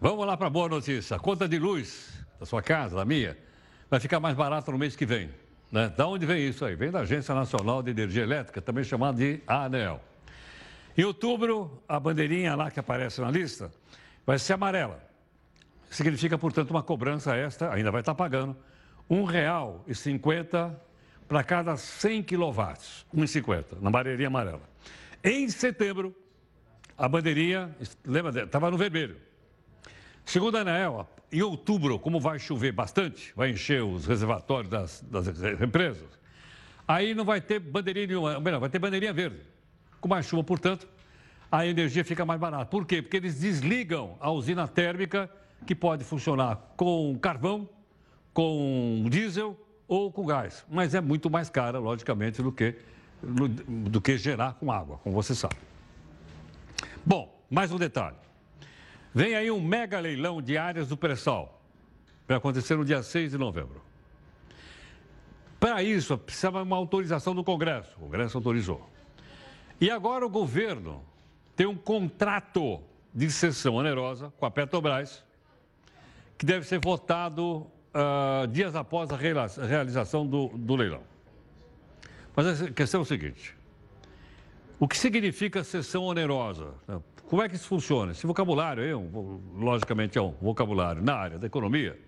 Vamos 0.00 0.26
lá 0.26 0.36
para 0.36 0.46
a 0.46 0.50
boa 0.50 0.68
notícia. 0.68 1.16
A 1.16 1.18
conta 1.18 1.48
de 1.48 1.58
luz 1.58 2.12
da 2.38 2.46
sua 2.46 2.62
casa, 2.62 2.96
da 2.96 3.04
minha, 3.04 3.36
vai 3.90 3.98
ficar 3.98 4.20
mais 4.20 4.36
barata 4.36 4.70
no 4.70 4.78
mês 4.78 4.94
que 4.94 5.06
vem. 5.06 5.30
Né? 5.72 5.88
Da 5.88 6.06
onde 6.06 6.24
vem 6.24 6.46
isso 6.46 6.64
aí? 6.64 6.76
Vem 6.76 6.90
da 6.90 7.00
Agência 7.00 7.34
Nacional 7.34 7.82
de 7.82 7.90
Energia 7.90 8.22
Elétrica, 8.22 8.60
também 8.60 8.84
chamada 8.84 9.18
de 9.18 9.40
ANEL. 9.46 10.00
Em 10.96 11.04
outubro, 11.04 11.82
a 11.88 11.98
bandeirinha 11.98 12.54
lá 12.54 12.70
que 12.70 12.78
aparece 12.78 13.20
na 13.20 13.30
lista 13.30 13.70
vai 14.24 14.38
ser 14.38 14.52
amarela. 14.52 15.02
Significa, 15.90 16.38
portanto, 16.38 16.70
uma 16.70 16.82
cobrança 16.82 17.36
extra, 17.36 17.72
ainda 17.72 17.90
vai 17.90 18.00
estar 18.00 18.14
pagando, 18.14 18.56
R$ 19.08 19.16
1,50 19.16 20.74
para 21.28 21.42
cada 21.42 21.76
100 21.76 22.22
quilowatts, 22.22 23.04
1,50, 23.14 23.80
na 23.80 23.90
bandeirinha 23.90 24.28
amarela. 24.28 24.62
Em 25.22 25.48
setembro, 25.48 26.14
a 26.96 27.08
bandeirinha, 27.08 27.74
lembra, 28.04 28.44
estava 28.44 28.70
no 28.70 28.78
vermelho. 28.78 29.16
Segundo 30.24 30.56
a 30.56 30.60
ANEL, 30.60 31.08
em 31.32 31.42
outubro, 31.42 31.98
como 31.98 32.20
vai 32.20 32.38
chover 32.38 32.72
bastante, 32.72 33.32
vai 33.34 33.50
encher 33.50 33.82
os 33.82 34.06
reservatórios 34.06 34.70
das, 34.70 35.02
das 35.02 35.28
empresas, 35.60 36.08
aí 36.86 37.14
não 37.14 37.24
vai 37.24 37.40
ter 37.40 37.58
bandeirinha 37.58 38.06
nenhuma, 38.06 38.40
melhor, 38.40 38.60
vai 38.60 38.68
ter 38.68 38.78
bandeirinha 38.78 39.12
verde. 39.12 39.40
Com 40.00 40.08
mais 40.08 40.26
chuva, 40.26 40.44
portanto, 40.44 40.86
a 41.50 41.66
energia 41.66 42.04
fica 42.04 42.24
mais 42.24 42.40
barata. 42.40 42.66
Por 42.66 42.86
quê? 42.86 43.02
Porque 43.02 43.16
eles 43.16 43.40
desligam 43.40 44.16
a 44.20 44.30
usina 44.30 44.68
térmica, 44.68 45.30
que 45.66 45.74
pode 45.74 46.04
funcionar 46.04 46.74
com 46.76 47.18
carvão, 47.18 47.68
com 48.32 49.06
diesel 49.08 49.58
ou 49.88 50.10
com 50.10 50.26
gás. 50.26 50.64
Mas 50.68 50.94
é 50.94 51.00
muito 51.00 51.30
mais 51.30 51.48
cara, 51.48 51.78
logicamente, 51.78 52.42
do 52.42 52.52
que, 52.52 52.74
do 53.22 54.00
que 54.00 54.16
gerar 54.18 54.54
com 54.54 54.70
água, 54.70 54.98
como 54.98 55.14
você 55.14 55.34
sabe. 55.34 55.56
Bom, 57.04 57.42
mais 57.50 57.70
um 57.72 57.78
detalhe. 57.78 58.16
Vem 59.14 59.34
aí 59.34 59.50
um 59.50 59.60
mega 59.60 59.98
leilão 59.98 60.42
de 60.42 60.58
áreas 60.58 60.88
do 60.88 60.96
pré-sal. 60.96 61.62
Vai 62.26 62.36
acontecer 62.36 62.76
no 62.76 62.84
dia 62.84 63.02
6 63.02 63.32
de 63.32 63.38
novembro. 63.38 63.80
Para 65.58 65.82
isso, 65.82 66.18
precisava 66.18 66.62
uma 66.62 66.76
autorização 66.76 67.34
do 67.34 67.42
Congresso. 67.42 67.96
O 67.96 68.00
Congresso 68.00 68.36
autorizou. 68.36 68.88
E 69.80 69.90
agora 69.90 70.26
o 70.26 70.28
governo 70.28 71.02
tem 71.54 71.66
um 71.66 71.76
contrato 71.76 72.80
de 73.14 73.30
cessão 73.30 73.76
onerosa 73.76 74.32
com 74.38 74.44
a 74.44 74.50
Petrobras, 74.50 75.24
que 76.36 76.44
deve 76.44 76.66
ser 76.66 76.78
votado 76.78 77.66
uh, 77.96 78.46
dias 78.46 78.76
após 78.76 79.10
a 79.10 79.16
realização 79.16 80.26
do, 80.26 80.48
do 80.48 80.76
leilão. 80.76 81.02
Mas 82.34 82.62
a 82.62 82.70
questão 82.70 83.00
é 83.00 83.02
o 83.02 83.06
seguinte: 83.06 83.56
o 84.78 84.86
que 84.86 84.96
significa 84.96 85.64
cessão 85.64 86.04
onerosa? 86.04 86.74
Como 87.28 87.42
é 87.42 87.48
que 87.48 87.56
isso 87.56 87.66
funciona? 87.66 88.12
Esse 88.12 88.26
vocabulário 88.26 88.82
aí, 88.82 88.92
logicamente, 89.58 90.16
é 90.16 90.22
um 90.22 90.34
vocabulário 90.40 91.02
na 91.02 91.14
área 91.14 91.38
da 91.38 91.46
economia. 91.46 91.98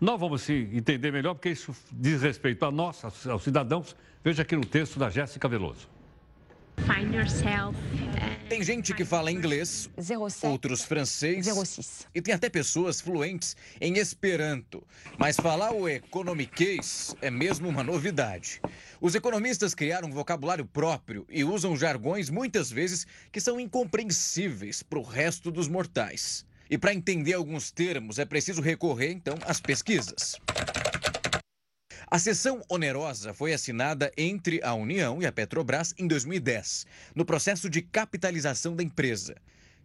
Nós 0.00 0.18
vamos 0.18 0.48
entender 0.50 1.12
melhor, 1.12 1.34
porque 1.34 1.50
isso 1.50 1.74
diz 1.92 2.22
respeito 2.22 2.64
a 2.64 2.70
nós, 2.70 3.02
aos 3.04 3.42
cidadãos. 3.42 3.94
Veja 4.24 4.42
aqui 4.42 4.56
no 4.56 4.64
texto 4.64 4.98
da 4.98 5.08
Jéssica 5.08 5.48
Veloso. 5.48 5.88
Tem 8.48 8.62
gente 8.62 8.94
que 8.94 9.04
fala 9.04 9.32
inglês, 9.32 9.90
outros 10.42 10.82
francês 10.82 11.48
e 12.14 12.22
tem 12.22 12.32
até 12.32 12.48
pessoas 12.48 13.00
fluentes 13.00 13.56
em 13.80 13.98
Esperanto. 13.98 14.86
Mas 15.18 15.36
falar 15.36 15.72
o 15.72 15.88
economiquez 15.88 17.14
é 17.20 17.28
mesmo 17.28 17.68
uma 17.68 17.82
novidade. 17.82 18.60
Os 19.00 19.16
economistas 19.16 19.74
criaram 19.74 20.08
um 20.08 20.12
vocabulário 20.12 20.64
próprio 20.64 21.26
e 21.28 21.42
usam 21.42 21.76
jargões 21.76 22.30
muitas 22.30 22.70
vezes 22.70 23.04
que 23.32 23.40
são 23.40 23.58
incompreensíveis 23.58 24.80
para 24.80 25.00
o 25.00 25.02
resto 25.02 25.50
dos 25.50 25.66
mortais. 25.66 26.46
E 26.70 26.78
para 26.78 26.94
entender 26.94 27.34
alguns 27.34 27.72
termos 27.72 28.18
é 28.18 28.24
preciso 28.24 28.62
recorrer 28.62 29.10
então 29.10 29.36
às 29.44 29.60
pesquisas. 29.60 30.36
A 32.08 32.20
sessão 32.20 32.62
onerosa 32.68 33.34
foi 33.34 33.52
assinada 33.52 34.12
entre 34.16 34.62
a 34.62 34.72
União 34.74 35.20
e 35.20 35.26
a 35.26 35.32
Petrobras 35.32 35.92
em 35.98 36.06
2010, 36.06 36.86
no 37.16 37.24
processo 37.24 37.68
de 37.68 37.82
capitalização 37.82 38.76
da 38.76 38.82
empresa. 38.84 39.34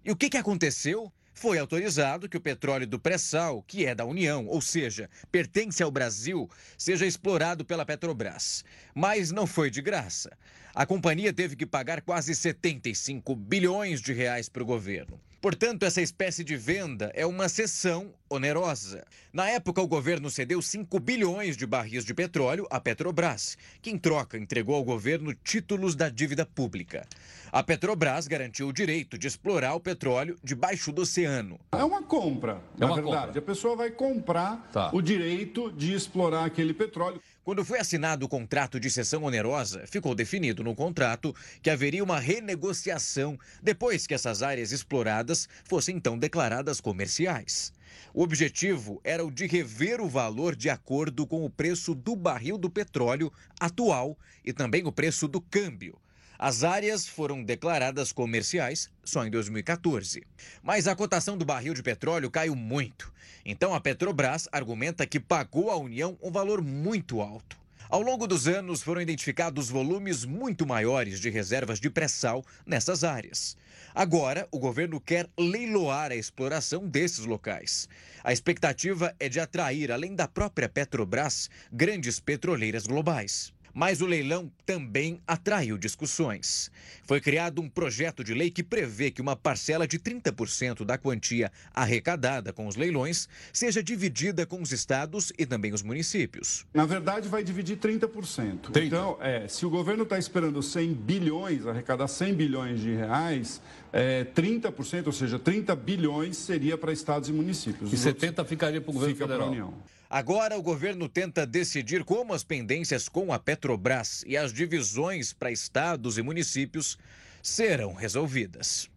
E 0.05 0.11
o 0.11 0.15
que, 0.15 0.29
que 0.29 0.37
aconteceu? 0.37 1.11
Foi 1.33 1.57
autorizado 1.57 2.29
que 2.29 2.37
o 2.37 2.41
petróleo 2.41 2.85
do 2.85 2.99
pré-sal, 2.99 3.63
que 3.63 3.87
é 3.87 3.95
da 3.95 4.05
União, 4.05 4.45
ou 4.45 4.61
seja, 4.61 5.09
pertence 5.31 5.81
ao 5.81 5.89
Brasil, 5.89 6.47
seja 6.77 7.07
explorado 7.07 7.65
pela 7.65 7.87
Petrobras. 7.87 8.63
Mas 8.93 9.31
não 9.31 9.47
foi 9.47 9.71
de 9.71 9.81
graça. 9.81 10.37
A 10.73 10.85
companhia 10.85 11.33
teve 11.33 11.57
que 11.57 11.65
pagar 11.65 12.01
quase 12.01 12.33
75 12.33 13.35
bilhões 13.35 14.01
de 14.01 14.13
reais 14.13 14.47
para 14.47 14.63
o 14.63 14.65
governo. 14.65 15.19
Portanto, 15.41 15.83
essa 15.83 16.01
espécie 16.01 16.43
de 16.43 16.55
venda 16.55 17.11
é 17.15 17.25
uma 17.25 17.49
cessão 17.49 18.13
onerosa. 18.29 19.03
Na 19.33 19.49
época, 19.49 19.81
o 19.81 19.87
governo 19.87 20.29
cedeu 20.29 20.61
5 20.61 20.99
bilhões 20.99 21.57
de 21.57 21.65
barris 21.65 22.05
de 22.05 22.13
petróleo 22.13 22.67
à 22.69 22.79
Petrobras, 22.79 23.57
que 23.81 23.89
em 23.89 23.97
troca 23.97 24.37
entregou 24.37 24.75
ao 24.75 24.83
governo 24.83 25.33
títulos 25.33 25.95
da 25.95 26.09
dívida 26.09 26.45
pública. 26.45 27.07
A 27.51 27.63
Petrobras 27.63 28.27
garantiu 28.27 28.67
o 28.67 28.73
direito 28.73 29.17
de 29.17 29.27
explorar 29.27 29.73
o 29.73 29.79
petróleo 29.79 30.37
debaixo 30.43 30.91
do 30.91 31.01
oceano. 31.01 31.59
É 31.71 31.83
uma 31.83 32.03
compra, 32.03 32.61
é 32.77 32.79
na 32.79 32.93
verdade. 32.93 33.25
Compra. 33.25 33.39
A 33.39 33.41
pessoa 33.41 33.75
vai 33.75 33.89
comprar 33.89 34.69
tá. 34.71 34.91
o 34.93 35.01
direito 35.01 35.71
de 35.71 35.93
explorar 35.93 36.45
aquele 36.45 36.73
petróleo. 36.73 37.19
Quando 37.43 37.65
foi 37.65 37.79
assinado 37.79 38.23
o 38.23 38.29
contrato 38.29 38.79
de 38.79 38.91
cessão 38.91 39.23
onerosa, 39.23 39.87
ficou 39.87 40.13
definido 40.13 40.63
no 40.63 40.75
contrato 40.75 41.35
que 41.59 41.71
haveria 41.71 42.03
uma 42.03 42.19
renegociação 42.19 43.35
depois 43.63 44.05
que 44.05 44.13
essas 44.13 44.43
áreas 44.43 44.71
exploradas 44.71 45.49
fossem 45.63 45.97
então 45.97 46.19
declaradas 46.19 46.79
comerciais. 46.79 47.73
O 48.13 48.21
objetivo 48.21 49.01
era 49.03 49.25
o 49.25 49.31
de 49.31 49.47
rever 49.47 50.01
o 50.01 50.07
valor 50.07 50.55
de 50.55 50.69
acordo 50.69 51.25
com 51.25 51.43
o 51.43 51.49
preço 51.49 51.95
do 51.95 52.15
barril 52.15 52.59
do 52.59 52.69
petróleo 52.69 53.33
atual 53.59 54.15
e 54.45 54.53
também 54.53 54.85
o 54.85 54.91
preço 54.91 55.27
do 55.27 55.41
câmbio. 55.41 55.97
As 56.43 56.63
áreas 56.63 57.07
foram 57.07 57.43
declaradas 57.43 58.11
comerciais 58.11 58.89
só 59.03 59.23
em 59.23 59.29
2014. 59.29 60.23
Mas 60.63 60.87
a 60.87 60.95
cotação 60.95 61.37
do 61.37 61.45
barril 61.45 61.75
de 61.75 61.83
petróleo 61.83 62.31
caiu 62.31 62.55
muito. 62.55 63.13
Então 63.45 63.75
a 63.75 63.79
Petrobras 63.79 64.49
argumenta 64.51 65.05
que 65.05 65.19
pagou 65.19 65.69
à 65.69 65.77
União 65.77 66.17
um 66.19 66.31
valor 66.31 66.59
muito 66.59 67.21
alto. 67.21 67.55
Ao 67.87 68.01
longo 68.01 68.25
dos 68.25 68.47
anos, 68.47 68.81
foram 68.81 69.01
identificados 69.01 69.69
volumes 69.69 70.25
muito 70.25 70.65
maiores 70.65 71.19
de 71.19 71.29
reservas 71.29 71.79
de 71.79 71.91
pré-sal 71.91 72.43
nessas 72.65 73.03
áreas. 73.03 73.55
Agora, 73.93 74.47
o 74.49 74.57
governo 74.57 74.99
quer 74.99 75.29
leiloar 75.37 76.11
a 76.11 76.15
exploração 76.15 76.87
desses 76.87 77.23
locais. 77.23 77.87
A 78.23 78.33
expectativa 78.33 79.13
é 79.19 79.29
de 79.29 79.39
atrair, 79.39 79.91
além 79.91 80.15
da 80.15 80.27
própria 80.27 80.67
Petrobras, 80.67 81.51
grandes 81.71 82.19
petroleiras 82.19 82.87
globais. 82.87 83.53
Mas 83.73 84.01
o 84.01 84.05
leilão 84.05 84.51
também 84.65 85.21
atraiu 85.25 85.77
discussões. 85.77 86.71
Foi 87.03 87.19
criado 87.19 87.61
um 87.61 87.69
projeto 87.69 88.23
de 88.23 88.33
lei 88.33 88.49
que 88.49 88.63
prevê 88.63 89.11
que 89.11 89.21
uma 89.21 89.35
parcela 89.35 89.87
de 89.87 89.99
30% 89.99 90.83
da 90.83 90.97
quantia 90.97 91.51
arrecadada 91.73 92.53
com 92.53 92.67
os 92.67 92.75
leilões 92.75 93.27
seja 93.51 93.83
dividida 93.83 94.45
com 94.45 94.61
os 94.61 94.71
estados 94.71 95.31
e 95.37 95.45
também 95.45 95.73
os 95.73 95.81
municípios. 95.81 96.65
Na 96.73 96.85
verdade, 96.85 97.27
vai 97.27 97.43
dividir 97.43 97.77
30%. 97.77 98.71
30. 98.71 98.79
Então, 98.79 99.17
é, 99.19 99.47
se 99.47 99.65
o 99.65 99.69
governo 99.69 100.03
está 100.03 100.17
esperando 100.17 100.61
100 100.61 100.93
bilhões, 100.93 101.65
arrecadar 101.65 102.07
100 102.07 102.33
bilhões 102.33 102.79
de 102.79 102.93
reais, 102.93 103.61
é, 103.91 104.23
30%, 104.23 105.07
ou 105.07 105.13
seja, 105.13 105.37
30 105.37 105.75
bilhões 105.75 106.37
seria 106.37 106.77
para 106.77 106.93
estados 106.93 107.29
e 107.29 107.33
municípios. 107.33 107.91
E 107.91 107.97
70 107.97 108.45
ficaria 108.45 108.81
para 108.81 108.89
o 108.89 108.93
governo 108.93 109.15
fica 109.15 109.27
federal. 109.27 109.49
União. 109.49 109.73
Agora 110.13 110.57
o 110.57 110.61
governo 110.61 111.07
tenta 111.07 111.45
decidir 111.45 112.03
como 112.03 112.33
as 112.33 112.43
pendências 112.43 113.07
com 113.07 113.31
a 113.31 113.39
Petrobras 113.39 114.25
e 114.27 114.35
as 114.35 114.51
divisões 114.51 115.31
para 115.31 115.49
estados 115.49 116.17
e 116.17 116.21
municípios 116.21 116.97
serão 117.41 117.93
resolvidas. 117.93 118.89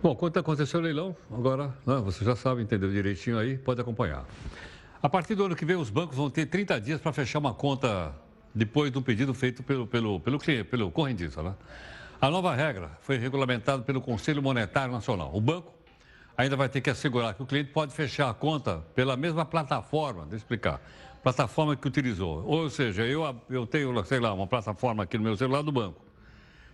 Bom, 0.00 0.14
quanto 0.14 0.38
aconteceu 0.38 0.78
o 0.78 0.82
leilão, 0.84 1.16
agora 1.32 1.76
né, 1.84 1.96
você 1.96 2.24
já 2.24 2.36
sabe, 2.36 2.62
entendeu 2.62 2.92
direitinho 2.92 3.36
aí, 3.36 3.58
pode 3.58 3.80
acompanhar. 3.80 4.24
A 5.02 5.08
partir 5.08 5.34
do 5.34 5.46
ano 5.46 5.56
que 5.56 5.64
vem, 5.64 5.74
os 5.74 5.90
bancos 5.90 6.16
vão 6.16 6.30
ter 6.30 6.46
30 6.46 6.80
dias 6.80 7.00
para 7.00 7.12
fechar 7.12 7.40
uma 7.40 7.52
conta 7.52 8.14
depois 8.54 8.92
do 8.92 9.02
pedido 9.02 9.34
feito 9.34 9.64
pelo, 9.64 9.84
pelo, 9.84 10.20
pelo, 10.20 10.38
cliente, 10.38 10.62
pelo 10.62 10.92
correntista. 10.92 11.42
Né? 11.42 11.56
A 12.20 12.30
nova 12.30 12.54
regra 12.54 12.96
foi 13.00 13.18
regulamentada 13.18 13.82
pelo 13.82 14.00
Conselho 14.00 14.40
Monetário 14.40 14.92
Nacional. 14.92 15.34
O 15.34 15.40
banco 15.40 15.73
ainda 16.36 16.56
vai 16.56 16.68
ter 16.68 16.80
que 16.80 16.90
assegurar 16.90 17.34
que 17.34 17.42
o 17.42 17.46
cliente 17.46 17.70
pode 17.70 17.92
fechar 17.92 18.30
a 18.30 18.34
conta 18.34 18.84
pela 18.94 19.16
mesma 19.16 19.44
plataforma, 19.44 20.22
deixa 20.22 20.34
eu 20.34 20.38
explicar, 20.38 20.80
plataforma 21.22 21.76
que 21.76 21.86
utilizou. 21.86 22.44
Ou 22.44 22.68
seja, 22.68 23.02
eu, 23.02 23.22
eu 23.48 23.66
tenho, 23.66 24.04
sei 24.04 24.20
lá, 24.20 24.32
uma 24.32 24.46
plataforma 24.46 25.04
aqui 25.04 25.16
no 25.16 25.24
meu 25.24 25.36
celular 25.36 25.62
do 25.62 25.72
banco. 25.72 26.04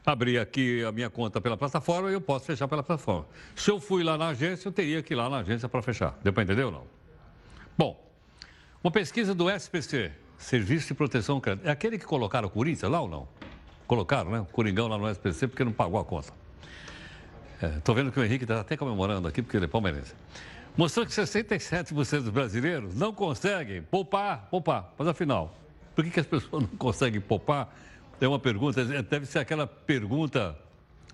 Abri 0.04 0.38
aqui 0.38 0.82
a 0.82 0.90
minha 0.90 1.11
conta 1.11 1.40
pela 1.40 1.56
plataforma 1.56 2.11
e 2.11 2.14
eu 2.14 2.20
posso 2.20 2.46
fechar 2.46 2.66
pela 2.66 2.82
plataforma. 2.82 3.26
Se 3.54 3.70
eu 3.70 3.78
fui 3.78 4.02
lá 4.02 4.16
na 4.16 4.28
agência, 4.28 4.66
eu 4.68 4.72
teria 4.72 5.02
que 5.02 5.12
ir 5.12 5.16
lá 5.16 5.28
na 5.28 5.38
agência 5.38 5.68
para 5.68 5.82
fechar. 5.82 6.18
Deu 6.22 6.32
para 6.32 6.42
entender 6.42 6.64
ou 6.64 6.72
não? 6.72 6.84
Bom, 7.76 8.11
uma 8.82 8.90
pesquisa 8.90 9.34
do 9.34 9.50
SPC, 9.50 10.11
Serviço 10.38 10.88
de 10.88 10.94
Proteção 10.94 11.38
Crédito, 11.38 11.68
é 11.68 11.70
aquele 11.70 11.98
que 11.98 12.06
colocaram 12.06 12.48
o 12.48 12.50
Corinthians 12.50 12.90
lá 12.90 13.00
ou 13.00 13.08
não? 13.08 13.28
Colocaram, 13.86 14.30
né? 14.30 14.40
O 14.40 14.46
Coringão 14.46 14.88
lá 14.88 14.96
no 14.96 15.08
SPC 15.08 15.48
porque 15.48 15.62
não 15.62 15.72
pagou 15.72 16.00
a 16.00 16.04
conta. 16.04 16.32
Estou 17.62 17.94
é, 17.94 17.98
vendo 17.98 18.11
que 18.11 18.18
o 18.18 18.24
Henrique 18.24 18.44
está 18.44 18.61
até 18.61 18.76
comemorando 18.76 19.28
aqui 19.28 19.42
porque 19.42 19.56
ele 19.56 19.66
é 19.66 19.68
palmeirense. 19.68 20.14
Mostrou 20.76 21.04
que 21.04 21.12
67% 21.12 22.22
dos 22.22 22.30
brasileiros 22.30 22.94
não 22.94 23.12
conseguem 23.12 23.82
poupar, 23.82 24.48
poupar. 24.50 24.94
Mas 24.96 25.08
afinal, 25.08 25.54
por 25.94 26.04
que, 26.04 26.11
que 26.11 26.20
as 26.20 26.26
pessoas 26.26 26.62
não 26.62 26.76
conseguem 26.78 27.20
poupar? 27.20 27.74
É 28.20 28.28
uma 28.28 28.38
pergunta, 28.38 28.80
é, 28.80 29.02
deve 29.02 29.26
ser 29.26 29.40
aquela 29.40 29.66
pergunta 29.66 30.56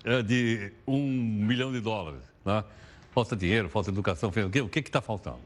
é, 0.03 0.21
de 0.21 0.71
um 0.85 1.01
milhão 1.01 1.71
de 1.71 1.79
dólares. 1.81 2.21
Né? 2.45 2.63
Falta 3.11 3.35
dinheiro, 3.35 3.67
falta 3.67 3.89
educação, 3.89 4.29
o 4.29 4.69
que 4.69 4.79
está 4.79 5.01
faltando? 5.01 5.39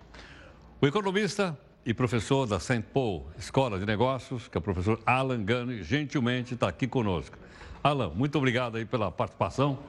O 0.80 0.88
economista 0.88 1.58
e 1.86 1.93
professor 1.93 2.45
da 2.45 2.60
St. 2.60 2.84
Paul 2.93 3.26
Escola 3.39 3.80
de 3.80 3.86
Negócios, 3.86 4.47
que 4.47 4.58
é 4.58 4.60
o 4.60 4.62
professor 4.62 4.99
Alan 5.06 5.43
Gani, 5.43 5.82
gentilmente 5.84 6.54
está 6.54 6.68
aqui 6.68 6.88
conosco. 6.88 7.38
Alan, 7.84 8.10
muito 8.10 8.38
obrigado 8.38 8.78
aí 8.78 8.86
pela 8.86 9.12
participação. 9.12 9.80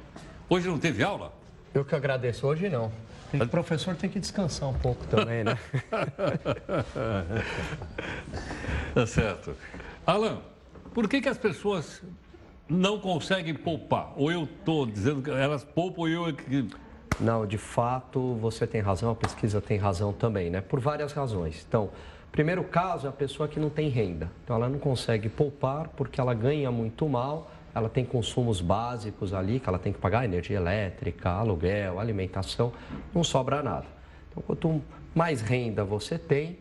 Hoje 0.53 0.69
não 0.69 0.79
teve 0.79 1.03
aula? 1.03 1.33
Eu 1.73 1.83
que 1.83 1.95
agradeço. 1.95 2.47
Hoje 2.47 2.69
não. 2.69 2.93
O 3.33 3.49
professor 3.49 3.97
tem 3.97 4.11
que 4.11 4.21
descansar 4.21 4.69
um 4.69 4.75
pouco 4.75 5.03
também, 5.07 5.43
né? 5.43 5.59
tá 8.93 9.07
certo. 9.07 9.57
Alan, 10.07 10.43
por 10.93 11.09
que, 11.09 11.23
que 11.23 11.29
as 11.31 11.39
pessoas 11.39 12.03
não 12.69 13.01
conseguem 13.01 13.55
poupar? 13.55 14.13
Ou 14.15 14.31
eu 14.31 14.45
estou 14.45 14.85
dizendo 14.85 15.23
que 15.23 15.31
elas 15.31 15.65
poupam 15.65 16.07
e 16.07 16.13
eu 16.13 16.29
é 16.29 16.35
que 16.35 16.69
não, 17.19 17.47
de 17.47 17.57
fato, 17.57 18.35
você 18.35 18.67
tem 18.67 18.83
razão, 18.83 19.11
a 19.11 19.15
pesquisa 19.15 19.59
tem 19.59 19.79
razão 19.79 20.13
também, 20.13 20.51
né? 20.51 20.61
Por 20.61 20.81
várias 20.81 21.15
razões. 21.15 21.65
Então, 21.67 21.89
primeiro 22.31 22.63
caso 22.63 23.07
é 23.07 23.09
a 23.09 23.13
pessoa 23.15 23.49
que 23.49 23.59
não 23.59 23.71
tem 23.71 23.89
renda. 23.89 24.31
Então, 24.45 24.57
ela 24.57 24.69
não 24.69 24.79
consegue 24.79 25.31
poupar 25.31 25.89
porque 25.97 26.21
ela 26.21 26.35
ganha 26.35 26.71
muito 26.71 27.09
mal, 27.09 27.51
ela 27.75 27.89
tem 27.89 28.05
consumos 28.05 28.61
básicos 28.61 29.33
ali, 29.33 29.59
que 29.59 29.69
ela 29.69 29.79
tem 29.79 29.93
que 29.93 29.99
pagar 29.99 30.25
energia 30.25 30.57
elétrica, 30.57 31.31
aluguel, 31.31 31.99
alimentação, 31.99 32.73
não 33.15 33.25
sobra 33.25 33.63
nada. 33.63 33.87
Então, 34.31 34.43
quanto 34.47 34.83
mais 35.15 35.41
renda 35.41 35.85
você 35.85 36.19
tem, 36.19 36.59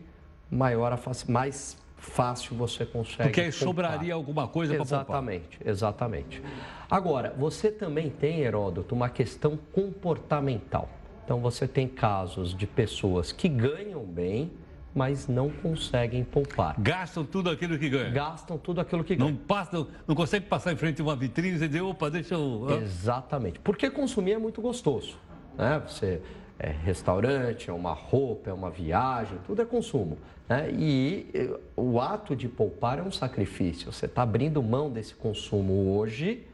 maior 0.50 0.92
a, 0.92 0.98
mais 1.28 1.76
fácil 1.96 2.56
você 2.56 2.84
consegue. 2.84 3.28
Porque 3.28 3.40
aí 3.40 3.52
sobraria 3.52 4.14
alguma 4.14 4.48
coisa 4.48 4.74
para 4.74 4.82
Exatamente, 4.82 5.58
exatamente. 5.64 6.42
Agora, 6.90 7.34
você 7.38 7.70
também 7.70 8.10
tem, 8.10 8.40
Heródoto, 8.40 8.94
uma 8.94 9.08
questão 9.08 9.58
comportamental. 9.72 10.88
Então, 11.24 11.40
você 11.40 11.68
tem 11.68 11.86
casos 11.86 12.54
de 12.54 12.66
pessoas 12.66 13.32
que 13.32 13.48
ganham 13.48 14.04
bem, 14.04 14.50
mas 14.94 15.26
não 15.26 15.50
conseguem 15.50 16.22
poupar. 16.24 16.74
Gastam 16.78 17.24
tudo 17.24 17.50
aquilo 17.50 17.78
que 17.78 17.88
ganham. 17.88 18.12
Gastam 18.12 18.58
tudo 18.58 18.80
aquilo 18.80 19.02
que 19.02 19.16
ganham. 19.16 19.32
Não, 19.32 19.36
passa, 19.36 19.86
não 20.06 20.14
consegue 20.14 20.46
passar 20.46 20.72
em 20.72 20.76
frente 20.76 21.00
a 21.00 21.04
uma 21.04 21.16
vitrine 21.16 21.56
e 21.56 21.68
dizer, 21.68 21.80
opa, 21.80 22.10
deixa 22.10 22.34
eu... 22.34 22.66
Exatamente. 22.82 23.58
Porque 23.60 23.90
consumir 23.90 24.32
é 24.32 24.38
muito 24.38 24.60
gostoso. 24.60 25.16
Né? 25.56 25.82
Você 25.86 26.20
é 26.58 26.70
restaurante, 26.70 27.70
é 27.70 27.72
uma 27.72 27.92
roupa, 27.92 28.50
é 28.50 28.52
uma 28.52 28.70
viagem, 28.70 29.38
tudo 29.46 29.62
é 29.62 29.64
consumo. 29.64 30.18
Né? 30.48 30.70
E 30.70 31.30
eh, 31.34 31.58
o 31.74 32.00
ato 32.00 32.36
de 32.36 32.48
poupar 32.48 32.98
é 32.98 33.02
um 33.02 33.10
sacrifício. 33.10 33.90
Você 33.90 34.06
está 34.06 34.22
abrindo 34.22 34.62
mão 34.62 34.90
desse 34.90 35.14
consumo 35.14 35.96
hoje 35.96 36.46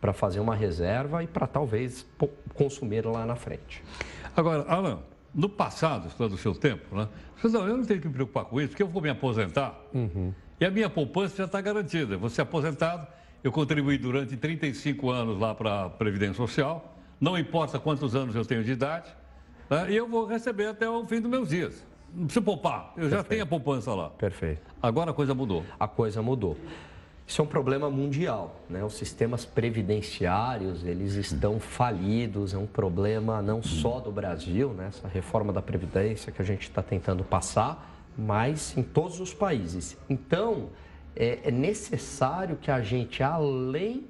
para 0.00 0.12
fazer 0.12 0.40
uma 0.40 0.54
reserva 0.54 1.22
e 1.22 1.26
para 1.26 1.46
talvez 1.46 2.06
consumir 2.54 3.04
lá 3.04 3.26
na 3.26 3.36
frente. 3.36 3.84
Agora, 4.34 4.64
Alan, 4.66 5.00
no 5.34 5.48
passado, 5.48 6.08
do 6.28 6.36
seu 6.36 6.54
tempo, 6.54 6.94
né? 6.94 7.08
Você 7.36 7.56
não, 7.56 7.66
eu 7.66 7.76
não 7.76 7.84
tenho 7.84 8.00
que 8.00 8.08
me 8.08 8.14
preocupar 8.14 8.44
com 8.44 8.60
isso, 8.60 8.70
porque 8.70 8.82
eu 8.82 8.88
vou 8.88 9.00
me 9.00 9.08
aposentar 9.08 9.78
uhum. 9.94 10.34
e 10.60 10.64
a 10.64 10.70
minha 10.70 10.90
poupança 10.90 11.36
já 11.36 11.44
está 11.44 11.60
garantida. 11.60 12.16
Vou 12.16 12.28
ser 12.28 12.42
aposentado, 12.42 13.06
eu 13.42 13.52
contribuí 13.52 13.96
durante 13.96 14.36
35 14.36 15.10
anos 15.10 15.38
lá 15.38 15.54
para 15.54 15.84
a 15.84 15.90
Previdência 15.90 16.34
Social, 16.34 16.96
não 17.20 17.38
importa 17.38 17.78
quantos 17.78 18.14
anos 18.14 18.34
eu 18.34 18.44
tenho 18.44 18.64
de 18.64 18.72
idade, 18.72 19.14
né? 19.68 19.86
E 19.90 19.96
eu 19.96 20.08
vou 20.08 20.26
receber 20.26 20.66
até 20.66 20.88
o 20.88 21.06
fim 21.06 21.20
dos 21.20 21.30
meus 21.30 21.48
dias. 21.48 21.86
Não 22.12 22.24
preciso 22.24 22.44
poupar, 22.44 22.92
eu 22.96 23.02
Perfeito. 23.02 23.10
já 23.10 23.22
tenho 23.22 23.42
a 23.44 23.46
poupança 23.46 23.94
lá. 23.94 24.10
Perfeito. 24.10 24.62
Agora 24.82 25.12
a 25.12 25.14
coisa 25.14 25.32
mudou. 25.32 25.64
A 25.78 25.86
coisa 25.86 26.20
mudou. 26.20 26.56
Isso 27.30 27.40
é 27.40 27.44
um 27.44 27.46
problema 27.46 27.88
mundial, 27.88 28.56
né? 28.68 28.82
Os 28.82 28.94
sistemas 28.94 29.44
previdenciários, 29.44 30.84
eles 30.84 31.14
estão 31.14 31.60
falidos, 31.60 32.52
é 32.52 32.58
um 32.58 32.66
problema 32.66 33.40
não 33.40 33.62
só 33.62 34.00
do 34.00 34.10
Brasil, 34.10 34.70
né? 34.70 34.88
Essa 34.88 35.06
reforma 35.06 35.52
da 35.52 35.62
Previdência 35.62 36.32
que 36.32 36.42
a 36.42 36.44
gente 36.44 36.62
está 36.62 36.82
tentando 36.82 37.22
passar, 37.22 38.04
mas 38.18 38.76
em 38.76 38.82
todos 38.82 39.20
os 39.20 39.32
países. 39.32 39.96
Então, 40.08 40.70
é, 41.14 41.38
é 41.44 41.50
necessário 41.52 42.56
que 42.56 42.68
a 42.68 42.82
gente, 42.82 43.22
além 43.22 44.08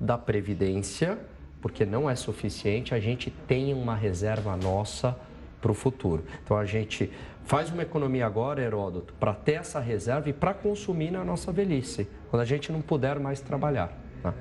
da 0.00 0.16
Previdência, 0.16 1.18
porque 1.60 1.84
não 1.84 2.08
é 2.08 2.14
suficiente, 2.14 2.94
a 2.94 2.98
gente 2.98 3.30
tem 3.46 3.74
uma 3.74 3.94
reserva 3.94 4.56
nossa 4.56 5.14
para 5.62 5.70
o 5.70 5.74
futuro. 5.74 6.24
Então 6.44 6.58
a 6.58 6.66
gente 6.66 7.10
faz 7.44 7.70
uma 7.70 7.82
economia 7.82 8.26
agora, 8.26 8.60
Heródoto, 8.60 9.14
para 9.14 9.32
ter 9.32 9.52
essa 9.52 9.80
reserva 9.80 10.28
e 10.28 10.32
para 10.32 10.52
consumir 10.52 11.10
na 11.10 11.24
nossa 11.24 11.50
velhice, 11.52 12.08
quando 12.28 12.42
a 12.42 12.44
gente 12.44 12.70
não 12.70 12.82
puder 12.82 13.18
mais 13.18 13.40
trabalhar. 13.40 13.96
Né? 14.22 14.34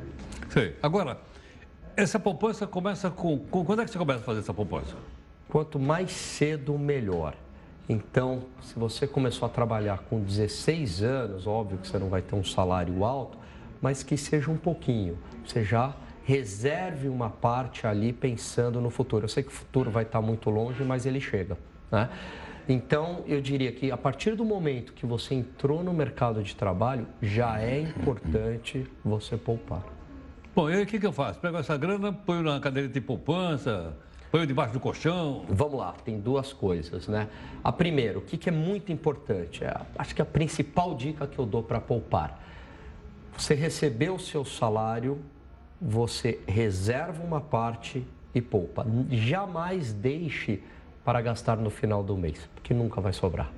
Sim. 0.49 0.73
Agora, 0.83 1.17
essa 1.95 2.19
poupança 2.19 2.67
começa 2.67 3.09
com, 3.09 3.37
com. 3.37 3.63
Quando 3.63 3.81
é 3.81 3.85
que 3.85 3.91
você 3.91 3.97
começa 3.97 4.19
a 4.19 4.23
fazer 4.23 4.39
essa 4.39 4.53
poupança? 4.53 4.95
Quanto 5.47 5.79
mais 5.79 6.11
cedo, 6.11 6.77
melhor. 6.77 7.35
Então, 7.87 8.43
se 8.61 8.77
você 8.77 9.05
começou 9.05 9.45
a 9.45 9.49
trabalhar 9.49 9.99
com 10.09 10.21
16 10.21 11.03
anos, 11.03 11.45
óbvio 11.45 11.77
que 11.77 11.87
você 11.87 11.99
não 11.99 12.09
vai 12.09 12.21
ter 12.21 12.35
um 12.35 12.43
salário 12.43 13.03
alto, 13.03 13.37
mas 13.81 14.01
que 14.01 14.15
seja 14.15 14.49
um 14.49 14.57
pouquinho. 14.57 15.17
Você 15.45 15.63
já 15.63 15.93
reserve 16.23 17.07
uma 17.07 17.29
parte 17.29 17.87
ali 17.87 18.13
pensando 18.13 18.79
no 18.79 18.89
futuro. 18.89 19.25
Eu 19.25 19.29
sei 19.29 19.43
que 19.43 19.49
o 19.49 19.53
futuro 19.53 19.89
vai 19.89 20.03
estar 20.03 20.21
muito 20.21 20.49
longe, 20.49 20.83
mas 20.83 21.05
ele 21.05 21.19
chega. 21.19 21.57
Né? 21.91 22.09
Então, 22.69 23.23
eu 23.27 23.41
diria 23.41 23.71
que 23.71 23.91
a 23.91 23.97
partir 23.97 24.35
do 24.35 24.45
momento 24.45 24.93
que 24.93 25.05
você 25.05 25.33
entrou 25.33 25.83
no 25.83 25.93
mercado 25.93 26.43
de 26.43 26.55
trabalho, 26.55 27.07
já 27.21 27.59
é 27.59 27.81
importante 27.81 28.85
você 29.03 29.35
poupar. 29.35 29.83
Bom, 30.55 30.69
e 30.69 30.75
aí 30.75 30.83
o 30.83 30.85
que, 30.85 30.99
que 30.99 31.05
eu 31.05 31.13
faço? 31.13 31.39
Pego 31.39 31.57
essa 31.57 31.75
grana, 31.77 32.13
ponho 32.13 32.43
na 32.43 32.59
cadeira 32.59 32.87
de 32.87 33.01
poupança, 33.01 33.93
ponho 34.29 34.45
debaixo 34.45 34.73
do 34.73 34.79
colchão? 34.79 35.45
Vamos 35.49 35.79
lá, 35.79 35.93
tem 36.05 36.19
duas 36.19 36.53
coisas, 36.53 37.07
né? 37.07 37.29
A 37.63 37.71
primeira, 37.71 38.19
o 38.19 38.21
que, 38.21 38.37
que 38.37 38.49
é 38.49 38.51
muito 38.51 38.91
importante? 38.91 39.63
É, 39.63 39.73
acho 39.97 40.13
que 40.13 40.21
a 40.21 40.25
principal 40.25 40.93
dica 40.93 41.25
que 41.25 41.39
eu 41.39 41.45
dou 41.45 41.63
para 41.63 41.79
poupar. 41.79 42.43
Você 43.37 43.55
recebeu 43.55 44.15
o 44.15 44.19
seu 44.19 44.43
salário, 44.43 45.19
você 45.81 46.39
reserva 46.47 47.23
uma 47.23 47.41
parte 47.41 48.05
e 48.35 48.41
poupa. 48.41 48.85
Jamais 49.09 49.91
deixe 49.91 50.61
para 51.03 51.19
gastar 51.21 51.57
no 51.57 51.69
final 51.69 52.03
do 52.03 52.15
mês, 52.15 52.47
porque 52.53 52.73
nunca 52.73 53.01
vai 53.01 53.11
sobrar. 53.11 53.51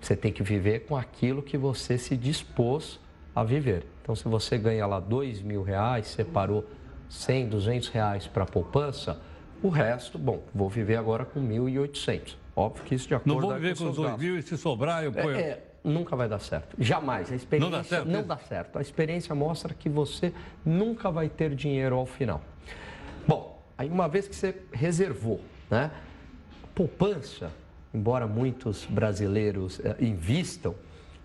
Você 0.00 0.14
tem 0.14 0.32
que 0.32 0.42
viver 0.42 0.80
com 0.80 0.96
aquilo 0.96 1.42
que 1.42 1.58
você 1.58 1.98
se 1.98 2.16
dispôs 2.16 3.00
a 3.34 3.42
viver. 3.42 3.84
Então, 4.02 4.14
se 4.14 4.28
você 4.28 4.56
ganha 4.56 4.86
lá 4.86 5.00
dois 5.00 5.42
mil 5.42 5.62
reais, 5.62 6.08
separou 6.08 6.64
100, 7.08 7.48
200 7.48 7.88
reais 7.88 8.26
para 8.26 8.44
a 8.44 8.46
poupança, 8.46 9.20
o 9.62 9.68
resto, 9.68 10.18
bom, 10.18 10.42
vou 10.54 10.68
viver 10.68 10.96
agora 10.96 11.24
com 11.24 11.40
1.800. 11.40 12.36
Óbvio 12.54 12.84
que 12.84 12.94
isso 12.94 13.08
de 13.08 13.14
acordo 13.14 13.34
com 13.34 13.40
Não 13.40 13.48
vou 13.48 13.58
viver 13.58 13.76
com, 13.76 13.88
os 13.88 13.96
dois 13.96 14.16
mil 14.18 14.38
e 14.38 14.42
se 14.42 14.56
sobrar 14.56 15.02
eu 15.02 15.12
ponho... 15.12 15.30
É, 15.30 15.40
é, 15.40 15.73
nunca 15.84 16.16
vai 16.16 16.26
dar 16.28 16.38
certo. 16.38 16.74
Jamais. 16.78 17.30
A 17.30 17.36
experiência 17.36 17.70
não 17.70 17.78
dá 17.78 17.84
certo? 17.84 18.08
Não 18.08 18.22
dá 18.22 18.38
certo. 18.38 18.78
A 18.78 18.80
experiência 18.80 19.34
mostra 19.34 19.74
que 19.74 19.88
você 19.88 20.32
nunca 20.64 21.10
vai 21.10 21.28
ter 21.28 21.54
dinheiro 21.54 21.96
ao 21.96 22.06
final. 22.06 22.40
Bom, 23.28 23.62
aí 23.76 23.88
uma 23.88 24.08
vez 24.08 24.26
que 24.26 24.34
você 24.34 24.56
reservou, 24.72 25.40
né? 25.70 25.90
Poupança, 26.74 27.52
embora 27.92 28.26
muitos 28.26 28.84
brasileiros 28.86 29.78
eh, 29.84 29.96
invistam, 30.00 30.74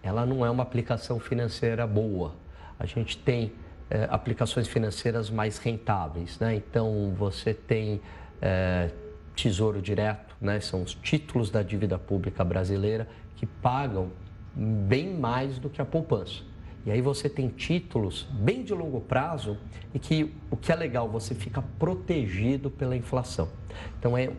ela 0.03 0.25
não 0.25 0.45
é 0.45 0.49
uma 0.49 0.63
aplicação 0.63 1.19
financeira 1.19 1.87
boa. 1.87 2.35
A 2.77 2.85
gente 2.85 3.17
tem 3.17 3.53
eh, 3.89 4.07
aplicações 4.11 4.67
financeiras 4.67 5.29
mais 5.29 5.57
rentáveis, 5.57 6.37
né? 6.37 6.53
Então 6.55 7.13
você 7.17 7.53
tem 7.53 8.01
eh, 8.41 8.91
Tesouro 9.35 9.81
Direto, 9.81 10.35
né? 10.39 10.59
São 10.59 10.83
os 10.83 10.93
títulos 10.93 11.49
da 11.49 11.63
dívida 11.63 11.97
pública 11.97 12.43
brasileira 12.43 13.07
que 13.35 13.45
pagam 13.45 14.11
bem 14.59 15.13
mais 15.13 15.57
do 15.57 15.69
que 15.69 15.81
a 15.81 15.85
poupança. 15.85 16.43
E 16.85 16.91
aí 16.91 17.01
você 17.01 17.29
tem 17.29 17.47
títulos 17.47 18.27
bem 18.31 18.63
de 18.63 18.73
longo 18.73 18.99
prazo 18.99 19.57
e 19.93 19.99
que 19.99 20.33
o 20.49 20.57
que 20.57 20.71
é 20.71 20.75
legal, 20.75 21.07
você 21.07 21.33
fica 21.33 21.61
protegido 21.77 22.69
pela 22.69 22.95
inflação. 22.95 23.49
Então 23.97 24.17
é, 24.17 24.31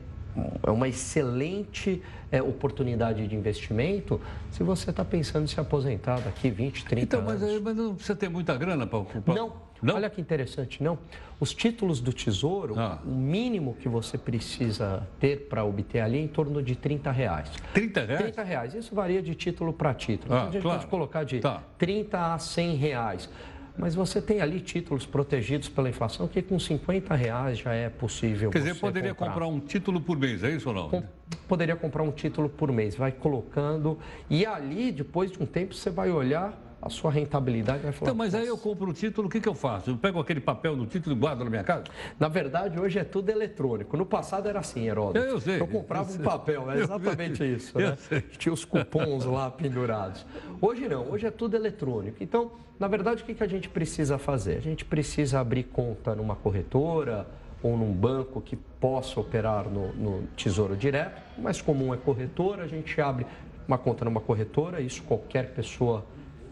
é 0.63 0.71
uma 0.71 0.89
excelente 0.89 2.03
é, 2.31 2.43
oportunidade 2.43 3.27
de 3.27 3.37
investimento 3.37 4.21
se 4.51 4.63
você 4.63 4.91
está 4.91 5.05
pensando 5.05 5.45
em 5.45 5.47
se 5.47 5.61
aposentar 5.61 6.21
daqui 6.21 6.51
20, 6.51 6.85
30 6.85 7.03
então, 7.03 7.23
mas, 7.23 7.43
anos. 7.43 7.63
Mas 7.63 7.77
não 7.77 7.95
precisa 7.95 8.17
ter 8.17 8.29
muita 8.29 8.57
grana 8.57 8.87
para... 8.87 9.05
Não, 9.35 9.53
não, 9.83 9.95
olha 9.95 10.11
que 10.11 10.21
interessante, 10.21 10.83
não. 10.83 10.99
Os 11.39 11.55
títulos 11.55 12.01
do 12.01 12.13
Tesouro, 12.13 12.79
ah. 12.79 12.99
o 13.05 13.11
mínimo 13.11 13.75
que 13.81 13.89
você 13.89 14.19
precisa 14.19 15.07
ter 15.19 15.49
para 15.49 15.65
obter 15.65 16.01
ali 16.01 16.19
é 16.19 16.21
em 16.21 16.29
torno 16.29 16.63
de 16.63 16.77
30 16.77 17.11
reais. 17.11 17.51
30 17.73 18.05
reais? 18.05 18.23
30 18.23 18.43
reais. 18.43 18.75
Isso 18.75 18.95
varia 18.95 19.23
de 19.23 19.35
título 19.35 19.73
para 19.73 19.95
título. 19.95 20.35
Ah, 20.35 20.37
então, 20.37 20.49
a 20.49 20.53
gente 20.53 20.63
claro. 20.63 20.79
pode 20.79 20.91
colocar 20.91 21.25
de 21.25 21.41
tá. 21.41 21.63
30 21.79 22.35
a 22.35 22.39
100 22.39 22.77
reais. 22.77 23.29
Mas 23.77 23.95
você 23.95 24.21
tem 24.21 24.43
ali 24.43 24.61
títulos 24.61 25.07
protegidos 25.07 25.69
pela 25.69 25.89
inflação 25.89 26.29
que 26.29 26.43
com 26.43 26.59
50 26.59 27.15
reais 27.15 27.59
já 27.59 27.73
é 27.73 27.89
possível. 27.89 28.51
Quer 28.51 28.59
dizer, 28.59 28.75
poderia 28.75 29.15
comprar. 29.15 29.33
comprar. 29.33 29.47
um 29.47 29.61
título 29.61 30.01
por 30.01 30.19
mês, 30.19 30.45
é 30.45 30.51
isso 30.51 30.69
ou 30.69 30.75
não? 30.75 30.91
Com, 30.91 31.03
poderia 31.49 31.75
comprar 31.75 32.03
um 32.03 32.11
título 32.11 32.51
por 32.51 32.71
mês, 32.71 32.95
vai 32.95 33.13
colocando. 33.13 33.99
E 34.29 34.45
ali, 34.45 34.93
depois 34.93 35.31
de 35.31 35.43
um 35.43 35.47
tempo, 35.47 35.75
você 35.75 35.89
vai 35.89 36.11
olhar 36.11 36.53
a 36.83 36.89
sua 36.89 37.11
rentabilidade 37.11 37.83
vai 37.83 37.93
falar. 37.93 38.11
Então, 38.11 38.17
mas 38.17 38.35
aí 38.35 38.47
eu 38.47 38.57
compro 38.57 38.91
o 38.91 38.93
título, 38.93 39.29
o 39.29 39.31
que, 39.31 39.41
que 39.41 39.49
eu 39.49 39.55
faço? 39.55 39.91
Eu 39.91 39.97
pego 39.97 40.19
aquele 40.19 40.41
papel 40.41 40.75
no 40.75 40.87
título 40.87 41.15
e 41.15 41.19
guardo 41.19 41.45
na 41.45 41.51
minha 41.51 41.65
casa? 41.65 41.85
Na 42.19 42.29
verdade, 42.29 42.81
hoje 42.81 42.99
é 42.99 43.05
tudo 43.05 43.29
eletrônico. 43.29 43.97
No 43.97 44.07
passado 44.07 44.49
era 44.49 44.61
assim, 44.61 44.87
Heródoto. 44.89 45.19
Eu, 45.19 45.33
eu 45.33 45.41
sei. 45.41 45.61
Eu 45.61 45.67
comprava 45.67 46.11
eu 46.11 46.17
um 46.17 46.23
papel, 46.23 46.71
é 46.71 46.81
exatamente 46.81 47.43
eu, 47.43 47.57
isso. 47.57 47.79
Né? 47.79 47.97
Tinha 48.39 48.53
os 48.53 48.65
cupons 48.65 49.25
lá 49.27 49.51
pendurados. 49.51 50.25
Hoje 50.61 50.89
não, 50.89 51.11
hoje 51.11 51.27
é 51.27 51.31
tudo 51.31 51.55
eletrônico. 51.55 52.23
Então, 52.23 52.53
na 52.79 52.89
verdade, 52.89 53.23
o 53.23 53.27
que, 53.27 53.35
que 53.35 53.45
a 53.45 53.49
gente 53.49 53.69
precisa 53.69 54.17
fazer? 54.17 54.57
A 54.57 54.61
gente 54.61 54.85
precisa 54.85 55.39
abrir 55.39 55.65
conta 55.65 56.15
numa 56.15 56.35
corretora 56.35 57.27
ou 57.63 57.77
num 57.77 57.93
banco 57.93 58.41
que 58.41 58.57
possa 58.57 59.21
operar 59.21 59.69
no, 59.69 59.93
no 59.93 60.27
Tesouro 60.29 60.75
Direto. 60.75 61.21
O 61.37 61.43
mais 61.43 61.61
comum 61.61 61.93
é 61.93 61.99
corretora, 61.99 62.63
a 62.63 62.67
gente 62.67 62.99
abre 63.03 63.27
uma 63.69 63.77
conta 63.77 64.07
numa 64.07 64.21
corretora, 64.21 64.81
isso 64.81 65.03
qualquer 65.03 65.51
pessoa 65.51 66.05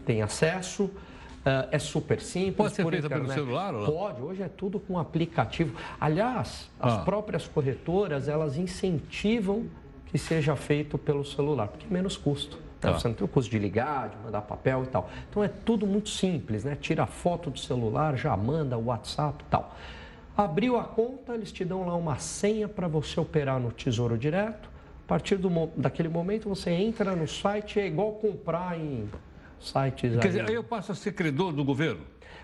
tem 0.09 0.23
acesso. 0.23 0.85
Uh, 0.85 1.69
é 1.71 1.77
super 1.77 2.19
simples. 2.19 2.55
Pode 2.55 2.75
ser 2.75 2.89
feita 2.89 3.07
pelo 3.07 3.31
celular 3.31 3.75
ou 3.75 3.81
não? 3.81 3.91
Pode, 3.93 4.21
hoje 4.21 4.41
é 4.41 4.49
tudo 4.49 4.79
com 4.79 4.97
aplicativo. 4.97 5.75
Aliás, 6.01 6.69
as 6.79 6.93
ah. 6.93 6.97
próprias 6.99 7.47
corretoras, 7.47 8.27
elas 8.27 8.57
incentivam 8.57 9.67
que 10.07 10.17
seja 10.17 10.55
feito 10.55 10.97
pelo 10.97 11.23
celular, 11.23 11.67
porque 11.67 11.85
é 11.85 11.93
menos 11.93 12.17
custo. 12.17 12.59
Né? 12.81 12.91
Você 12.91 13.07
não 13.07 13.15
tem 13.15 13.23
o 13.23 13.27
custo 13.27 13.51
de 13.51 13.59
ligar, 13.59 14.09
de 14.09 14.17
mandar 14.17 14.41
papel 14.41 14.83
e 14.83 14.87
tal. 14.87 15.09
Então 15.29 15.43
é 15.43 15.47
tudo 15.47 15.85
muito 15.85 16.09
simples, 16.09 16.63
né? 16.63 16.75
Tira 16.75 17.03
a 17.03 17.07
foto 17.07 17.51
do 17.51 17.59
celular, 17.59 18.17
já 18.17 18.35
manda 18.35 18.77
o 18.77 18.85
WhatsApp 18.85 19.43
e 19.47 19.49
tal. 19.49 19.75
Abriu 20.35 20.77
a 20.77 20.83
conta, 20.83 21.35
eles 21.35 21.51
te 21.51 21.63
dão 21.63 21.87
lá 21.87 21.95
uma 21.95 22.17
senha 22.17 22.67
para 22.67 22.87
você 22.87 23.19
operar 23.19 23.59
no 23.59 23.71
Tesouro 23.71 24.17
Direto. 24.17 24.69
A 25.05 25.07
partir 25.07 25.37
do, 25.37 25.49
daquele 25.77 26.09
momento 26.09 26.49
você 26.49 26.71
entra 26.71 27.15
no 27.15 27.27
site, 27.27 27.79
é 27.79 27.87
igual 27.87 28.13
comprar 28.13 28.77
em 28.79 29.07
sites 29.59 30.17
Quer 30.17 30.25
aí. 30.25 30.27
dizer, 30.27 30.49
aí 30.49 30.55
eu 30.55 30.63
passo 30.63 30.91
a 30.91 30.95
ser 30.95 31.11
credor 31.13 31.51
do 31.53 31.63
governo? 31.63 32.01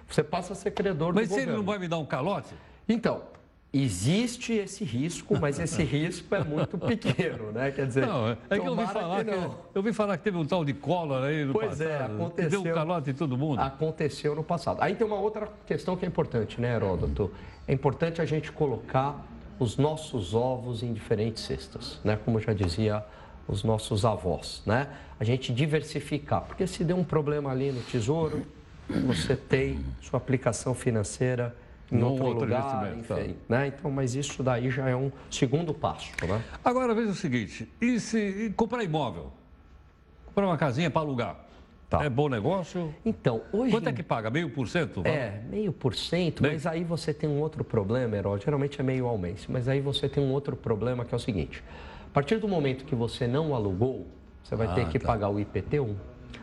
Você 0.07 0.23
passa 0.23 0.53
a 0.53 0.55
ser 0.55 0.71
credor 0.71 1.13
mas 1.13 1.27
do 1.27 1.29
governo. 1.29 1.35
Mas 1.35 1.47
ele 1.47 1.57
não 1.57 1.65
vai 1.65 1.79
me 1.79 1.87
dar 1.87 1.97
um 1.97 2.05
calote? 2.05 2.53
Então, 2.87 3.23
existe 3.73 4.53
esse 4.53 4.85
risco, 4.85 5.37
mas 5.39 5.59
esse 5.59 5.83
risco 5.83 6.33
é 6.33 6.43
muito 6.43 6.77
pequeno, 6.77 7.51
né? 7.51 7.71
Quer 7.71 7.87
dizer, 7.87 8.05
não, 8.05 8.29
é 8.29 8.35
que 8.35 8.59
eu 8.59 8.71
ouvi 8.71 8.87
falar 8.87 9.25
que, 9.25 9.31
que, 9.31 9.37
eu 9.37 9.57
ouvi 9.75 9.93
falar 9.93 10.17
que 10.17 10.23
teve 10.23 10.37
um 10.37 10.45
tal 10.45 10.63
de 10.63 10.73
Collor 10.73 11.23
aí 11.23 11.43
no 11.43 11.53
pois 11.53 11.69
passado. 11.69 11.87
Pois 11.87 11.89
é, 11.89 12.03
aconteceu. 12.05 12.61
deu 12.61 12.71
um 12.71 12.75
calote 12.75 13.09
em 13.09 13.13
todo 13.13 13.37
mundo. 13.37 13.59
Aconteceu 13.59 14.35
no 14.35 14.43
passado. 14.43 14.81
Aí 14.81 14.95
tem 14.95 15.05
uma 15.05 15.19
outra 15.19 15.49
questão 15.65 15.97
que 15.97 16.05
é 16.05 16.07
importante, 16.07 16.61
né, 16.61 16.73
Heródoto? 16.75 17.31
É 17.67 17.73
importante 17.73 18.21
a 18.21 18.25
gente 18.25 18.51
colocar 18.51 19.25
os 19.59 19.77
nossos 19.77 20.33
ovos 20.33 20.83
em 20.83 20.93
diferentes 20.93 21.43
cestas, 21.43 21.99
né? 22.03 22.17
Como 22.23 22.39
já 22.39 22.53
dizia 22.53 23.03
os 23.47 23.63
nossos 23.63 24.05
avós, 24.05 24.61
né? 24.65 24.87
A 25.19 25.23
gente 25.23 25.53
diversificar, 25.53 26.41
porque 26.41 26.67
se 26.67 26.83
der 26.83 26.93
um 26.93 27.03
problema 27.03 27.51
ali 27.51 27.71
no 27.71 27.81
tesouro, 27.81 28.45
você 29.05 29.35
tem 29.35 29.79
sua 30.01 30.17
aplicação 30.17 30.73
financeira 30.73 31.55
em 31.91 32.01
outro, 32.01 32.25
outro 32.25 32.41
lugar, 32.41 32.97
enfim, 32.97 33.03
tá. 33.07 33.15
né? 33.47 33.67
Então, 33.67 33.91
mas 33.91 34.15
isso 34.15 34.41
daí 34.41 34.69
já 34.71 34.89
é 34.89 34.95
um 34.95 35.11
segundo 35.29 35.73
passo, 35.73 36.11
né? 36.27 36.41
Agora 36.63 36.93
veja 36.93 37.11
o 37.11 37.15
seguinte, 37.15 37.71
e 37.79 37.99
se 37.99 38.17
e 38.17 38.49
comprar 38.49 38.83
imóvel? 38.83 39.31
Comprar 40.25 40.47
uma 40.47 40.57
casinha 40.57 40.89
para 40.89 41.01
alugar? 41.01 41.45
Tá. 41.87 42.03
É 42.03 42.09
bom 42.09 42.27
negócio? 42.27 42.93
Então, 43.05 43.41
hoje... 43.53 43.69
Quanto 43.69 43.87
é 43.87 43.93
que 43.93 44.01
paga? 44.01 44.31
Meio 44.31 44.49
por 44.49 44.67
cento? 44.67 45.03
É, 45.05 45.39
meio 45.47 45.71
por 45.71 45.93
cento, 45.93 46.41
mas 46.41 46.65
aí 46.65 46.83
você 46.83 47.13
tem 47.13 47.29
um 47.29 47.39
outro 47.39 47.63
problema, 47.63 48.17
Herói. 48.17 48.39
Geralmente 48.43 48.81
é 48.81 48.83
meio 48.83 49.05
ao 49.05 49.17
mês, 49.19 49.45
mas 49.47 49.67
aí 49.67 49.79
você 49.79 50.09
tem 50.09 50.21
um 50.21 50.31
outro 50.31 50.55
problema 50.55 51.05
que 51.05 51.13
é 51.13 51.17
o 51.17 51.19
seguinte 51.19 51.63
partir 52.15 52.37
do 52.37 52.47
momento 52.47 52.85
que 52.85 52.95
você 52.95 53.27
não 53.27 53.53
alugou, 53.53 54.07
você 54.41 54.55
vai 54.55 54.67
ah, 54.67 54.73
ter 54.73 54.87
que 54.87 54.97
tá. 54.97 55.05
pagar 55.05 55.27
o 55.27 55.35
IPT1, 55.35 55.93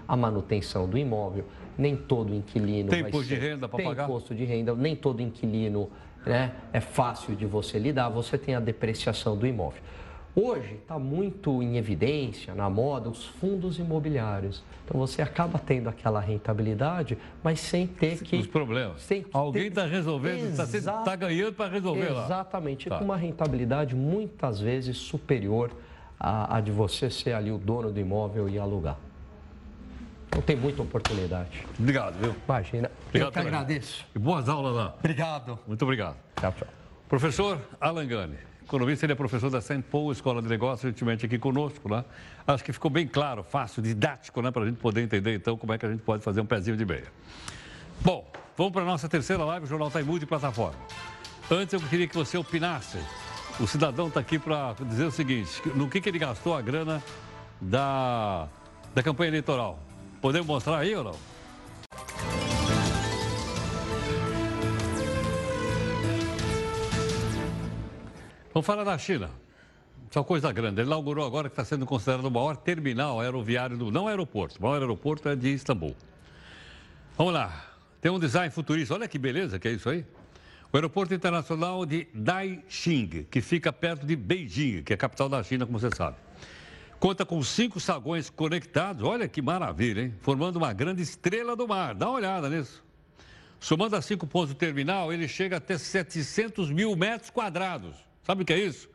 a 0.06 0.14
manutenção 0.14 0.86
do 0.86 0.98
imóvel. 0.98 1.46
Nem 1.78 1.96
todo 1.96 2.34
inquilino 2.34 2.90
tem 2.90 3.00
imposto 3.00 3.28
de 3.28 3.34
renda 3.36 3.66
para 3.66 3.82
pagar? 3.82 3.94
Tem 3.94 4.04
imposto 4.04 4.34
de 4.34 4.44
renda, 4.44 4.74
nem 4.74 4.94
todo 4.94 5.22
inquilino 5.22 5.88
né, 6.26 6.52
é 6.74 6.80
fácil 6.80 7.34
de 7.34 7.46
você 7.46 7.78
lidar. 7.78 8.10
Você 8.10 8.36
tem 8.36 8.54
a 8.54 8.60
depreciação 8.60 9.34
do 9.34 9.46
imóvel. 9.46 9.80
Hoje 10.34 10.76
está 10.80 10.98
muito 10.98 11.62
em 11.62 11.76
evidência, 11.76 12.54
na 12.54 12.70
moda, 12.70 13.10
os 13.10 13.26
fundos 13.26 13.78
imobiliários. 13.78 14.64
Então 14.84 14.98
você 14.98 15.20
acaba 15.20 15.58
tendo 15.58 15.90
aquela 15.90 16.20
rentabilidade, 16.20 17.18
mas 17.42 17.60
sem 17.60 17.86
ter 17.86 18.22
que. 18.22 18.36
Os 18.36 18.46
problemas. 18.46 19.02
Sem 19.02 19.26
Alguém 19.30 19.66
está 19.66 19.84
resolvendo, 19.84 20.48
está 20.48 20.62
Exa... 20.62 20.92
tá 21.02 21.14
ganhando 21.14 21.52
para 21.52 21.70
resolver 21.70 22.00
Exatamente, 22.00 22.18
lá. 22.18 22.24
Exatamente, 22.24 22.88
tá. 22.88 22.98
com 22.98 23.04
uma 23.04 23.16
rentabilidade 23.16 23.94
muitas 23.94 24.58
vezes 24.58 24.96
superior 24.96 25.70
à, 26.18 26.56
à 26.56 26.60
de 26.60 26.70
você 26.70 27.10
ser 27.10 27.34
ali 27.34 27.52
o 27.52 27.58
dono 27.58 27.92
do 27.92 28.00
imóvel 28.00 28.48
e 28.48 28.58
alugar. 28.58 28.96
Então 30.28 30.40
tem 30.40 30.56
muita 30.56 30.80
oportunidade. 30.80 31.62
Obrigado, 31.78 32.18
viu? 32.18 32.34
Imagina. 32.48 32.90
Obrigado, 33.08 33.28
Eu 33.28 33.32
que 33.32 33.38
agradeço. 33.38 34.06
E 34.14 34.18
boas 34.18 34.48
aulas 34.48 34.74
lá. 34.74 34.94
Obrigado. 34.98 35.58
Muito 35.66 35.82
obrigado. 35.82 36.16
Tchau, 36.40 36.54
tchau. 36.56 36.68
Professor 37.06 37.60
Alan 37.78 38.06
Gani 38.06 38.51
economista, 38.72 39.04
ele 39.04 39.12
é 39.12 39.16
professor 39.16 39.50
da 39.50 39.60
St. 39.60 39.82
Paul 39.90 40.10
Escola 40.12 40.40
de 40.40 40.48
Negócios, 40.48 40.82
recentemente 40.82 41.26
aqui 41.26 41.38
conosco, 41.38 41.88
né? 41.88 42.04
Acho 42.46 42.64
que 42.64 42.72
ficou 42.72 42.90
bem 42.90 43.06
claro, 43.06 43.42
fácil, 43.42 43.82
didático, 43.82 44.40
né? 44.40 44.50
Para 44.50 44.62
a 44.62 44.66
gente 44.66 44.78
poder 44.78 45.02
entender, 45.02 45.34
então, 45.34 45.58
como 45.58 45.74
é 45.74 45.78
que 45.78 45.84
a 45.84 45.90
gente 45.90 46.02
pode 46.02 46.22
fazer 46.22 46.40
um 46.40 46.46
pezinho 46.46 46.76
de 46.76 46.84
meia. 46.84 47.12
Bom, 48.00 48.26
vamos 48.56 48.72
para 48.72 48.82
a 48.82 48.86
nossa 48.86 49.08
terceira 49.08 49.44
live, 49.44 49.66
o 49.66 49.68
Jornal 49.68 49.88
Está 49.88 50.00
em 50.00 50.04
Multiplataforma. 50.04 50.78
Antes, 51.50 51.74
eu 51.74 51.80
queria 51.80 52.08
que 52.08 52.14
você 52.14 52.38
opinasse. 52.38 52.98
O 53.60 53.66
cidadão 53.66 54.08
está 54.08 54.20
aqui 54.20 54.38
para 54.38 54.74
dizer 54.88 55.04
o 55.04 55.10
seguinte, 55.10 55.60
no 55.74 55.88
que, 55.88 56.00
que 56.00 56.08
ele 56.08 56.18
gastou 56.18 56.56
a 56.56 56.62
grana 56.62 57.02
da, 57.60 58.48
da 58.94 59.02
campanha 59.02 59.28
eleitoral. 59.28 59.78
Podemos 60.22 60.46
mostrar 60.46 60.78
aí 60.78 60.94
ou 60.96 61.04
não? 61.04 62.41
Vamos 68.52 68.66
falar 68.66 68.84
da 68.84 68.98
China. 68.98 69.30
Só 70.10 70.22
coisa 70.22 70.52
grande. 70.52 70.80
Ele 70.80 70.88
inaugurou 70.88 71.24
agora 71.24 71.48
que 71.48 71.54
está 71.54 71.64
sendo 71.64 71.86
considerado 71.86 72.26
o 72.26 72.30
maior 72.30 72.56
terminal 72.56 73.18
aeroviário 73.18 73.78
do. 73.78 73.90
Não 73.90 74.06
aeroporto. 74.06 74.58
O 74.58 74.62
maior 74.62 74.82
aeroporto 74.82 75.28
é 75.28 75.34
de 75.34 75.48
Istambul. 75.48 75.96
Vamos 77.16 77.32
lá. 77.32 77.64
Tem 78.00 78.12
um 78.12 78.18
design 78.18 78.50
futurista. 78.50 78.92
Olha 78.92 79.08
que 79.08 79.18
beleza 79.18 79.58
que 79.58 79.68
é 79.68 79.72
isso 79.72 79.88
aí. 79.88 80.04
O 80.70 80.76
aeroporto 80.76 81.14
internacional 81.14 81.86
de 81.86 82.08
Daixing, 82.12 83.26
que 83.30 83.40
fica 83.40 83.72
perto 83.72 84.06
de 84.06 84.16
Beijing, 84.16 84.82
que 84.82 84.92
é 84.92 84.94
a 84.94 84.98
capital 84.98 85.28
da 85.28 85.42
China, 85.42 85.66
como 85.66 85.78
você 85.78 85.94
sabe. 85.94 86.16
Conta 86.98 87.26
com 87.26 87.42
cinco 87.42 87.78
saguões 87.78 88.30
conectados, 88.30 89.02
olha 89.02 89.28
que 89.28 89.42
maravilha, 89.42 90.02
hein? 90.02 90.14
Formando 90.20 90.56
uma 90.56 90.72
grande 90.72 91.02
estrela 91.02 91.54
do 91.54 91.66
mar. 91.68 91.94
Dá 91.94 92.08
uma 92.08 92.16
olhada 92.16 92.48
nisso. 92.48 92.82
Somando 93.60 93.96
a 93.96 94.02
cinco 94.02 94.26
pontos 94.26 94.50
do 94.50 94.54
terminal, 94.54 95.12
ele 95.12 95.28
chega 95.28 95.56
até 95.56 95.76
700 95.76 96.70
mil 96.70 96.96
metros 96.96 97.28
quadrados. 97.28 98.11
Sabe 98.22 98.42
o 98.42 98.44
que 98.46 98.52
é 98.52 98.58
isso? 98.58 98.88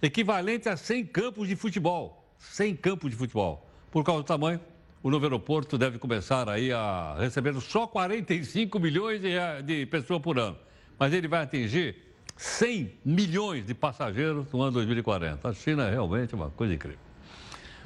Equivalente 0.00 0.68
a 0.68 0.76
100 0.76 1.06
campos 1.06 1.48
de 1.48 1.56
futebol. 1.56 2.34
100 2.38 2.76
campos 2.76 3.10
de 3.10 3.16
futebol. 3.16 3.68
Por 3.90 4.04
causa 4.04 4.22
do 4.22 4.26
tamanho, 4.26 4.60
o 5.02 5.10
novo 5.10 5.24
aeroporto 5.24 5.76
deve 5.76 5.98
começar 5.98 6.48
aí 6.48 6.72
a 6.72 7.16
receber 7.18 7.54
só 7.60 7.86
45 7.86 8.78
milhões 8.78 9.20
de, 9.20 9.30
de 9.64 9.86
pessoas 9.86 10.22
por 10.22 10.38
ano. 10.38 10.56
Mas 10.98 11.12
ele 11.12 11.26
vai 11.26 11.42
atingir 11.42 11.96
100 12.36 12.98
milhões 13.04 13.66
de 13.66 13.74
passageiros 13.74 14.46
no 14.52 14.62
ano 14.62 14.72
2040. 14.72 15.48
A 15.48 15.52
China 15.52 15.86
é 15.86 15.90
realmente 15.90 16.34
uma 16.34 16.50
coisa 16.50 16.74
incrível. 16.74 16.98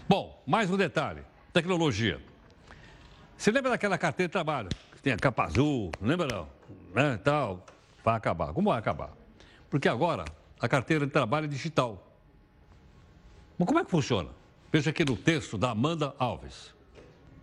Bom, 0.08 0.42
mais 0.46 0.70
um 0.70 0.76
detalhe: 0.76 1.22
tecnologia. 1.52 2.20
Você 3.36 3.50
lembra 3.50 3.70
daquela 3.72 3.98
carteira 3.98 4.28
de 4.28 4.32
trabalho? 4.32 4.68
Que 4.94 5.02
tem 5.02 5.12
a 5.12 5.16
capa 5.16 5.44
azul, 5.44 5.90
lembra 6.00 6.26
não? 6.26 6.48
Né, 6.94 7.18
tal. 7.22 7.64
Vai 8.04 8.14
acabar. 8.14 8.52
Como 8.52 8.70
vai 8.70 8.78
acabar? 8.78 9.12
Porque 9.68 9.88
agora 9.88 10.24
a 10.60 10.68
carteira 10.68 11.06
de 11.06 11.12
trabalho 11.12 11.44
é 11.44 11.48
digital. 11.48 12.02
Mas 13.58 13.66
como 13.66 13.78
é 13.78 13.84
que 13.84 13.90
funciona? 13.90 14.30
Veja 14.72 14.90
aqui 14.90 15.04
no 15.04 15.16
texto 15.16 15.56
da 15.56 15.70
Amanda 15.70 16.14
Alves. 16.18 16.74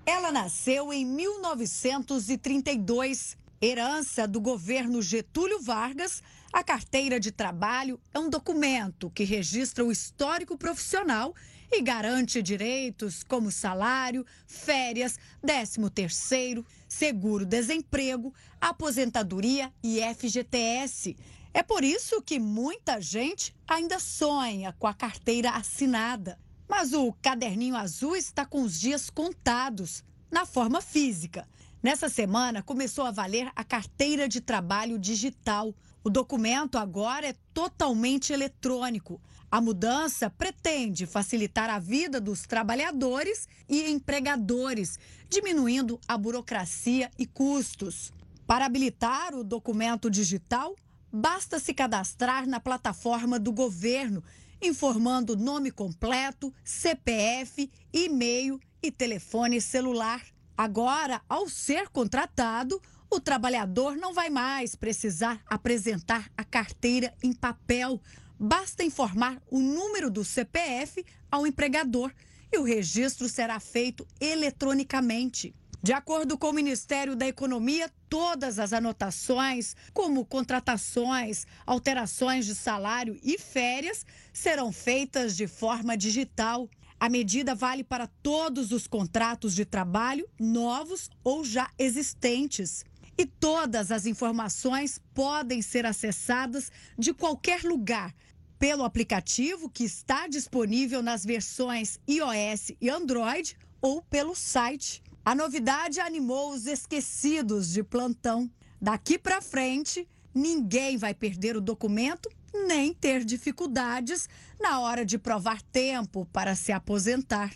Ela 0.06 0.32
nasceu 0.32 0.92
em 0.92 1.06
1932, 1.06 3.38
herança 3.62 4.28
do 4.28 4.42
governo 4.42 5.02
Getúlio 5.02 5.62
Vargas. 5.62 6.22
A 6.52 6.62
carteira 6.64 7.20
de 7.20 7.32
trabalho 7.32 8.00
é 8.14 8.20
um 8.20 8.30
documento 8.30 9.10
que 9.10 9.24
registra 9.24 9.84
o 9.84 9.92
histórico 9.92 10.58
profissional 10.58 11.34
e 11.72 11.82
garante 11.82 12.42
direitos 12.42 13.24
como 13.24 13.50
salário, 13.50 14.26
férias, 14.46 15.18
13º, 15.44 16.64
seguro-desemprego, 16.88 18.32
aposentadoria 18.62 19.74
e 19.82 20.00
FGTS. 20.14 21.16
É 21.54 21.62
por 21.62 21.84
isso 21.84 22.22
que 22.22 22.40
muita 22.40 23.00
gente 23.00 23.56
ainda 23.68 24.00
sonha 24.00 24.74
com 24.80 24.88
a 24.88 24.94
carteira 24.94 25.52
assinada. 25.52 26.40
Mas 26.68 26.94
o 26.94 27.14
caderninho 27.22 27.76
azul 27.76 28.16
está 28.16 28.44
com 28.44 28.64
os 28.64 28.80
dias 28.80 29.10
contados, 29.10 30.04
na 30.32 30.48
forma 30.48 30.82
física. 30.82 31.48
Nessa 31.82 32.10
semana 32.10 32.64
começou 32.64 33.06
a 33.06 33.12
valer 33.12 33.52
a 33.56 33.64
carteira 33.64 34.28
de 34.28 34.42
trabalho 34.42 34.98
digital. 34.98 35.76
O 36.04 36.10
documento 36.10 36.78
agora 36.78 37.28
é 37.28 37.36
totalmente 37.54 38.34
eletrônico. 38.34 39.22
A 39.52 39.62
mudança 39.62 40.32
pretende 40.32 41.06
facilitar 41.06 41.70
a 41.70 41.78
vida 41.78 42.20
dos 42.20 42.48
trabalhadores 42.48 43.48
e 43.70 43.92
empregadores, 43.92 44.98
diminuindo 45.30 46.00
a 46.08 46.18
burocracia 46.18 47.12
e 47.20 47.28
custos. 47.28 48.12
Para 48.48 48.66
habilitar 48.66 49.36
o 49.36 49.44
documento 49.44 50.10
digital, 50.10 50.76
basta 51.14 51.60
se 51.60 51.76
cadastrar 51.76 52.48
na 52.48 52.60
plataforma 52.60 53.38
do 53.38 53.52
governo 53.52 54.24
informando 54.60 55.36
nome 55.36 55.70
completo, 55.70 56.52
CPF, 56.64 57.70
e-mail 57.94 58.60
e 58.82 58.90
telefone 58.90 59.62
celular. 59.62 60.24
Agora, 60.58 61.22
ao 61.30 61.48
ser 61.48 61.90
contratado, 61.90 62.82
o 63.12 63.20
trabalhador 63.20 63.96
não 63.96 64.14
vai 64.14 64.30
mais 64.30 64.74
precisar 64.74 65.40
apresentar 65.46 66.32
a 66.36 66.44
carteira 66.44 67.14
em 67.22 67.34
papel. 67.34 68.02
Basta 68.40 68.84
informar 68.84 69.40
o 69.52 69.60
número 69.60 70.10
do 70.10 70.24
CPF 70.24 71.06
ao 71.30 71.46
empregador 71.46 72.12
e 72.52 72.58
o 72.58 72.64
registro 72.64 73.30
será 73.30 73.60
feito 73.60 74.08
eletronicamente. 74.20 75.54
De 75.86 75.92
acordo 75.92 76.38
com 76.38 76.48
o 76.48 76.54
Ministério 76.54 77.14
da 77.14 77.28
Economia, 77.28 77.92
todas 78.08 78.58
as 78.58 78.72
anotações, 78.72 79.76
como 79.94 80.26
contratações, 80.26 81.46
alterações 81.66 82.46
de 82.46 82.56
salário 82.56 83.20
e 83.22 83.38
férias, 83.38 84.06
serão 84.32 84.72
feitas 84.72 85.36
de 85.36 85.46
forma 85.46 85.98
digital. 85.98 86.70
A 86.98 87.10
medida 87.10 87.54
vale 87.54 87.84
para 87.84 88.08
todos 88.08 88.72
os 88.72 88.88
contratos 88.88 89.54
de 89.54 89.66
trabalho, 89.66 90.26
novos 90.40 91.10
ou 91.22 91.44
já 91.44 91.70
existentes. 91.78 92.86
E 93.18 93.26
todas 93.26 93.92
as 93.92 94.06
informações 94.06 95.02
podem 95.14 95.62
ser 95.62 95.86
acessadas 95.86 96.72
de 96.98 97.14
qualquer 97.14 97.62
lugar 97.64 98.16
pelo 98.58 98.86
aplicativo 98.86 99.70
que 99.70 99.84
está 99.84 100.30
disponível 100.30 101.04
nas 101.04 101.26
versões 101.26 102.00
iOS 102.08 102.72
e 102.80 102.90
Android 102.90 103.58
ou 103.82 104.02
pelo 104.02 104.34
site. 104.34 105.03
A 105.26 105.34
novidade 105.34 106.02
animou 106.02 106.52
os 106.52 106.68
esquecidos 106.68 107.72
de 107.72 107.82
plantão. 107.82 108.52
Daqui 108.82 109.18
para 109.18 109.42
frente, 109.42 110.06
ninguém 110.36 110.98
vai 110.98 111.14
perder 111.14 111.56
o 111.56 111.62
documento 111.62 112.30
nem 112.54 112.94
ter 112.94 113.24
dificuldades 113.24 114.28
na 114.60 114.80
hora 114.82 115.06
de 115.06 115.18
provar 115.18 115.62
tempo 115.62 116.26
para 116.32 116.56
se 116.56 116.72
aposentar. 116.72 117.52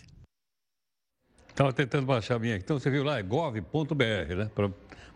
Estava 1.48 1.72
tentando 1.72 2.06
baixar 2.06 2.36
a 2.36 2.38
minha. 2.38 2.56
Então 2.56 2.78
você 2.78 2.90
viu 2.90 3.04
lá, 3.04 3.18
é 3.18 3.22
gov.br, 3.22 4.34
né? 4.36 4.50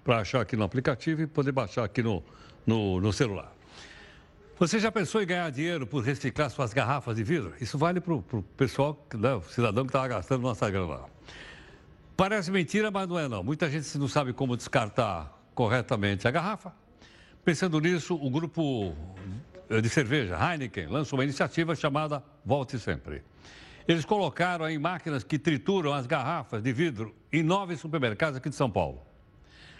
Para 0.04 0.18
achar 0.18 0.42
aqui 0.42 0.54
no 0.54 0.64
aplicativo 0.64 1.22
e 1.22 1.26
poder 1.26 1.52
baixar 1.52 1.84
aqui 1.84 2.02
no, 2.02 2.22
no, 2.66 3.00
no 3.00 3.12
celular. 3.12 3.52
Você 4.58 4.78
já 4.78 4.92
pensou 4.92 5.22
em 5.22 5.26
ganhar 5.26 5.50
dinheiro 5.50 5.86
por 5.86 6.04
reciclar 6.04 6.50
suas 6.50 6.72
garrafas 6.72 7.16
de 7.16 7.24
vidro? 7.24 7.54
Isso 7.60 7.78
vale 7.78 8.00
para 8.00 8.14
o 8.14 8.22
pessoal, 8.56 9.06
né, 9.14 9.34
o 9.34 9.42
cidadão 9.42 9.84
que 9.84 9.90
estava 9.90 10.06
gastando 10.06 10.42
nossa 10.42 10.68
grana 10.70 10.86
lá. 10.86 11.11
Parece 12.16 12.50
mentira, 12.50 12.90
mas 12.90 13.08
não 13.08 13.18
é 13.18 13.28
não. 13.28 13.42
Muita 13.42 13.70
gente 13.70 13.96
não 13.98 14.08
sabe 14.08 14.32
como 14.32 14.56
descartar 14.56 15.32
corretamente 15.54 16.28
a 16.28 16.30
garrafa. 16.30 16.72
Pensando 17.44 17.80
nisso, 17.80 18.14
o 18.14 18.30
grupo 18.30 18.94
de 19.68 19.88
cerveja 19.88 20.36
Heineken 20.38 20.86
lançou 20.86 21.18
uma 21.18 21.24
iniciativa 21.24 21.74
chamada 21.74 22.22
Volte 22.44 22.78
Sempre. 22.78 23.22
Eles 23.88 24.04
colocaram 24.04 24.68
em 24.68 24.78
máquinas 24.78 25.24
que 25.24 25.38
trituram 25.38 25.92
as 25.92 26.06
garrafas 26.06 26.62
de 26.62 26.72
vidro 26.72 27.14
em 27.32 27.42
nove 27.42 27.76
supermercados 27.76 28.36
aqui 28.36 28.48
de 28.48 28.54
São 28.54 28.70
Paulo. 28.70 29.02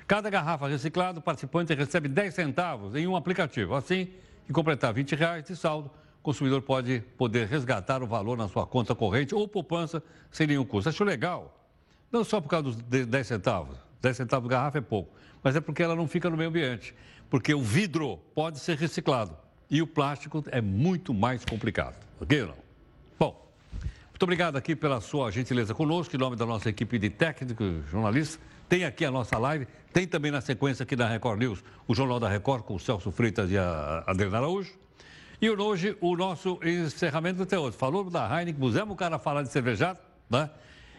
Cada 0.06 0.28
garrafa 0.28 0.66
reciclada, 0.66 1.20
o 1.20 1.22
participante 1.22 1.72
recebe 1.74 2.08
10 2.08 2.34
centavos 2.34 2.96
em 2.96 3.06
um 3.06 3.14
aplicativo. 3.14 3.74
Assim, 3.74 4.08
que 4.46 4.52
completar 4.52 4.92
20 4.92 5.14
reais 5.14 5.44
de 5.44 5.54
saldo, 5.54 5.90
o 6.18 6.22
consumidor 6.22 6.62
pode 6.62 7.00
poder 7.16 7.46
resgatar 7.46 8.02
o 8.02 8.06
valor 8.06 8.36
na 8.36 8.48
sua 8.48 8.66
conta 8.66 8.94
corrente 8.94 9.34
ou 9.34 9.46
poupança 9.46 10.02
sem 10.30 10.46
nenhum 10.46 10.64
custo. 10.64 10.88
Acho 10.88 11.04
legal. 11.04 11.61
Não 12.12 12.22
só 12.22 12.40
por 12.40 12.48
causa 12.48 12.70
dos 12.70 12.76
10 12.76 13.26
centavos. 13.26 13.78
10 14.02 14.16
centavos 14.16 14.48
de 14.48 14.54
garrafa 14.54 14.78
é 14.78 14.80
pouco. 14.82 15.10
Mas 15.42 15.56
é 15.56 15.60
porque 15.60 15.82
ela 15.82 15.96
não 15.96 16.06
fica 16.06 16.28
no 16.28 16.36
meio 16.36 16.50
ambiente. 16.50 16.94
Porque 17.30 17.54
o 17.54 17.62
vidro 17.62 18.18
pode 18.34 18.60
ser 18.60 18.76
reciclado. 18.76 19.34
E 19.70 19.80
o 19.80 19.86
plástico 19.86 20.44
é 20.48 20.60
muito 20.60 21.14
mais 21.14 21.44
complicado. 21.44 21.96
Ok 22.20 22.42
ou 22.42 22.48
não? 22.48 22.56
Bom, 23.18 23.50
muito 24.10 24.22
obrigado 24.22 24.56
aqui 24.56 24.76
pela 24.76 25.00
sua 25.00 25.30
gentileza 25.30 25.74
conosco, 25.74 26.14
em 26.14 26.18
nome 26.18 26.36
da 26.36 26.44
nossa 26.44 26.68
equipe 26.68 26.98
de 26.98 27.08
técnicos, 27.08 27.88
jornalistas. 27.90 28.38
Tem 28.68 28.84
aqui 28.84 29.04
a 29.04 29.10
nossa 29.10 29.38
live, 29.38 29.66
tem 29.92 30.06
também 30.06 30.30
na 30.30 30.40
sequência 30.40 30.82
aqui 30.82 30.94
da 30.94 31.08
Record 31.08 31.38
News 31.38 31.64
o 31.88 31.94
Jornal 31.94 32.20
da 32.20 32.28
Record 32.28 32.64
com 32.64 32.74
o 32.74 32.78
Celso 32.78 33.10
Freitas 33.10 33.50
e 33.50 33.56
a 33.56 34.04
Adriana 34.06 34.38
Araújo. 34.38 34.74
E 35.40 35.50
hoje 35.50 35.96
o 36.00 36.16
nosso 36.16 36.58
encerramento 36.62 37.42
até 37.42 37.58
hoje. 37.58 37.76
Falou 37.76 38.08
da 38.08 38.26
Heineken, 38.26 38.60
pusemos 38.60 38.94
o 38.94 38.96
cara 38.96 39.16
a 39.16 39.18
falar 39.18 39.42
de 39.42 39.48
cervejado, 39.50 39.98
né? 40.30 40.48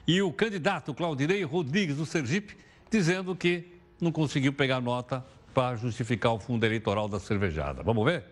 E 0.06 0.22
o 0.22 0.34
candidato 0.34 0.93
Claudinei 0.93 1.43
Rodrigues 1.43 1.95
do 1.95 2.06
Sergipe 2.06 2.58
dizendo 2.91 3.36
que 3.36 3.66
não 4.01 4.12
conseguiu 4.12 4.51
pegar 4.51 4.82
nota 4.82 5.26
para 5.54 5.78
justificar 5.78 6.34
o 6.34 6.39
fundo 6.39 6.66
eleitoral 6.66 7.08
da 7.08 7.20
cervejada. 7.20 7.82
Vamos 7.84 8.04
ver? 8.04 8.24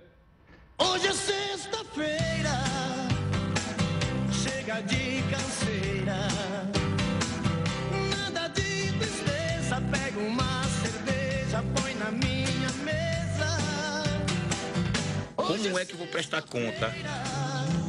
Hoje 0.78 1.08
é 1.08 1.14
sexta-feira, 1.14 2.52
chega 4.34 4.82
de 4.82 5.24
canseira. 5.30 6.18
Nada 8.10 8.48
de 8.50 8.92
tristeza, 8.98 9.82
pega 9.90 10.20
uma 10.20 10.64
cerveja, 10.64 11.64
põe 11.80 11.94
na 11.96 12.12
minha 12.12 12.72
mesa. 12.84 13.58
Como 15.38 15.80
é 15.80 15.86
que 15.86 15.94
eu 15.94 15.98
vou 15.98 16.08
prestar 16.08 16.42
conta 16.42 16.94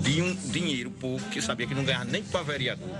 de 0.02 0.22
um 0.22 0.34
dinheiro 0.34 0.90
pouco 0.90 1.28
que 1.30 1.42
sabia 1.42 1.66
que 1.66 1.74
não 1.74 1.84
ganhava 1.84 2.04
nem 2.04 2.22
para 2.22 2.42
vereador? 2.44 2.90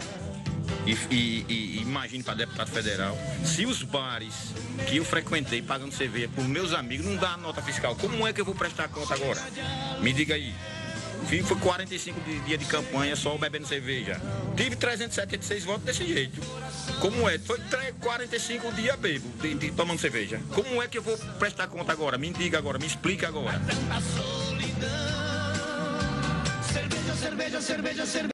E, 0.87 0.99
e, 1.15 1.45
e 1.49 1.83
imagine 1.83 2.25
para 2.25 2.35
deputado 2.35 2.71
federal, 2.71 3.17
se 3.45 3.65
os 3.65 3.83
bares 3.83 4.35
que 4.89 4.97
eu 4.97 5.05
frequentei 5.05 5.63
pagando 5.63 5.93
cerveja 5.95 6.29
por 6.35 6.45
meus 6.45 6.73
amigos 6.73 7.07
não 7.07 7.17
dá 7.17 7.37
nota 7.37 7.63
fiscal, 7.63 7.95
como 7.97 8.27
é 8.27 8.33
que 8.33 8.41
eu 8.41 8.45
vou 8.45 8.55
prestar 8.55 8.89
conta 8.89 9.15
agora? 9.15 9.41
Me 10.01 10.13
diga 10.13 10.35
aí. 10.35 10.53
Foi 11.45 11.57
45 11.57 12.21
dias 12.45 12.59
de 12.59 12.67
campanha 12.67 13.15
só 13.15 13.37
bebendo 13.39 13.67
cerveja. 13.67 14.21
Tive 14.57 14.77
376 14.77 15.65
votos 15.65 15.85
desse 15.85 16.05
jeito. 16.05 16.41
Como 17.01 17.29
é? 17.29 17.39
Foi 17.39 17.59
45 18.01 18.73
dias 18.73 18.97
bebo, 18.97 19.29
de, 19.41 19.55
de, 19.55 19.71
tomando 19.71 20.01
cerveja. 20.01 20.41
Como 20.53 20.83
é 20.83 20.89
que 20.89 20.99
eu 20.99 21.03
vou 21.03 21.17
prestar 21.39 21.69
conta 21.69 21.93
agora? 21.93 22.19
Me 22.19 22.31
diga 22.31 22.59
agora, 22.59 22.79
me 22.79 22.87
explica 22.87 23.29
agora. 23.29 23.61
Cerveja, 27.19 27.61
cerveja, 27.61 28.05
cerveja. 28.07 28.23